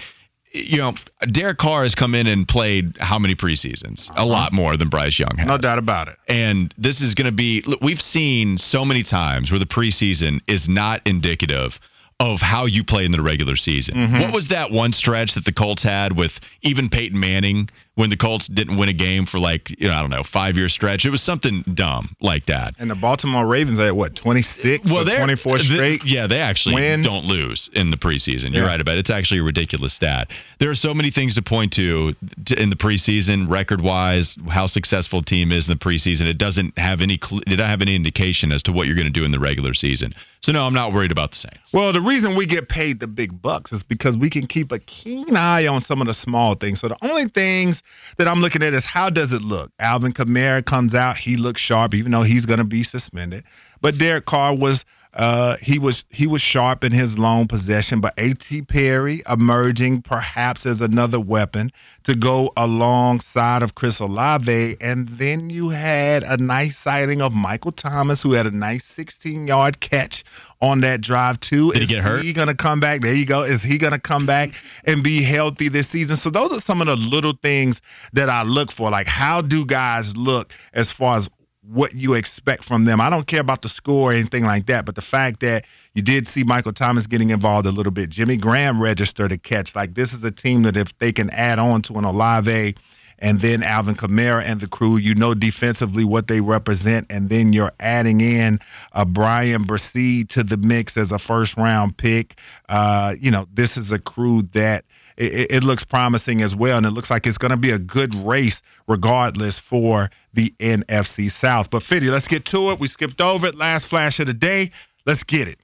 you 0.53 0.79
know, 0.79 0.95
Derek 1.21 1.59
Carr 1.59 1.83
has 1.83 1.97
come 1.97 2.15
in 2.15 2.29
and 2.29 2.47
played 2.47 2.97
how 2.99 3.19
many 3.19 3.35
preseasons? 3.35 4.09
Uh-huh. 4.09 4.23
A 4.23 4.27
lot 4.27 4.53
more 4.53 4.77
than 4.77 4.89
Bryce 4.89 5.19
Young 5.19 5.37
has. 5.37 5.47
No 5.47 5.59
doubt 5.59 5.81
about 5.81 6.07
it. 6.07 6.17
And 6.29 6.73
this 6.79 7.03
is 7.03 7.15
going 7.15 7.27
to 7.27 7.33
be. 7.33 7.63
Look, 7.67 7.81
we've 7.81 8.01
seen 8.01 8.59
so 8.59 8.85
many 8.85 9.03
times 9.03 9.51
where 9.51 9.59
the 9.59 9.67
preseason 9.67 10.41
is 10.47 10.69
not 10.69 11.03
indicative 11.07 11.81
of 12.21 12.41
how 12.41 12.67
you 12.67 12.85
play 12.85 13.05
in 13.05 13.11
the 13.11 13.21
regular 13.21 13.57
season. 13.57 13.97
Mm-hmm. 13.97 14.21
What 14.21 14.33
was 14.33 14.49
that 14.49 14.71
one 14.71 14.93
stretch 14.93 15.35
that 15.35 15.45
the 15.45 15.53
Colts 15.53 15.83
had 15.83 16.17
with 16.17 16.39
even 16.63 16.89
Peyton 16.89 17.19
Manning 17.19 17.69
when 17.95 18.11
the 18.11 18.17
Colts 18.17 18.49
didn't 18.49 18.77
win 18.77 18.89
a 18.89 18.93
game 18.93 19.25
for 19.25 19.39
like, 19.39 19.71
you 19.71 19.89
know, 19.89 19.95
I 19.95 20.01
don't 20.01 20.11
know, 20.11 20.25
five 20.25 20.57
year 20.57 20.69
stretch? 20.69 21.07
It 21.07 21.11
was 21.11 21.23
something 21.23 21.63
dumb 21.63 22.17
like 22.21 22.47
that. 22.47 22.75
And 22.79 22.91
the 22.91 22.97
Baltimore 22.97 23.47
Ravens 23.47 23.79
at 23.79 23.95
what, 23.95 24.17
26 24.17 24.91
well, 24.91 25.05
24 25.05 25.59
straight? 25.59 26.03
They, 26.03 26.09
yeah, 26.09 26.27
they 26.27 26.41
actually 26.41 26.75
wins. 26.75 27.07
don't 27.07 27.25
lose 27.25 27.71
in 27.73 27.91
the 27.91 27.97
preseason. 27.97 28.53
You're 28.53 28.65
yeah. 28.65 28.71
right 28.71 28.81
about 28.81 28.97
it. 28.97 29.01
It's 29.01 29.11
actually 29.11 29.41
a 29.41 29.45
ridiculous 29.45 29.95
stat. 29.95 30.31
There 30.59 30.71
are 30.71 30.75
so 30.75 30.93
many 30.93 31.11
things 31.11 31.37
to 31.37 31.43
point 31.43 31.75
to 31.75 32.15
in 32.57 32.71
the 32.71 32.77
preseason, 32.77 33.49
record 33.49 33.81
wise, 33.81 34.37
how 34.49 34.67
successful 34.67 35.21
a 35.21 35.25
team 35.25 35.53
is 35.53 35.69
in 35.69 35.79
the 35.79 35.85
preseason. 35.85 36.27
It 36.27 36.39
doesn't 36.39 36.77
have 36.77 37.01
any, 37.01 37.15
it 37.15 37.45
doesn't 37.45 37.59
have 37.59 37.83
any 37.83 37.95
indication 37.95 38.51
as 38.51 38.65
to 38.65 38.73
what 38.73 38.87
you're 38.87 38.97
going 38.97 39.07
to 39.07 39.13
do 39.13 39.25
in 39.25 39.31
the 39.31 39.39
regular 39.39 39.73
season. 39.75 40.15
So, 40.41 40.53
no, 40.53 40.67
I'm 40.67 40.75
not 40.75 40.93
worried 40.93 41.13
about 41.13 41.31
the 41.31 41.37
Saints. 41.37 41.73
Well, 41.73 41.93
the 41.93 42.03
reason 42.03 42.37
we 42.37 42.47
get 42.47 42.69
paid 42.69 43.01
the 43.01 43.07
big 43.07 43.41
bucks 43.41 43.73
is 43.73 43.83
because 43.83 44.17
we 44.17 44.29
can 44.29 44.47
keep 44.47 44.73
a 44.73 44.79
keen 44.79 45.37
eye 45.37 45.69
on 45.69 45.81
some 45.81 46.03
of 46.03 46.07
the 46.07 46.13
small 46.13 46.55
things. 46.55 46.81
So, 46.81 46.89
the 46.89 46.99
only 47.01 47.29
things 47.29 47.83
that 48.19 48.29
I'm 48.29 48.41
looking 48.41 48.63
at 48.63 48.75
is 48.75 48.85
how 48.85 49.11
does 49.11 49.33
it 49.33 49.43
look? 49.43 49.71
Alvin 49.79 50.13
Kamara 50.13 50.65
comes 50.65 50.95
out, 50.95 51.17
he 51.17 51.37
looks 51.37 51.61
sharp, 51.61 51.95
even 51.95 52.13
though 52.13 52.23
he's 52.23 52.47
going 52.47 52.59
to 52.59 52.65
be 52.65 52.83
suspended. 52.83 53.45
But 53.81 53.99
Derek 53.99 54.25
Carr 54.27 54.57
was 54.57 54.85
uh, 55.15 55.57
he 55.61 55.79
was 55.79 56.05
he 56.11 56.27
was 56.27 56.43
sharp 56.43 56.83
in 56.83 56.91
his 56.91 57.17
lone 57.17 57.47
possession, 57.47 58.01
but 58.01 58.15
A.T. 58.19 58.63
Perry 58.63 59.23
emerging 59.31 60.03
perhaps 60.03 60.67
as 60.67 60.81
another 60.81 61.21
weapon 61.21 61.71
to 62.03 62.17
go 62.17 62.53
alongside 62.57 63.63
of 63.63 63.77
Chris 63.77 64.01
Olave, 64.01 64.77
and 64.81 65.09
then 65.09 65.51
you 65.51 65.69
had 65.69 66.25
a 66.25 66.37
nice 66.37 66.77
sighting 66.77 67.23
of 67.23 67.33
Michael 67.33 67.71
Thomas, 67.71 68.23
who 68.23 68.33
had 68.33 68.47
a 68.47 68.51
nice 68.51 68.85
16-yard 68.97 69.79
catch 69.79 70.25
on 70.61 70.81
that 70.81 71.01
drive 71.01 71.39
too. 71.39 71.71
Did 71.73 71.83
Is 71.83 71.89
he 71.89 71.95
get 71.95 72.05
hurt? 72.05 72.19
Is 72.19 72.25
he 72.25 72.33
gonna 72.33 72.57
come 72.57 72.81
back? 72.81 73.01
There 73.01 73.15
you 73.15 73.27
go. 73.27 73.43
Is 73.45 73.63
he 73.63 73.79
gonna 73.79 74.01
come 74.01 74.27
back 74.27 74.51
and 74.85 75.05
be 75.05 75.23
healthy 75.23 75.69
this 75.69 75.89
season? 75.89 76.17
So 76.17 76.31
those 76.31 76.51
are 76.53 76.61
some 76.61 76.81
of 76.81 76.89
the 76.89 76.97
little 76.97 77.35
things 77.41 77.81
that 78.15 78.29
I 78.29 78.43
look 78.43 78.73
for. 78.73 78.91
Like 78.91 79.07
how 79.07 79.43
do 79.43 79.65
guys 79.65 80.17
look 80.17 80.53
as 80.73 80.91
far 80.91 81.19
as 81.19 81.31
what 81.69 81.95
you 81.95 82.15
expect 82.15 82.65
from 82.65 82.85
them. 82.85 83.01
I 83.01 83.11
don't 83.11 83.27
care 83.27 83.41
about 83.41 83.63
the 83.63 83.69
score 83.69 84.11
or 84.11 84.15
anything 84.15 84.45
like 84.45 84.67
that, 84.67 84.85
but 84.85 84.95
the 84.95 85.03
fact 85.03 85.41
that 85.41 85.65
you 85.95 86.03
did 86.03 86.27
see 86.27 86.45
Michael 86.45 86.73
Thomas 86.73 87.07
getting 87.07 87.31
involved 87.31 87.67
a 87.67 87.71
little 87.71 87.93
bit, 87.93 88.11
Jimmy 88.11 88.37
Graham 88.37 88.81
registered 88.81 89.33
a 89.33 89.39
catch. 89.39 89.75
Like 89.75 89.95
this 89.95 90.13
is 90.13 90.23
a 90.25 90.31
team 90.31 90.63
that 90.65 90.77
if 90.77 90.97
they 90.99 91.13
can 91.13 91.31
add 91.31 91.59
on 91.59 91.83
to 91.83 91.95
an 91.95 92.05
Olave 92.05 92.75
and 93.19 93.41
then 93.41 93.63
Alvin 93.63 93.95
Kamara 93.95 94.43
and 94.45 94.61
the 94.61 94.67
crew, 94.67 94.97
you 94.97 95.15
know 95.15 95.35
defensively 95.35 96.05
what 96.05 96.27
they 96.29 96.41
represent, 96.41 97.07
and 97.11 97.29
then 97.29 97.53
you're 97.53 97.73
adding 97.81 98.21
in 98.21 98.59
a 98.93 99.07
Bryan 99.07 99.65
Bresee 99.65 100.29
to 100.31 100.43
the 100.43 100.57
mix 100.57 100.97
as 100.97 101.13
a 101.13 101.19
first 101.19 101.57
round 101.57 101.97
pick. 101.97 102.39
Uh, 102.69 103.15
you 103.19 103.31
know, 103.31 103.47
this 103.55 103.77
is 103.77 103.93
a 103.93 103.99
crew 103.99 104.43
that 104.53 104.85
it, 105.17 105.51
it 105.51 105.65
looks 105.65 105.85
promising 105.85 106.43
as 106.43 106.55
well, 106.55 106.77
and 106.77 106.87
it 106.87 106.91
looks 106.91 107.11
like 107.11 107.27
it's 107.27 107.39
going 107.39 107.51
to 107.51 107.57
be 107.57 107.71
a 107.71 107.79
good 107.79 108.15
race 108.15 108.63
regardless 108.89 109.59
for 109.59 110.11
the 110.33 110.53
NFC 110.61 111.31
South. 111.31 111.71
But 111.71 111.83
Fitty, 111.83 112.07
let's 112.07 112.29
get 112.29 112.47
to 112.47 112.71
it. 112.71 112.81
We 112.81 112.89
skipped 112.89 113.21
over 113.21 113.47
it. 113.47 113.55
Last 113.55 113.87
flash 113.87 114.21
of 114.21 114.27
the 114.27 114.35
day. 114.35 114.73
Let's 115.07 115.23
get 115.23 115.49
it. 115.49 115.59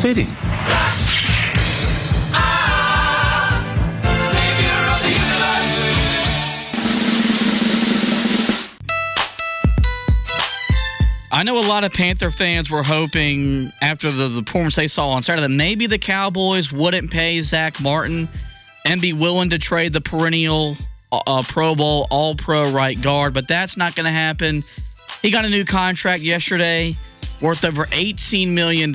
Fitty. 0.00 0.26
I 11.40 11.42
know 11.42 11.56
a 11.56 11.60
lot 11.60 11.84
of 11.84 11.92
Panther 11.94 12.30
fans 12.30 12.70
were 12.70 12.82
hoping 12.82 13.72
after 13.80 14.10
the, 14.10 14.28
the 14.28 14.42
performance 14.42 14.76
they 14.76 14.88
saw 14.88 15.12
on 15.12 15.22
Saturday 15.22 15.40
that 15.40 15.48
maybe 15.48 15.86
the 15.86 15.98
Cowboys 15.98 16.70
wouldn't 16.70 17.10
pay 17.10 17.40
Zach 17.40 17.80
Martin 17.80 18.28
and 18.84 19.00
be 19.00 19.14
willing 19.14 19.48
to 19.48 19.58
trade 19.58 19.94
the 19.94 20.02
perennial 20.02 20.76
uh, 21.10 21.42
Pro 21.48 21.74
Bowl 21.74 22.06
All 22.10 22.34
Pro 22.34 22.70
right 22.70 23.00
guard, 23.00 23.32
but 23.32 23.48
that's 23.48 23.78
not 23.78 23.96
going 23.96 24.04
to 24.04 24.10
happen. 24.10 24.64
He 25.22 25.30
got 25.30 25.46
a 25.46 25.48
new 25.48 25.64
contract 25.64 26.20
yesterday 26.20 26.94
worth 27.40 27.64
over 27.64 27.86
$18 27.86 28.48
million 28.48 28.94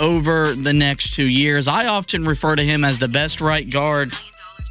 over 0.00 0.56
the 0.56 0.72
next 0.72 1.14
two 1.14 1.28
years. 1.28 1.68
I 1.68 1.86
often 1.86 2.24
refer 2.24 2.56
to 2.56 2.64
him 2.64 2.82
as 2.82 2.98
the 2.98 3.06
best 3.06 3.40
right 3.40 3.70
guard 3.70 4.10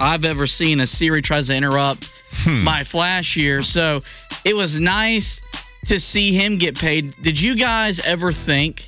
I've 0.01 0.25
ever 0.25 0.47
seen. 0.47 0.81
A 0.81 0.87
Siri 0.87 1.21
tries 1.21 1.47
to 1.47 1.55
interrupt 1.55 2.09
hmm. 2.33 2.61
my 2.65 2.83
flash 2.83 3.33
here. 3.33 3.63
So 3.63 4.01
it 4.43 4.53
was 4.53 4.81
nice 4.81 5.39
to 5.87 5.99
see 5.99 6.33
him 6.33 6.57
get 6.57 6.75
paid. 6.75 7.13
Did 7.21 7.39
you 7.39 7.55
guys 7.55 7.99
ever 7.99 8.31
think 8.31 8.87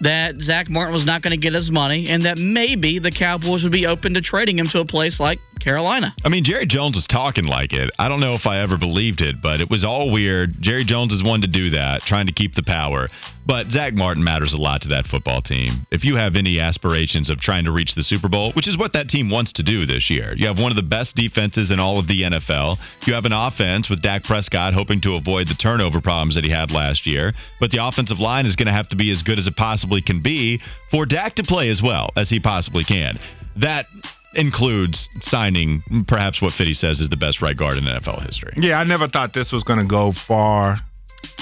that 0.00 0.40
Zach 0.40 0.68
Martin 0.70 0.94
was 0.94 1.04
not 1.04 1.22
going 1.22 1.32
to 1.32 1.36
get 1.36 1.52
his 1.52 1.70
money 1.70 2.08
and 2.08 2.24
that 2.24 2.38
maybe 2.38 2.98
the 2.98 3.10
Cowboys 3.10 3.62
would 3.62 3.72
be 3.72 3.86
open 3.86 4.14
to 4.14 4.20
trading 4.20 4.58
him 4.58 4.66
to 4.68 4.80
a 4.80 4.84
place 4.84 5.20
like 5.20 5.38
Carolina. 5.60 6.14
I 6.24 6.28
mean, 6.30 6.42
Jerry 6.42 6.66
Jones 6.66 6.96
is 6.96 7.06
talking 7.06 7.44
like 7.44 7.72
it. 7.72 7.90
I 7.98 8.08
don't 8.08 8.20
know 8.20 8.34
if 8.34 8.46
I 8.46 8.60
ever 8.60 8.76
believed 8.78 9.20
it, 9.20 9.40
but 9.40 9.60
it 9.60 9.70
was 9.70 9.84
all 9.84 10.10
weird. 10.10 10.60
Jerry 10.60 10.84
Jones 10.84 11.12
is 11.12 11.22
one 11.22 11.42
to 11.42 11.46
do 11.46 11.70
that, 11.70 12.02
trying 12.02 12.26
to 12.26 12.32
keep 12.32 12.54
the 12.54 12.62
power. 12.62 13.08
But 13.50 13.72
Zach 13.72 13.94
Martin 13.94 14.22
matters 14.22 14.52
a 14.52 14.60
lot 14.60 14.82
to 14.82 14.88
that 14.90 15.08
football 15.08 15.42
team. 15.42 15.84
If 15.90 16.04
you 16.04 16.14
have 16.14 16.36
any 16.36 16.60
aspirations 16.60 17.30
of 17.30 17.40
trying 17.40 17.64
to 17.64 17.72
reach 17.72 17.96
the 17.96 18.02
Super 18.04 18.28
Bowl, 18.28 18.52
which 18.52 18.68
is 18.68 18.78
what 18.78 18.92
that 18.92 19.08
team 19.08 19.28
wants 19.28 19.54
to 19.54 19.64
do 19.64 19.86
this 19.86 20.08
year, 20.08 20.34
you 20.36 20.46
have 20.46 20.60
one 20.60 20.70
of 20.70 20.76
the 20.76 20.84
best 20.84 21.16
defenses 21.16 21.72
in 21.72 21.80
all 21.80 21.98
of 21.98 22.06
the 22.06 22.22
NFL. 22.22 22.78
You 23.08 23.14
have 23.14 23.24
an 23.24 23.32
offense 23.32 23.90
with 23.90 24.02
Dak 24.02 24.22
Prescott 24.22 24.72
hoping 24.72 25.00
to 25.00 25.16
avoid 25.16 25.48
the 25.48 25.54
turnover 25.54 26.00
problems 26.00 26.36
that 26.36 26.44
he 26.44 26.50
had 26.50 26.70
last 26.70 27.08
year. 27.08 27.32
But 27.58 27.72
the 27.72 27.84
offensive 27.84 28.20
line 28.20 28.46
is 28.46 28.54
going 28.54 28.68
to 28.68 28.72
have 28.72 28.90
to 28.90 28.96
be 28.96 29.10
as 29.10 29.24
good 29.24 29.40
as 29.40 29.48
it 29.48 29.56
possibly 29.56 30.00
can 30.00 30.20
be 30.20 30.60
for 30.92 31.04
Dak 31.04 31.34
to 31.34 31.42
play 31.42 31.70
as 31.70 31.82
well 31.82 32.10
as 32.14 32.30
he 32.30 32.38
possibly 32.38 32.84
can. 32.84 33.18
That 33.56 33.86
includes 34.32 35.08
signing 35.22 35.82
perhaps 36.06 36.40
what 36.40 36.52
Fitty 36.52 36.74
says 36.74 37.00
is 37.00 37.08
the 37.08 37.16
best 37.16 37.42
right 37.42 37.56
guard 37.56 37.78
in 37.78 37.84
NFL 37.84 38.24
history. 38.24 38.52
Yeah, 38.58 38.78
I 38.78 38.84
never 38.84 39.08
thought 39.08 39.32
this 39.32 39.50
was 39.50 39.64
going 39.64 39.80
to 39.80 39.86
go 39.86 40.12
far 40.12 40.78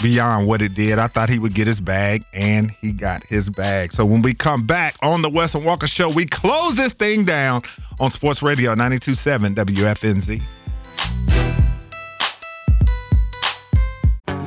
beyond 0.03 0.47
what 0.47 0.63
it 0.63 0.75
did. 0.75 0.99
I 0.99 1.09
thought 1.09 1.29
he 1.29 1.39
would 1.39 1.55
get 1.55 1.67
his 1.67 1.81
bag, 1.81 2.25
and 2.33 2.71
he 2.71 2.93
got 2.93 3.25
his 3.25 3.51
bag. 3.51 3.93
So 3.93 4.05
when 4.05 4.23
we 4.23 4.35
come 4.35 4.67
back 4.67 4.97
on 5.03 5.23
the 5.23 5.31
Wes 5.31 5.55
and 5.55 5.65
Walker 5.65 5.87
Show, 5.87 6.11
we 6.11 6.27
close 6.27 6.77
this 6.77 6.93
thing 6.93 7.25
down 7.25 7.63
on 8.01 8.11
Sports 8.11 8.43
Radio 8.43 8.75
92.7 8.75 9.55
WFNZ. 9.55 10.43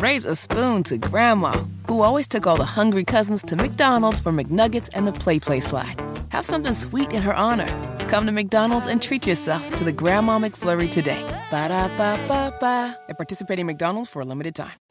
Raise 0.02 0.26
a 0.26 0.36
spoon 0.36 0.82
to 0.84 0.97
Grandma, 0.97 1.52
who 1.88 2.02
always 2.02 2.28
took 2.28 2.47
all 2.47 2.58
the 2.58 2.66
hungry 2.66 3.04
cousins 3.04 3.43
to 3.43 3.56
McDonald's 3.56 4.20
for 4.20 4.32
McNuggets 4.32 4.89
and 4.93 5.06
the 5.06 5.14
Play 5.14 5.39
Play 5.39 5.60
slide. 5.60 6.02
Have 6.32 6.45
something 6.45 6.74
sweet 6.74 7.14
in 7.14 7.22
her 7.22 7.36
honor. 7.36 7.68
Come 8.08 8.26
to 8.26 8.32
McDonald's 8.32 8.88
and 8.88 9.02
treat 9.02 9.28
yourself 9.28 9.76
to 9.76 9.84
the 9.84 9.91
Grandma 9.91 10.39
McFlurry 10.39 10.89
today. 10.89 11.22
Ba 11.52 11.68
da 11.68 11.88
ba 11.97 12.18
ba 12.28 12.58
ba. 12.60 12.97
At 13.10 13.18
participating 13.18 13.68
McDonald's 13.68 14.10
for 14.10 14.22
a 14.22 14.26
limited 14.26 14.56
time. 14.56 14.90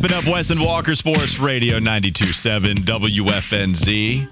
Wrapping 0.00 0.16
up 0.16 0.24
Wes 0.32 0.48
and 0.48 0.60
Walker 0.62 0.94
Sports 0.94 1.38
Radio 1.38 1.78
92.7 1.78 2.86
WFNZ. 2.86 4.26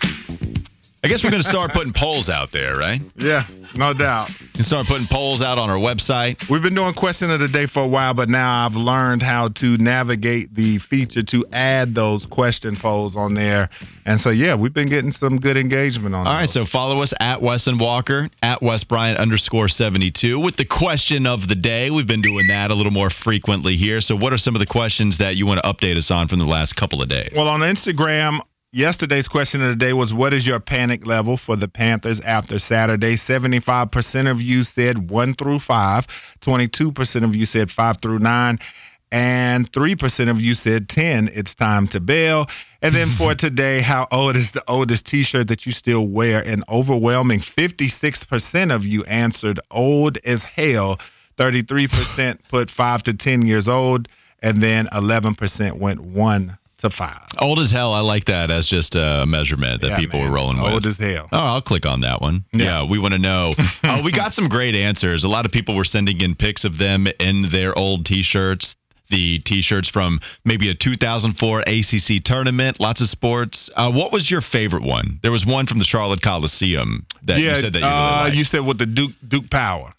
I 1.04 1.08
guess 1.08 1.22
we're 1.22 1.28
going 1.30 1.42
to 1.42 1.48
start 1.48 1.72
putting 1.72 1.92
polls 1.92 2.30
out 2.30 2.52
there, 2.52 2.74
right? 2.74 3.02
Yeah, 3.16 3.46
no 3.76 3.92
doubt. 3.92 4.30
And 4.58 4.66
start 4.66 4.88
putting 4.88 5.06
polls 5.06 5.40
out 5.40 5.56
on 5.56 5.70
our 5.70 5.76
website. 5.76 6.50
We've 6.50 6.60
been 6.60 6.74
doing 6.74 6.92
question 6.92 7.30
of 7.30 7.38
the 7.38 7.46
day 7.46 7.66
for 7.66 7.84
a 7.84 7.86
while, 7.86 8.12
but 8.12 8.28
now 8.28 8.66
I've 8.66 8.74
learned 8.74 9.22
how 9.22 9.50
to 9.50 9.78
navigate 9.78 10.52
the 10.52 10.78
feature 10.78 11.22
to 11.22 11.46
add 11.52 11.94
those 11.94 12.26
question 12.26 12.74
polls 12.74 13.16
on 13.16 13.34
there. 13.34 13.70
And 14.04 14.20
so, 14.20 14.30
yeah, 14.30 14.56
we've 14.56 14.74
been 14.74 14.88
getting 14.88 15.12
some 15.12 15.38
good 15.38 15.56
engagement 15.56 16.12
on 16.16 16.26
All 16.26 16.32
those. 16.34 16.40
right, 16.40 16.50
so 16.50 16.64
follow 16.64 17.02
us 17.02 17.14
at 17.20 17.40
Wes 17.40 17.68
and 17.68 17.78
Walker, 17.78 18.30
at 18.42 18.60
Wes 18.60 18.82
Bryant 18.82 19.18
underscore 19.18 19.68
72 19.68 20.40
with 20.40 20.56
the 20.56 20.64
question 20.64 21.28
of 21.28 21.46
the 21.46 21.54
day. 21.54 21.92
We've 21.92 22.04
been 22.04 22.22
doing 22.22 22.48
that 22.48 22.72
a 22.72 22.74
little 22.74 22.90
more 22.90 23.10
frequently 23.10 23.76
here. 23.76 24.00
So, 24.00 24.16
what 24.16 24.32
are 24.32 24.38
some 24.38 24.56
of 24.56 24.58
the 24.58 24.66
questions 24.66 25.18
that 25.18 25.36
you 25.36 25.46
want 25.46 25.62
to 25.62 25.72
update 25.72 25.96
us 25.96 26.10
on 26.10 26.26
from 26.26 26.40
the 26.40 26.46
last 26.46 26.74
couple 26.74 27.00
of 27.00 27.08
days? 27.08 27.30
Well, 27.36 27.46
on 27.46 27.60
Instagram, 27.60 28.40
yesterday's 28.72 29.28
question 29.28 29.62
of 29.62 29.70
the 29.70 29.76
day 29.76 29.92
was 29.92 30.12
what 30.12 30.34
is 30.34 30.46
your 30.46 30.60
panic 30.60 31.06
level 31.06 31.36
for 31.36 31.56
the 31.56 31.68
Panthers 31.68 32.20
after 32.20 32.58
Saturday? 32.58 33.14
75% 33.14 34.30
of 34.30 34.40
you 34.40 34.64
said 34.64 35.10
1 35.10 35.34
through 35.34 35.60
5, 35.60 36.06
22% 36.40 37.24
of 37.24 37.34
you 37.34 37.46
said 37.46 37.70
5 37.70 38.00
through 38.00 38.18
9, 38.18 38.58
and 39.10 39.72
3% 39.72 40.30
of 40.30 40.40
you 40.40 40.54
said 40.54 40.88
10. 40.88 41.30
It's 41.32 41.54
time 41.54 41.88
to 41.88 42.00
bail. 42.00 42.46
And 42.82 42.94
then 42.94 43.10
for 43.10 43.34
today, 43.34 43.80
how 43.80 44.06
old 44.12 44.36
is 44.36 44.52
the 44.52 44.62
oldest 44.68 45.06
t 45.06 45.22
shirt 45.22 45.48
that 45.48 45.64
you 45.64 45.72
still 45.72 46.06
wear? 46.06 46.40
An 46.40 46.62
overwhelming 46.68 47.40
56% 47.40 48.74
of 48.74 48.84
you 48.84 49.04
answered 49.04 49.60
old 49.70 50.18
as 50.24 50.42
hell. 50.42 50.98
33% 51.38 52.38
put 52.50 52.70
5 52.70 53.02
to 53.04 53.14
10 53.14 53.46
years 53.46 53.68
old. 53.68 54.08
And 54.40 54.62
then 54.62 54.86
11% 54.92 55.78
went 55.78 56.00
1 56.00 56.58
to 56.78 56.90
5. 56.90 57.18
Old 57.40 57.58
as 57.58 57.70
hell. 57.70 57.92
I 57.92 58.00
like 58.00 58.26
that 58.26 58.50
as 58.50 58.66
just 58.66 58.94
a 58.94 59.24
measurement 59.26 59.80
that 59.82 59.88
Yeah, 59.90 59.96
people 59.98 60.20
man, 60.20 60.30
were 60.30 60.34
rolling 60.36 60.56
it's 60.58 60.64
with. 60.64 60.72
old 60.74 60.86
as 60.86 60.96
hell. 60.98 61.28
Oh, 61.32 61.38
I'll 61.38 61.62
click 61.62 61.86
on 61.86 62.02
that 62.02 62.20
one. 62.20 62.44
Yeah, 62.52 62.88
we 62.88 62.98
want 62.98 63.12
to 63.14 63.18
know. 63.18 63.54
uh, 63.82 64.02
we 64.04 64.12
got 64.12 64.32
some 64.34 64.48
great 64.48 64.74
answers. 64.74 65.24
A 65.24 65.28
lot 65.28 65.44
of 65.46 65.52
people 65.52 65.74
were 65.76 65.84
sending 65.84 66.20
in 66.20 66.34
pics 66.34 66.64
of 66.64 66.78
them 66.78 67.06
in 67.18 67.50
their 67.50 67.76
old 67.76 68.06
T-shirts. 68.06 68.76
The 69.10 69.38
T-shirts 69.38 69.88
from 69.88 70.20
maybe 70.44 70.68
a 70.68 70.74
2004 70.74 71.60
ACC 71.66 72.22
tournament. 72.22 72.78
Lots 72.78 73.00
of 73.00 73.08
sports. 73.08 73.70
Uh, 73.74 73.90
what 73.90 74.12
was 74.12 74.30
your 74.30 74.42
favorite 74.42 74.82
one? 74.82 75.18
There 75.22 75.32
was 75.32 75.46
one 75.46 75.66
from 75.66 75.78
the 75.78 75.84
Charlotte 75.86 76.20
Coliseum 76.20 77.06
that 77.22 77.38
yeah, 77.38 77.50
you 77.50 77.56
said 77.56 77.72
that 77.72 77.78
you 77.78 77.84
really 77.86 77.96
uh, 77.96 78.20
liked. 78.24 78.36
you 78.36 78.44
said 78.44 78.66
with 78.66 78.76
the 78.78 78.84
Duke 78.84 79.12
Duke 79.26 79.48
Power. 79.50 79.94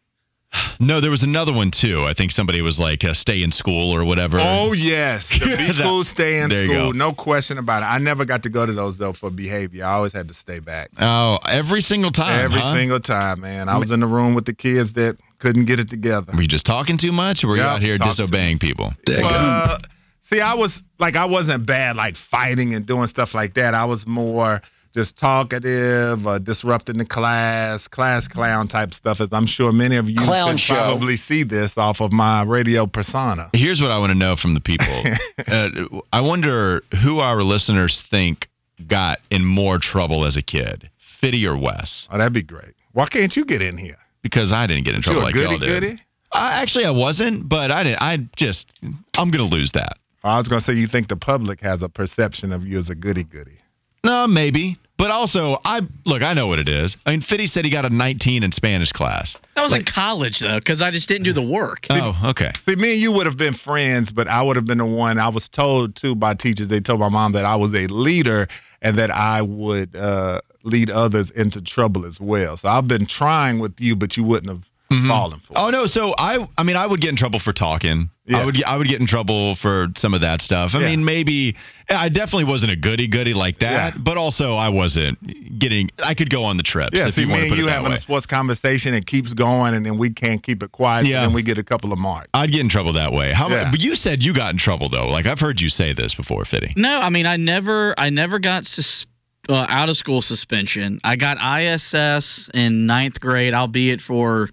No, 0.82 1.02
there 1.02 1.12
was 1.12 1.24
another 1.24 1.54
one 1.54 1.72
too. 1.72 2.06
I 2.06 2.14
think 2.14 2.32
somebody 2.32 2.62
was 2.62 2.80
like, 2.80 3.04
uh, 3.04 3.14
"Stay 3.14 3.44
in 3.44 3.52
school" 3.52 3.94
or 3.94 4.06
whatever. 4.06 4.40
Oh 4.40 4.72
yes, 4.72 5.28
the 5.40 5.56
be 5.58 5.84
cool, 5.84 6.04
stay 6.04 6.40
in 6.40 6.50
there 6.50 6.64
you 6.64 6.72
school, 6.72 6.92
go. 6.94 6.98
no 6.98 7.14
question 7.14 7.58
about 7.58 7.84
it. 7.84 7.86
I 7.86 7.98
never 7.98 8.26
got 8.26 8.44
to 8.44 8.50
go 8.50 8.66
to 8.66 8.72
those 8.72 8.98
though 8.98 9.14
for 9.14 9.30
behavior. 9.30 9.86
I 9.86 9.94
always 9.94 10.14
had 10.14 10.30
to 10.30 10.34
stay 10.34 10.60
back. 10.60 10.92
Oh, 10.98 11.38
every 11.46 11.82
single 11.82 12.12
time. 12.12 12.46
Every 12.46 12.62
huh? 12.62 12.74
single 12.74 13.00
time, 13.00 13.42
man. 13.42 13.68
I 13.68 13.78
was 13.78 13.92
in 13.92 14.00
the 14.00 14.08
room 14.08 14.36
with 14.36 14.46
the 14.46 14.54
kids 14.54 14.94
that 14.94 15.18
couldn't 15.38 15.66
get 15.66 15.80
it 15.80 15.90
together. 15.90 16.32
Were 16.34 16.42
you 16.42 16.48
just 16.48 16.66
talking 16.66 16.98
too 16.98 17.12
much, 17.12 17.44
or 17.44 17.50
were 17.50 17.58
you 17.58 17.62
out 17.62 17.82
here 17.82 17.98
disobeying 17.98 18.60
people? 18.60 18.94
Uh, 19.08 19.80
see, 20.22 20.40
I 20.40 20.56
was 20.56 20.82
like, 20.98 21.16
I 21.16 21.26
wasn't 21.26 21.66
bad 21.66 21.98
like 21.98 22.16
fighting 22.16 22.74
and 22.74 22.86
doing 22.86 23.08
stuff 23.08 23.36
like 23.36 23.56
that. 23.56 23.74
I 23.74 23.86
was 23.86 24.08
more 24.08 24.62
just 24.94 25.18
talkative, 25.18 26.26
uh, 26.26 26.40
disrupting 26.40 26.98
the 26.98 27.06
class, 27.06 27.88
class 27.88 28.28
clown 28.28 28.68
type 28.68 28.94
stuff. 28.94 29.22
As 29.22 29.32
I'm 29.32 29.46
sure 29.46 29.72
many 29.72 29.98
of 29.98 30.10
you 30.10 30.18
Clown 30.18 30.50
can 30.50 30.58
show. 30.58 30.74
probably 30.76 31.16
see 31.18 31.44
this 31.44 31.78
off 31.78 32.02
of 32.02 32.12
my 32.12 32.44
radio 32.44 32.86
persona. 32.88 33.50
Here's 33.54 33.82
what 33.82 33.92
I 33.92 34.00
want 34.00 34.12
to 34.12 34.18
know 34.18 34.36
from 34.36 34.54
the 34.54 34.62
people. 34.62 34.88
uh, 35.48 36.02
I 36.12 36.22
wonder 36.22 36.82
who 37.04 37.20
our 37.20 37.44
listeners 37.44 38.02
think 38.02 38.48
got 38.88 39.20
in 39.30 39.44
more 39.46 39.78
trouble 39.78 40.26
as 40.26 40.38
a 40.38 40.42
kid, 40.42 40.90
Fitty 40.98 41.46
or 41.46 41.58
Wes? 41.58 42.08
Oh, 42.12 42.18
that'd 42.18 42.34
be 42.34 42.44
great. 42.44 42.74
Why 42.94 43.06
can't 43.08 43.36
you 43.36 43.46
get 43.46 43.62
in 43.62 43.78
here? 43.78 43.98
Because 44.22 44.52
I 44.52 44.68
didn't 44.68 44.86
get 44.86 44.96
in 44.96 45.02
trouble 45.02 45.20
You 45.20 45.24
a 45.24 45.28
like 45.28 45.34
goody 45.34 45.50
y'all 45.52 45.60
did. 45.60 45.82
goody? 45.82 46.02
Uh, 46.32 46.50
actually, 46.54 46.86
I 46.86 46.92
wasn't, 46.92 47.48
but 47.50 47.72
I 47.72 47.84
didn't. 47.84 48.02
I 48.02 48.18
just, 48.36 48.72
I'm 49.18 49.32
gonna 49.32 49.44
lose 49.44 49.72
that. 49.74 49.98
I 50.24 50.38
was 50.38 50.48
gonna 50.48 50.62
say 50.62 50.74
you 50.74 50.88
think 50.88 51.08
the 51.08 51.16
public 51.16 51.62
has 51.62 51.82
a 51.82 51.90
perception 51.90 52.52
of 52.52 52.66
you 52.66 52.78
as 52.80 52.90
a 52.90 52.96
goody 52.96 53.24
goody. 53.24 53.58
No, 54.04 54.28
maybe. 54.28 54.78
But 54.98 55.12
also, 55.12 55.58
I 55.64 55.80
look. 56.06 56.22
I 56.22 56.34
know 56.34 56.48
what 56.48 56.60
it 56.60 56.68
is. 56.68 56.98
I 57.06 57.12
mean, 57.12 57.22
Fitty 57.22 57.48
said 57.48 57.64
he 57.64 57.72
got 57.72 57.86
a 57.86 57.90
19 57.90 58.44
in 58.44 58.52
Spanish 58.52 58.92
class. 58.92 59.38
That 59.56 59.64
was 59.64 59.74
in 59.74 59.86
college 59.86 60.40
though, 60.40 60.60
because 60.60 60.82
I 60.82 60.92
just 60.92 61.08
didn't 61.08 61.24
do 61.24 61.32
the 61.32 61.42
work. 61.42 61.88
Oh, 61.90 62.20
okay. 62.32 62.52
See, 62.66 62.76
me 62.76 62.94
and 62.94 63.02
you 63.02 63.14
would 63.14 63.26
have 63.26 63.38
been 63.38 63.54
friends, 63.54 64.12
but 64.12 64.28
I 64.28 64.42
would 64.42 64.58
have 64.58 64.66
been 64.66 64.80
the 64.80 64.86
one. 64.86 65.18
I 65.18 65.30
was 65.30 65.48
told 65.48 65.96
too 65.96 66.16
by 66.16 66.34
teachers. 66.34 66.68
They 66.68 66.82
told 66.82 67.00
my 67.00 67.08
mom 67.08 67.32
that 67.32 67.46
I 67.46 67.56
was 67.56 67.74
a 67.74 67.88
leader 67.88 68.50
and 68.82 68.98
that 68.98 69.10
I 69.10 69.42
would 69.42 69.96
uh, 69.96 70.42
lead 70.64 70.90
others 70.90 71.32
into 71.32 71.62
trouble 71.62 72.06
as 72.06 72.20
well. 72.20 72.58
So 72.58 72.68
I've 72.68 72.88
been 72.90 73.06
trying 73.06 73.60
with 73.60 73.80
you, 73.80 73.96
but 73.96 74.18
you 74.18 74.26
wouldn't 74.26 74.52
have 74.52 74.70
falling 74.90 75.40
for. 75.40 75.54
Oh 75.56 75.70
no, 75.70 75.86
so 75.86 76.14
I 76.18 76.48
I 76.58 76.64
mean 76.64 76.76
I 76.76 76.86
would 76.86 77.00
get 77.02 77.10
in 77.12 77.16
trouble 77.16 77.40
for 77.40 77.54
talking. 77.54 78.10
I 78.32 78.46
would 78.46 78.54
get- 78.56 78.68
I 78.68 78.78
would 78.78 78.88
get 78.88 79.00
in 79.00 79.08
trouble 79.08 79.56
for 79.56 79.88
some 79.96 80.14
of 80.14 80.22
that 80.22 80.42
stuff. 80.44 80.76
I 80.76 80.80
Yeah. 80.82 80.88
mean 80.90 81.04
maybe 81.04 81.56
I 81.90 82.10
definitely 82.10 82.44
wasn't 82.44 82.72
a 82.74 82.76
goody 82.76 83.08
goody 83.08 83.34
like 83.34 83.60
that, 83.60 84.04
but 84.04 84.18
also 84.18 84.54
I 84.56 84.70
wasn't 84.70 85.60
getting 85.60 85.90
I 86.04 86.14
could 86.14 86.30
go 86.30 86.44
on 86.46 86.58
the 86.58 86.64
trips. 86.64 86.92
Yeah, 86.94 87.08
if 87.08 87.16
see, 87.16 87.22
you 87.22 87.28
me 87.28 87.48
and 87.48 87.58
you 87.58 87.68
it 87.68 87.72
having 87.72 87.90
way. 87.90 87.96
a 87.96 88.00
sports 88.00 88.26
conversation, 88.28 88.94
it 88.94 89.06
keeps 89.08 89.34
going, 89.34 89.74
and 89.74 89.84
then 89.86 89.98
we 89.98 90.12
can't 90.12 90.44
keep 90.44 90.62
it 90.64 90.72
quiet. 90.72 91.06
Yeah. 91.08 91.18
and 91.24 91.30
then 91.30 91.34
we 91.36 91.42
get 91.42 91.58
a 91.58 91.64
couple 91.64 91.92
of 91.94 91.98
marks. 92.00 92.30
I'd 92.34 92.52
get 92.52 92.62
in 92.62 92.70
trouble 92.70 92.94
that 92.94 93.14
way. 93.14 93.32
How 93.32 93.50
Yeah. 93.50 93.72
but 93.72 93.80
you 93.82 93.96
said 93.96 94.22
you 94.24 94.34
got 94.34 94.52
in 94.54 94.58
trouble 94.58 94.90
though. 94.90 95.10
Like 95.10 95.26
I've 95.26 95.40
heard 95.40 95.60
you 95.62 95.70
say 95.70 95.94
this 95.94 96.14
before, 96.14 96.46
Fitty. 96.46 96.74
No, 96.76 97.00
I 97.00 97.10
mean 97.10 97.26
I 97.26 97.38
never 97.38 97.96
I 97.98 98.10
never 98.12 98.38
got 98.40 98.66
sus- 98.68 99.06
uh, 99.48 99.66
out 99.68 99.90
of 99.90 99.98
school 99.98 100.22
suspension. 100.22 101.00
I 101.04 101.16
got 101.16 101.38
ISS 101.42 102.50
in 102.54 102.86
ninth 102.86 103.20
grade, 103.20 103.56
albeit 103.56 104.00
for 104.02 104.50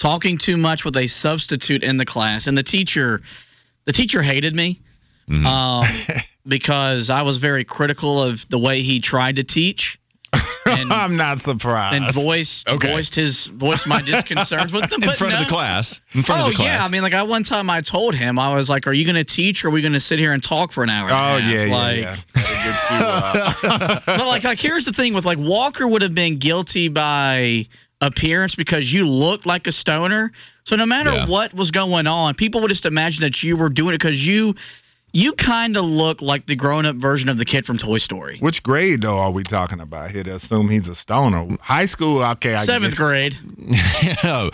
talking 0.00 0.38
too 0.38 0.56
much 0.56 0.84
with 0.84 0.96
a 0.96 1.06
substitute 1.06 1.84
in 1.84 1.96
the 1.96 2.06
class, 2.06 2.46
and 2.46 2.58
the 2.58 2.62
teacher 2.64 3.22
the 3.84 3.92
teacher 3.92 4.22
hated 4.22 4.54
me 4.54 4.80
um, 5.44 5.84
because 6.46 7.10
I 7.10 7.22
was 7.22 7.38
very 7.38 7.64
critical 7.64 8.22
of 8.22 8.40
the 8.48 8.58
way 8.58 8.82
he 8.82 9.00
tried 9.00 9.36
to 9.36 9.44
teach. 9.44 9.98
And, 10.64 10.92
I'm 10.92 11.16
not 11.16 11.40
surprised. 11.40 11.96
and 11.96 12.14
voiced 12.14 12.68
voiced 12.68 13.14
his 13.16 13.46
voiced 13.46 13.86
my 13.86 14.02
disconcerts 14.02 14.72
with 14.72 14.88
them 14.90 15.02
In 15.02 15.10
front 15.16 15.34
of 15.34 15.40
the 15.40 15.46
class. 15.46 16.00
In 16.14 16.22
front 16.22 16.42
oh 16.42 16.44
of 16.46 16.50
the 16.50 16.56
class. 16.56 16.80
yeah, 16.80 16.86
I 16.86 16.90
mean, 16.90 17.02
like 17.02 17.14
I 17.14 17.24
one 17.24 17.42
time 17.42 17.68
I 17.68 17.80
told 17.80 18.14
him 18.14 18.38
I 18.38 18.54
was 18.54 18.70
like, 18.70 18.86
"Are 18.86 18.92
you 18.92 19.04
going 19.04 19.16
to 19.16 19.24
teach, 19.24 19.64
or 19.64 19.68
are 19.68 19.70
we 19.70 19.82
going 19.82 19.94
to 19.94 20.00
sit 20.00 20.18
here 20.18 20.32
and 20.32 20.42
talk 20.42 20.72
for 20.72 20.84
an 20.84 20.90
hour?" 20.90 21.08
Oh 21.10 21.12
half?" 21.12 21.52
yeah, 21.52 21.64
yeah, 21.64 21.74
like, 21.74 21.98
yeah. 21.98 22.16
That'll 22.34 22.54
get 22.54 23.62
you, 23.62 23.68
uh, 23.68 24.00
but 24.06 24.26
like, 24.26 24.44
like 24.44 24.58
here's 24.58 24.84
the 24.84 24.92
thing 24.92 25.14
with 25.14 25.24
like 25.24 25.38
Walker 25.38 25.86
would 25.86 26.02
have 26.02 26.14
been 26.14 26.38
guilty 26.38 26.88
by 26.88 27.66
appearance 28.00 28.54
because 28.54 28.92
you 28.92 29.04
looked 29.04 29.46
like 29.46 29.66
a 29.66 29.72
stoner. 29.72 30.32
So 30.64 30.76
no 30.76 30.86
matter 30.86 31.12
Yeah. 31.12 31.26
what 31.26 31.52
was 31.54 31.70
going 31.70 32.06
on, 32.06 32.34
people 32.34 32.60
would 32.62 32.68
just 32.68 32.86
imagine 32.86 33.22
that 33.22 33.42
you 33.42 33.56
were 33.56 33.68
doing 33.68 33.94
it 33.94 33.98
because 33.98 34.26
you 34.26 34.54
you 35.12 35.32
kind 35.32 35.76
of 35.76 35.84
look 35.84 36.22
like 36.22 36.46
the 36.46 36.54
grown 36.54 36.86
up 36.86 36.94
version 36.94 37.28
of 37.30 37.36
the 37.36 37.44
kid 37.44 37.66
from 37.66 37.78
Toy 37.78 37.98
Story. 37.98 38.38
Which 38.38 38.62
grade 38.62 39.02
though 39.02 39.18
are 39.18 39.32
we 39.32 39.42
talking 39.42 39.80
about 39.80 40.12
here? 40.12 40.22
To 40.22 40.36
assume 40.36 40.68
he's 40.68 40.86
a 40.88 40.94
stoner. 40.94 41.48
High 41.60 41.86
school, 41.86 42.22
okay. 42.22 42.54
I 42.54 42.64
Seventh 42.64 42.92
guess. 42.96 42.98
grade. 42.98 43.34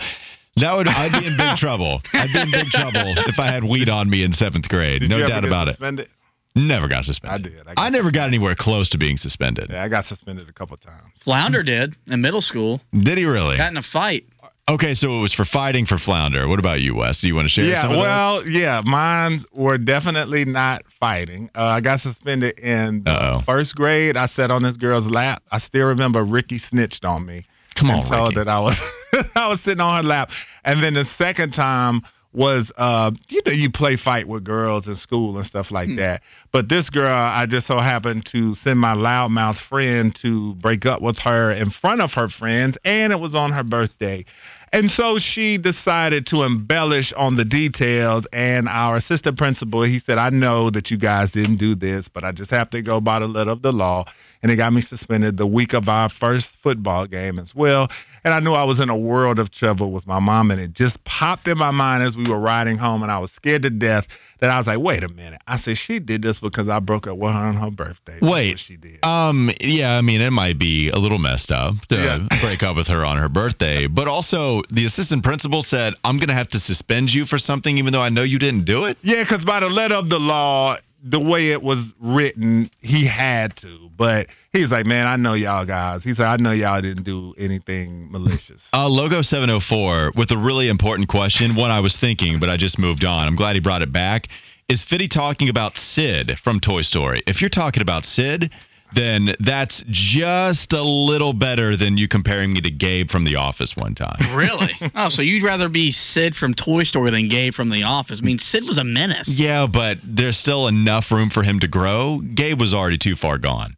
That 0.59 0.73
would 0.75 0.87
I'd 0.87 1.11
be 1.11 1.27
in 1.27 1.37
big 1.37 1.55
trouble. 1.57 2.01
I'd 2.13 2.33
be 2.33 2.39
in 2.39 2.49
big 2.49 2.69
trouble 2.69 3.13
if 3.27 3.37
I 3.39 3.45
had 3.45 3.63
weed 3.63 3.89
on 3.89 4.09
me 4.09 4.23
in 4.23 4.33
seventh 4.33 4.67
grade. 4.67 5.01
Did 5.01 5.11
no 5.11 5.17
you 5.17 5.23
ever 5.25 5.29
doubt 5.33 5.41
get 5.43 5.47
about 5.47 5.67
suspended? 5.67 6.07
it. 6.07 6.11
Never 6.57 6.87
got 6.87 7.05
suspended. 7.05 7.53
I 7.53 7.55
did. 7.57 7.67
I 7.67 7.71
I, 7.71 7.75
got 7.75 7.91
never 7.91 8.11
got 8.11 8.27
anywhere 8.27 8.55
close 8.55 8.89
to 8.89 8.97
being 8.97 9.17
suspended. 9.17 9.69
Yeah, 9.69 9.83
I 9.83 9.87
got 9.89 10.05
suspended 10.05 10.49
a 10.49 10.53
couple 10.53 10.75
times. 10.77 11.11
Flounder 11.23 11.63
did 11.63 11.95
in 12.07 12.21
middle 12.21 12.41
school. 12.41 12.81
Did 12.91 13.17
he 13.17 13.25
really? 13.25 13.57
Got 13.57 13.71
in 13.71 13.77
a 13.77 13.81
fight. 13.83 14.25
Okay, 14.69 14.95
so 14.95 15.17
it 15.17 15.21
was 15.21 15.31
for 15.33 15.45
fighting 15.45 15.85
for 15.85 15.97
Flounder. 15.97 16.45
What 16.49 16.59
about 16.59 16.81
you, 16.81 16.93
Wes? 16.95 17.21
Do 17.21 17.27
you 17.27 17.35
want 17.35 17.45
to 17.45 17.49
share 17.49 17.63
Yeah, 17.63 17.79
some 17.81 17.91
of 17.91 17.95
those? 17.97 18.03
well, 18.03 18.47
yeah, 18.47 18.81
mine 18.85 19.39
were 19.53 19.77
definitely 19.77 20.43
not 20.43 20.83
fighting. 20.99 21.49
Uh, 21.55 21.63
I 21.63 21.79
got 21.79 22.01
suspended 22.01 22.59
in 22.59 23.03
Uh-oh. 23.05 23.39
first 23.45 23.77
grade. 23.77 24.17
I 24.17 24.25
sat 24.25 24.51
on 24.51 24.63
this 24.63 24.75
girl's 24.75 25.09
lap. 25.09 25.41
I 25.49 25.59
still 25.59 25.87
remember 25.87 26.21
Ricky 26.21 26.57
snitched 26.57 27.05
on 27.05 27.25
me. 27.25 27.45
Come 27.75 27.91
and 27.91 28.01
on, 28.01 28.07
told 28.07 28.35
Ricky. 28.35 28.43
that 28.43 28.47
I 28.49 28.59
was 28.59 28.77
I 29.35 29.47
was 29.47 29.61
sitting 29.61 29.79
on 29.79 30.03
her 30.03 30.07
lap. 30.09 30.31
And 30.65 30.83
then 30.83 30.95
the 30.95 31.05
second 31.05 31.53
time 31.53 32.01
was 32.37 32.71
uh 32.77 33.11
you 33.29 33.41
know 33.45 33.51
you 33.51 33.69
play 33.71 33.95
fight 33.95 34.27
with 34.27 34.43
girls 34.43 34.87
in 34.87 34.95
school 34.95 35.35
and 35.37 35.45
stuff 35.45 35.71
like 35.71 35.89
that. 35.97 36.21
But 36.51 36.69
this 36.69 36.89
girl 36.89 37.11
I 37.11 37.47
just 37.47 37.67
so 37.67 37.77
happened 37.77 38.25
to 38.27 38.53
send 38.53 38.79
my 38.79 38.93
loudmouth 38.93 39.57
friend 39.57 40.13
to 40.17 40.53
break 40.55 40.85
up 40.85 41.01
with 41.01 41.17
her 41.19 41.51
in 41.51 41.71
front 41.71 42.01
of 42.01 42.13
her 42.13 42.29
friends 42.29 42.77
and 42.85 43.11
it 43.11 43.19
was 43.19 43.35
on 43.35 43.51
her 43.51 43.63
birthday. 43.63 44.25
And 44.73 44.91
so 44.91 45.17
she 45.17 45.57
decided 45.57 46.27
to 46.27 46.43
embellish 46.43 47.13
on 47.13 47.35
the 47.35 47.45
details. 47.45 48.27
And 48.33 48.67
our 48.67 48.97
assistant 48.97 49.37
principal, 49.37 49.81
he 49.83 49.99
said, 49.99 50.17
I 50.17 50.29
know 50.29 50.69
that 50.69 50.91
you 50.91 50.97
guys 50.97 51.31
didn't 51.31 51.55
do 51.55 51.73
this, 51.73 52.09
but 52.09 52.23
I 52.23 52.31
just 52.33 52.51
have 52.51 52.69
to 52.71 52.81
go 52.81 52.99
by 52.99 53.19
the 53.19 53.27
letter 53.27 53.51
of 53.51 53.61
the 53.61 53.71
law. 53.71 54.05
And 54.43 54.51
it 54.51 54.55
got 54.55 54.71
me 54.71 54.81
suspended 54.81 55.35
the 55.37 55.47
week 55.47 55.73
of 55.73 55.89
our 55.89 56.09
first 56.09 56.57
football 56.57 57.07
game 57.07 57.39
as 57.39 57.55
well. 57.55 57.89
And 58.23 58.33
I 58.33 58.39
knew 58.39 58.53
I 58.53 58.65
was 58.65 58.79
in 58.79 58.89
a 58.89 58.97
world 58.97 59.39
of 59.39 59.49
trouble 59.51 59.91
with 59.91 60.05
my 60.05 60.19
mom. 60.19 60.51
And 60.51 60.61
it 60.61 60.73
just 60.73 61.03
popped 61.03 61.47
in 61.47 61.57
my 61.57 61.71
mind 61.71 62.03
as 62.03 62.15
we 62.15 62.29
were 62.29 62.39
riding 62.39 62.77
home. 62.77 63.01
And 63.01 63.11
I 63.11 63.17
was 63.19 63.31
scared 63.31 63.63
to 63.63 63.69
death 63.71 64.07
that 64.39 64.51
I 64.51 64.57
was 64.59 64.67
like, 64.67 64.79
wait 64.79 65.03
a 65.03 65.07
minute. 65.09 65.41
I 65.47 65.57
said, 65.57 65.77
she 65.77 65.97
did 65.97 66.21
this 66.21 66.37
because 66.39 66.69
I 66.69 66.79
broke 66.79 67.07
up 67.07 67.17
with 67.17 67.31
her 67.33 67.39
on 67.39 67.55
her 67.55 67.71
birthday. 67.71 68.19
Wait. 68.21 68.59
she 68.59 68.77
did. 68.77 69.03
Um. 69.03 69.49
Yeah. 69.59 69.97
I 69.97 70.01
mean, 70.01 70.21
it 70.21 70.31
might 70.31 70.59
be 70.59 70.89
a 70.89 70.97
little 70.97 71.17
messed 71.17 71.51
up 71.51 71.73
to 71.87 71.95
Yeah. 71.95 72.27
break 72.41 72.61
up 72.61 72.75
with 72.75 72.87
her 72.89 73.03
on 73.03 73.17
her 73.17 73.29
birthday, 73.29 73.87
but 73.87 74.07
also 74.07 74.61
the 74.71 74.85
assistant 74.85 75.23
principal 75.23 75.63
said, 75.63 75.95
"I'm 76.03 76.17
going 76.17 76.27
to 76.29 76.35
have 76.35 76.49
to 76.49 76.59
suspend 76.59 77.11
you 77.13 77.25
for 77.25 77.39
something, 77.39 77.77
even 77.79 77.91
though 77.93 78.01
I 78.01 78.09
know 78.09 78.21
you 78.23 78.37
didn't 78.37 78.65
do 78.65 78.85
it." 78.85 78.97
Yeah, 79.01 79.23
because 79.23 79.43
by 79.43 79.61
the 79.61 79.69
letter 79.69 79.95
of 79.95 80.09
the 80.09 80.19
law, 80.19 80.77
the 81.03 81.19
way 81.19 81.51
it 81.51 81.61
was 81.61 81.93
written, 81.99 82.69
he 82.79 83.05
had 83.05 83.55
to. 83.57 83.89
But 83.95 84.27
he's 84.51 84.71
like, 84.71 84.85
man, 84.85 85.07
I 85.07 85.15
know 85.15 85.33
y'all 85.33 85.65
guys. 85.65 86.03
He 86.03 86.13
said, 86.13 86.25
I 86.25 86.37
know 86.37 86.51
y'all 86.51 86.81
didn't 86.81 87.03
do 87.03 87.33
anything 87.37 88.11
malicious. 88.11 88.69
Uh, 88.73 88.87
Logo 88.87 89.21
704 89.21 90.13
with 90.15 90.31
a 90.31 90.37
really 90.37 90.69
important 90.69 91.09
question. 91.09 91.55
One 91.55 91.71
I 91.71 91.79
was 91.79 91.97
thinking, 91.97 92.39
but 92.39 92.49
I 92.49 92.57
just 92.57 92.79
moved 92.79 93.05
on. 93.05 93.27
I'm 93.27 93.35
glad 93.35 93.55
he 93.55 93.59
brought 93.59 93.81
it 93.81 93.91
back. 93.91 94.27
Is 94.69 94.83
Fitty 94.83 95.07
talking 95.07 95.47
about 95.47 95.77
Sid 95.77 96.37
from 96.39 96.59
Toy 96.59 96.81
Story? 96.81 97.23
If 97.25 97.41
you're 97.41 97.49
talking 97.49 97.81
about 97.81 98.03
Sid, 98.03 98.51
then 98.93 99.35
that's 99.39 99.83
just 99.87 100.73
a 100.73 100.81
little 100.81 101.33
better 101.33 101.75
than 101.75 101.97
you 101.97 102.07
comparing 102.07 102.53
me 102.53 102.61
to 102.61 102.71
Gabe 102.71 103.09
from 103.09 103.23
The 103.25 103.35
Office 103.35 103.75
one 103.75 103.95
time. 103.95 104.17
Really? 104.37 104.73
oh, 104.93 105.09
so 105.09 105.23
you'd 105.23 105.43
rather 105.43 105.67
be 105.67 105.91
Sid 105.91 106.35
from 106.35 106.53
Toy 106.53 106.83
Story 106.83 107.09
than 107.09 107.27
Gabe 107.27 107.53
from 107.53 107.69
The 107.69 107.83
Office? 107.83 108.21
I 108.21 108.25
mean, 108.25 108.37
Sid 108.37 108.63
was 108.67 108.77
a 108.77 108.83
menace. 108.83 109.27
Yeah, 109.39 109.65
but 109.65 109.97
there's 110.03 110.37
still 110.37 110.67
enough 110.67 111.11
room 111.11 111.31
for 111.31 111.41
him 111.41 111.59
to 111.61 111.67
grow. 111.67 112.19
Gabe 112.19 112.59
was 112.59 112.73
already 112.73 112.99
too 112.99 113.15
far 113.15 113.39
gone. 113.39 113.75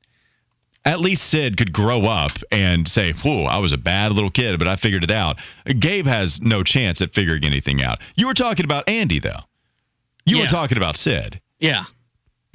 At 0.84 1.00
least 1.00 1.24
Sid 1.24 1.56
could 1.56 1.72
grow 1.72 2.06
up 2.06 2.32
and 2.52 2.88
say, 2.88 3.14
Whoa, 3.14 3.44
I 3.44 3.60
was 3.60 3.72
a 3.72 3.78
bad 3.78 4.12
little 4.12 4.32
kid, 4.32 4.60
but 4.60 4.68
I 4.68 4.76
figured 4.76 5.04
it 5.04 5.12
out. 5.12 5.38
Gabe 5.66 6.08
has 6.08 6.42
no 6.42 6.64
chance 6.64 7.02
at 7.02 7.14
figuring 7.14 7.46
anything 7.46 7.82
out. 7.82 8.00
You 8.16 8.28
were 8.28 8.34
talking 8.34 8.66
about 8.66 8.90
Andy, 8.90 9.20
though. 9.20 9.40
You 10.26 10.40
were 10.40 10.48
talking 10.48 10.78
about 10.78 10.96
Sid. 10.96 11.40
Yeah. 11.60 11.86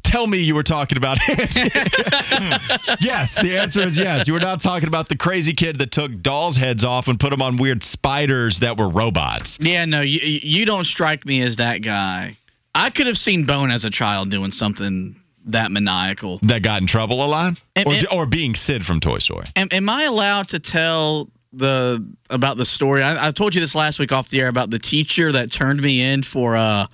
Tell 0.04 0.26
me 0.26 0.38
you 0.38 0.54
were 0.54 0.62
talking 0.62 0.96
about 0.96 1.18
Andy. 1.28 1.70
yes, 3.00 3.34
the 3.34 3.58
answer 3.60 3.82
is 3.82 3.98
yes. 3.98 4.26
You 4.28 4.34
were 4.34 4.40
not 4.40 4.60
talking 4.62 4.86
about 4.88 5.08
the 5.08 5.16
crazy 5.16 5.54
kid 5.54 5.78
that 5.78 5.90
took 5.90 6.22
dolls' 6.22 6.56
heads 6.56 6.84
off 6.84 7.08
and 7.08 7.18
put 7.18 7.30
them 7.30 7.42
on 7.42 7.56
weird 7.56 7.82
spiders 7.82 8.60
that 8.60 8.78
were 8.78 8.88
robots. 8.88 9.58
Yeah, 9.60 9.84
no, 9.86 10.02
you, 10.02 10.20
you 10.22 10.66
don't 10.66 10.84
strike 10.84 11.26
me 11.26 11.42
as 11.42 11.56
that 11.56 11.78
guy. 11.78 12.36
I 12.74 12.90
could 12.90 13.06
have 13.06 13.16
seen 13.18 13.44
Bone 13.46 13.70
as 13.70 13.84
a 13.84 13.90
child 13.90 14.30
doing 14.30 14.50
something 14.50 15.16
that 15.46 15.70
maniacal. 15.70 16.38
That 16.42 16.62
got 16.62 16.80
in 16.80 16.86
trouble 16.86 17.24
a 17.24 17.26
lot? 17.26 17.54
And- 17.76 17.86
or, 17.88 17.92
and- 17.94 18.06
or 18.12 18.26
being 18.26 18.54
Sid 18.54 18.84
from 18.84 19.00
Toy 19.00 19.18
Story. 19.18 19.46
Am, 19.56 19.68
am 19.72 19.88
I 19.88 20.04
allowed 20.04 20.48
to 20.50 20.58
tell 20.60 21.28
the 21.52 22.06
about 22.30 22.56
the 22.56 22.64
story? 22.66 23.02
I, 23.02 23.28
I 23.28 23.30
told 23.30 23.54
you 23.54 23.60
this 23.60 23.74
last 23.74 23.98
week 23.98 24.12
off 24.12 24.28
the 24.30 24.40
air 24.40 24.48
about 24.48 24.70
the 24.70 24.78
teacher 24.78 25.32
that 25.32 25.52
turned 25.52 25.80
me 25.80 26.02
in 26.02 26.22
for 26.22 26.56
uh, 26.56 26.86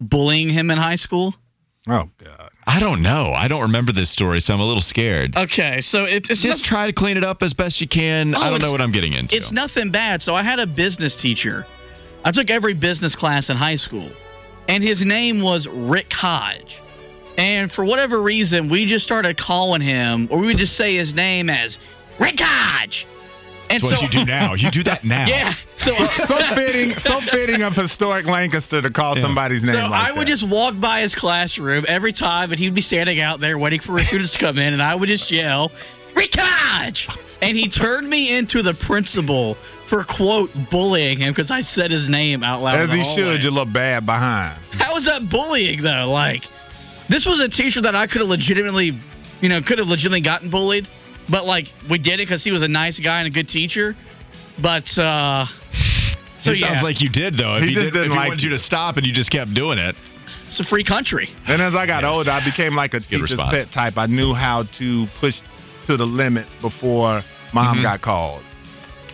bullying 0.00 0.48
him 0.48 0.70
in 0.70 0.78
high 0.78 0.96
school. 0.96 1.34
Oh, 1.88 2.10
God. 2.22 2.50
I 2.66 2.80
don't 2.80 3.00
know. 3.00 3.32
I 3.32 3.48
don't 3.48 3.62
remember 3.62 3.92
this 3.92 4.10
story, 4.10 4.40
so 4.40 4.52
I'm 4.52 4.60
a 4.60 4.64
little 4.64 4.82
scared. 4.82 5.34
Okay, 5.36 5.80
so 5.80 6.04
it, 6.04 6.28
it's 6.28 6.42
Just 6.42 6.64
try 6.64 6.86
to 6.86 6.92
clean 6.92 7.16
it 7.16 7.24
up 7.24 7.42
as 7.42 7.54
best 7.54 7.80
you 7.80 7.88
can. 7.88 8.34
Oh, 8.34 8.38
I 8.38 8.50
don't 8.50 8.62
oh, 8.62 8.66
know 8.66 8.72
what 8.72 8.82
I'm 8.82 8.92
getting 8.92 9.14
into. 9.14 9.36
It's 9.36 9.52
nothing 9.52 9.90
bad. 9.90 10.20
So 10.20 10.34
I 10.34 10.42
had 10.42 10.58
a 10.58 10.66
business 10.66 11.16
teacher. 11.16 11.64
I 12.24 12.30
took 12.30 12.50
every 12.50 12.74
business 12.74 13.14
class 13.14 13.48
in 13.48 13.56
high 13.56 13.76
school, 13.76 14.10
and 14.68 14.84
his 14.84 15.02
name 15.02 15.40
was 15.40 15.66
Rick 15.66 16.12
Hodge. 16.12 16.78
And 17.38 17.72
for 17.72 17.84
whatever 17.84 18.20
reason, 18.20 18.68
we 18.68 18.84
just 18.84 19.04
started 19.04 19.38
calling 19.38 19.80
him, 19.80 20.28
or 20.30 20.38
we 20.38 20.48
would 20.48 20.58
just 20.58 20.76
say 20.76 20.96
his 20.96 21.14
name 21.14 21.48
as 21.48 21.78
Rick 22.18 22.40
Hodge. 22.40 23.06
And 23.70 23.82
That's 23.82 24.02
what 24.02 24.02
you 24.02 24.08
do 24.08 24.24
now. 24.24 24.54
You 24.54 24.70
do 24.70 24.82
that 24.84 25.04
now. 25.04 25.26
Yeah. 25.26 25.52
So, 25.76 25.92
so 26.26 26.36
fitting, 26.54 26.94
so 26.98 27.20
fitting 27.20 27.62
of 27.62 27.74
historic 27.76 28.26
Lancaster 28.26 28.80
to 28.80 28.90
call 28.90 29.16
somebody's 29.16 29.62
name 29.62 29.74
So 29.74 29.80
like 29.88 30.10
I 30.10 30.12
would 30.12 30.22
that. 30.22 30.26
just 30.26 30.48
walk 30.48 30.78
by 30.80 31.02
his 31.02 31.14
classroom 31.14 31.84
every 31.86 32.12
time, 32.12 32.50
and 32.50 32.58
he'd 32.58 32.74
be 32.74 32.80
standing 32.80 33.20
out 33.20 33.40
there 33.40 33.58
waiting 33.58 33.80
for 33.80 33.98
his 33.98 34.08
students 34.08 34.32
to 34.32 34.38
come 34.38 34.58
in, 34.58 34.72
and 34.72 34.82
I 34.82 34.94
would 34.94 35.08
just 35.08 35.30
yell, 35.30 35.70
Rick 36.16 36.32
Hodge! 36.36 37.08
And 37.40 37.56
he 37.56 37.68
turned 37.68 38.08
me 38.08 38.36
into 38.36 38.62
the 38.62 38.74
principal 38.74 39.56
for, 39.86 40.02
quote, 40.04 40.50
bullying 40.70 41.18
him 41.18 41.32
because 41.32 41.50
I 41.50 41.60
said 41.60 41.90
his 41.90 42.08
name 42.08 42.42
out 42.42 42.62
loud. 42.62 42.76
As 42.76 42.84
in 42.84 42.90
the 42.90 42.96
he 42.96 43.02
hallway. 43.02 43.22
should, 43.22 43.44
you 43.44 43.50
look 43.50 43.72
bad 43.72 44.04
behind. 44.06 44.58
How 44.72 44.96
is 44.96 45.06
that 45.06 45.28
bullying, 45.30 45.82
though? 45.82 46.10
Like, 46.10 46.42
this 47.08 47.26
was 47.26 47.40
a 47.40 47.48
teacher 47.48 47.82
that 47.82 47.94
I 47.94 48.06
could 48.06 48.20
have 48.20 48.28
legitimately, 48.28 48.98
you 49.40 49.48
know, 49.48 49.62
could 49.62 49.78
have 49.78 49.88
legitimately 49.88 50.22
gotten 50.22 50.50
bullied, 50.50 50.88
but, 51.28 51.44
like, 51.46 51.66
we 51.88 51.98
did 51.98 52.14
it 52.14 52.26
because 52.26 52.42
he 52.44 52.50
was 52.50 52.62
a 52.62 52.68
nice 52.68 52.98
guy 53.00 53.18
and 53.20 53.26
a 53.26 53.30
good 53.30 53.48
teacher. 53.48 53.96
But, 54.60 54.96
uh,. 54.98 55.46
So, 56.40 56.52
it 56.52 56.58
yeah, 56.60 56.68
sounds 56.68 56.82
like 56.84 57.00
you 57.00 57.08
did, 57.08 57.34
though. 57.34 57.56
If 57.56 57.62
He 57.62 57.68
he, 57.70 57.74
just 57.74 57.86
did, 57.86 57.92
didn't 57.94 58.06
if 58.06 58.12
he 58.12 58.16
like 58.18 58.28
wanted 58.28 58.42
you 58.44 58.50
you. 58.50 58.56
to 58.56 58.62
stop 58.62 58.96
and 58.96 59.04
you 59.06 59.12
just 59.12 59.30
kept 59.30 59.54
doing 59.54 59.78
it. 59.78 59.96
it's 60.48 60.60
a 60.60 60.64
free 60.64 60.84
country. 60.84 61.28
And 61.46 61.60
as 61.60 61.74
I 61.74 61.84
got 61.86 62.04
Yes. 62.04 62.14
older, 62.14 62.30
I 62.30 62.44
became 62.44 62.74
like 62.76 62.94
a 62.94 63.00
good 63.00 63.08
teacher's 63.08 63.32
response. 63.32 63.56
pet 63.64 63.70
type. 63.72 63.98
I 63.98 64.06
knew 64.06 64.34
how 64.34 64.62
to 64.62 65.06
push 65.20 65.42
to 65.86 65.96
the 65.96 66.06
limits 66.06 66.54
before 66.56 67.22
mom 67.52 67.78
Mhm. 67.78 67.82
got 67.82 68.00
called. 68.02 68.42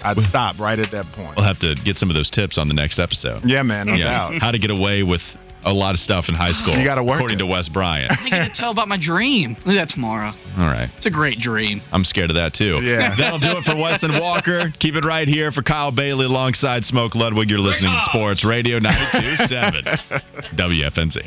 I'd 0.02 0.20
stop 0.20 0.58
right 0.60 0.78
at 0.78 0.90
that 0.90 1.10
point. 1.12 1.36
We'll 1.36 1.46
have 1.46 1.58
to 1.60 1.74
get 1.76 1.96
some 1.98 2.10
of 2.10 2.14
those 2.14 2.28
tips 2.28 2.58
on 2.58 2.68
the 2.68 2.74
next 2.74 2.98
episode. 2.98 3.44
Yeah, 3.46 3.62
man, 3.62 3.86
no 3.86 3.96
doubt. 3.96 4.34
How 4.34 4.50
to 4.50 4.58
get 4.58 4.70
away 4.70 5.02
with 5.02 5.22
a 5.64 5.72
lot 5.72 5.94
of 5.94 5.98
stuff 5.98 6.28
in 6.28 6.34
high 6.34 6.52
school. 6.52 6.74
You 6.76 6.84
gotta 6.84 7.02
work 7.02 7.16
according 7.16 7.36
it. 7.38 7.40
to 7.40 7.46
Wes 7.46 7.68
Bryant. 7.68 8.12
I 8.12 8.28
get 8.28 8.54
to 8.54 8.60
tell 8.60 8.70
about 8.70 8.88
my 8.88 8.96
dream. 8.96 9.50
Look 9.64 9.68
at 9.68 9.74
that 9.74 9.88
tomorrow. 9.88 10.32
All 10.58 10.66
right. 10.66 10.88
It's 10.96 11.06
a 11.06 11.10
great 11.10 11.38
dream. 11.38 11.80
I'm 11.92 12.04
scared 12.04 12.30
of 12.30 12.36
that 12.36 12.54
too. 12.54 12.80
Yeah. 12.82 13.14
That'll 13.18 13.38
do 13.38 13.56
it 13.58 13.64
for 13.64 13.74
Wes 13.76 14.02
and 14.02 14.18
Walker. 14.20 14.70
Keep 14.78 14.96
it 14.96 15.04
right 15.04 15.26
here 15.26 15.50
for 15.52 15.62
Kyle 15.62 15.90
Bailey 15.90 16.26
alongside 16.26 16.84
Smoke 16.84 17.14
Ludwig. 17.14 17.50
You're 17.50 17.58
listening 17.58 17.92
to 17.94 18.00
Sports 18.02 18.44
Radio 18.44 18.78
927 18.78 19.84
WFNZ. 20.56 21.26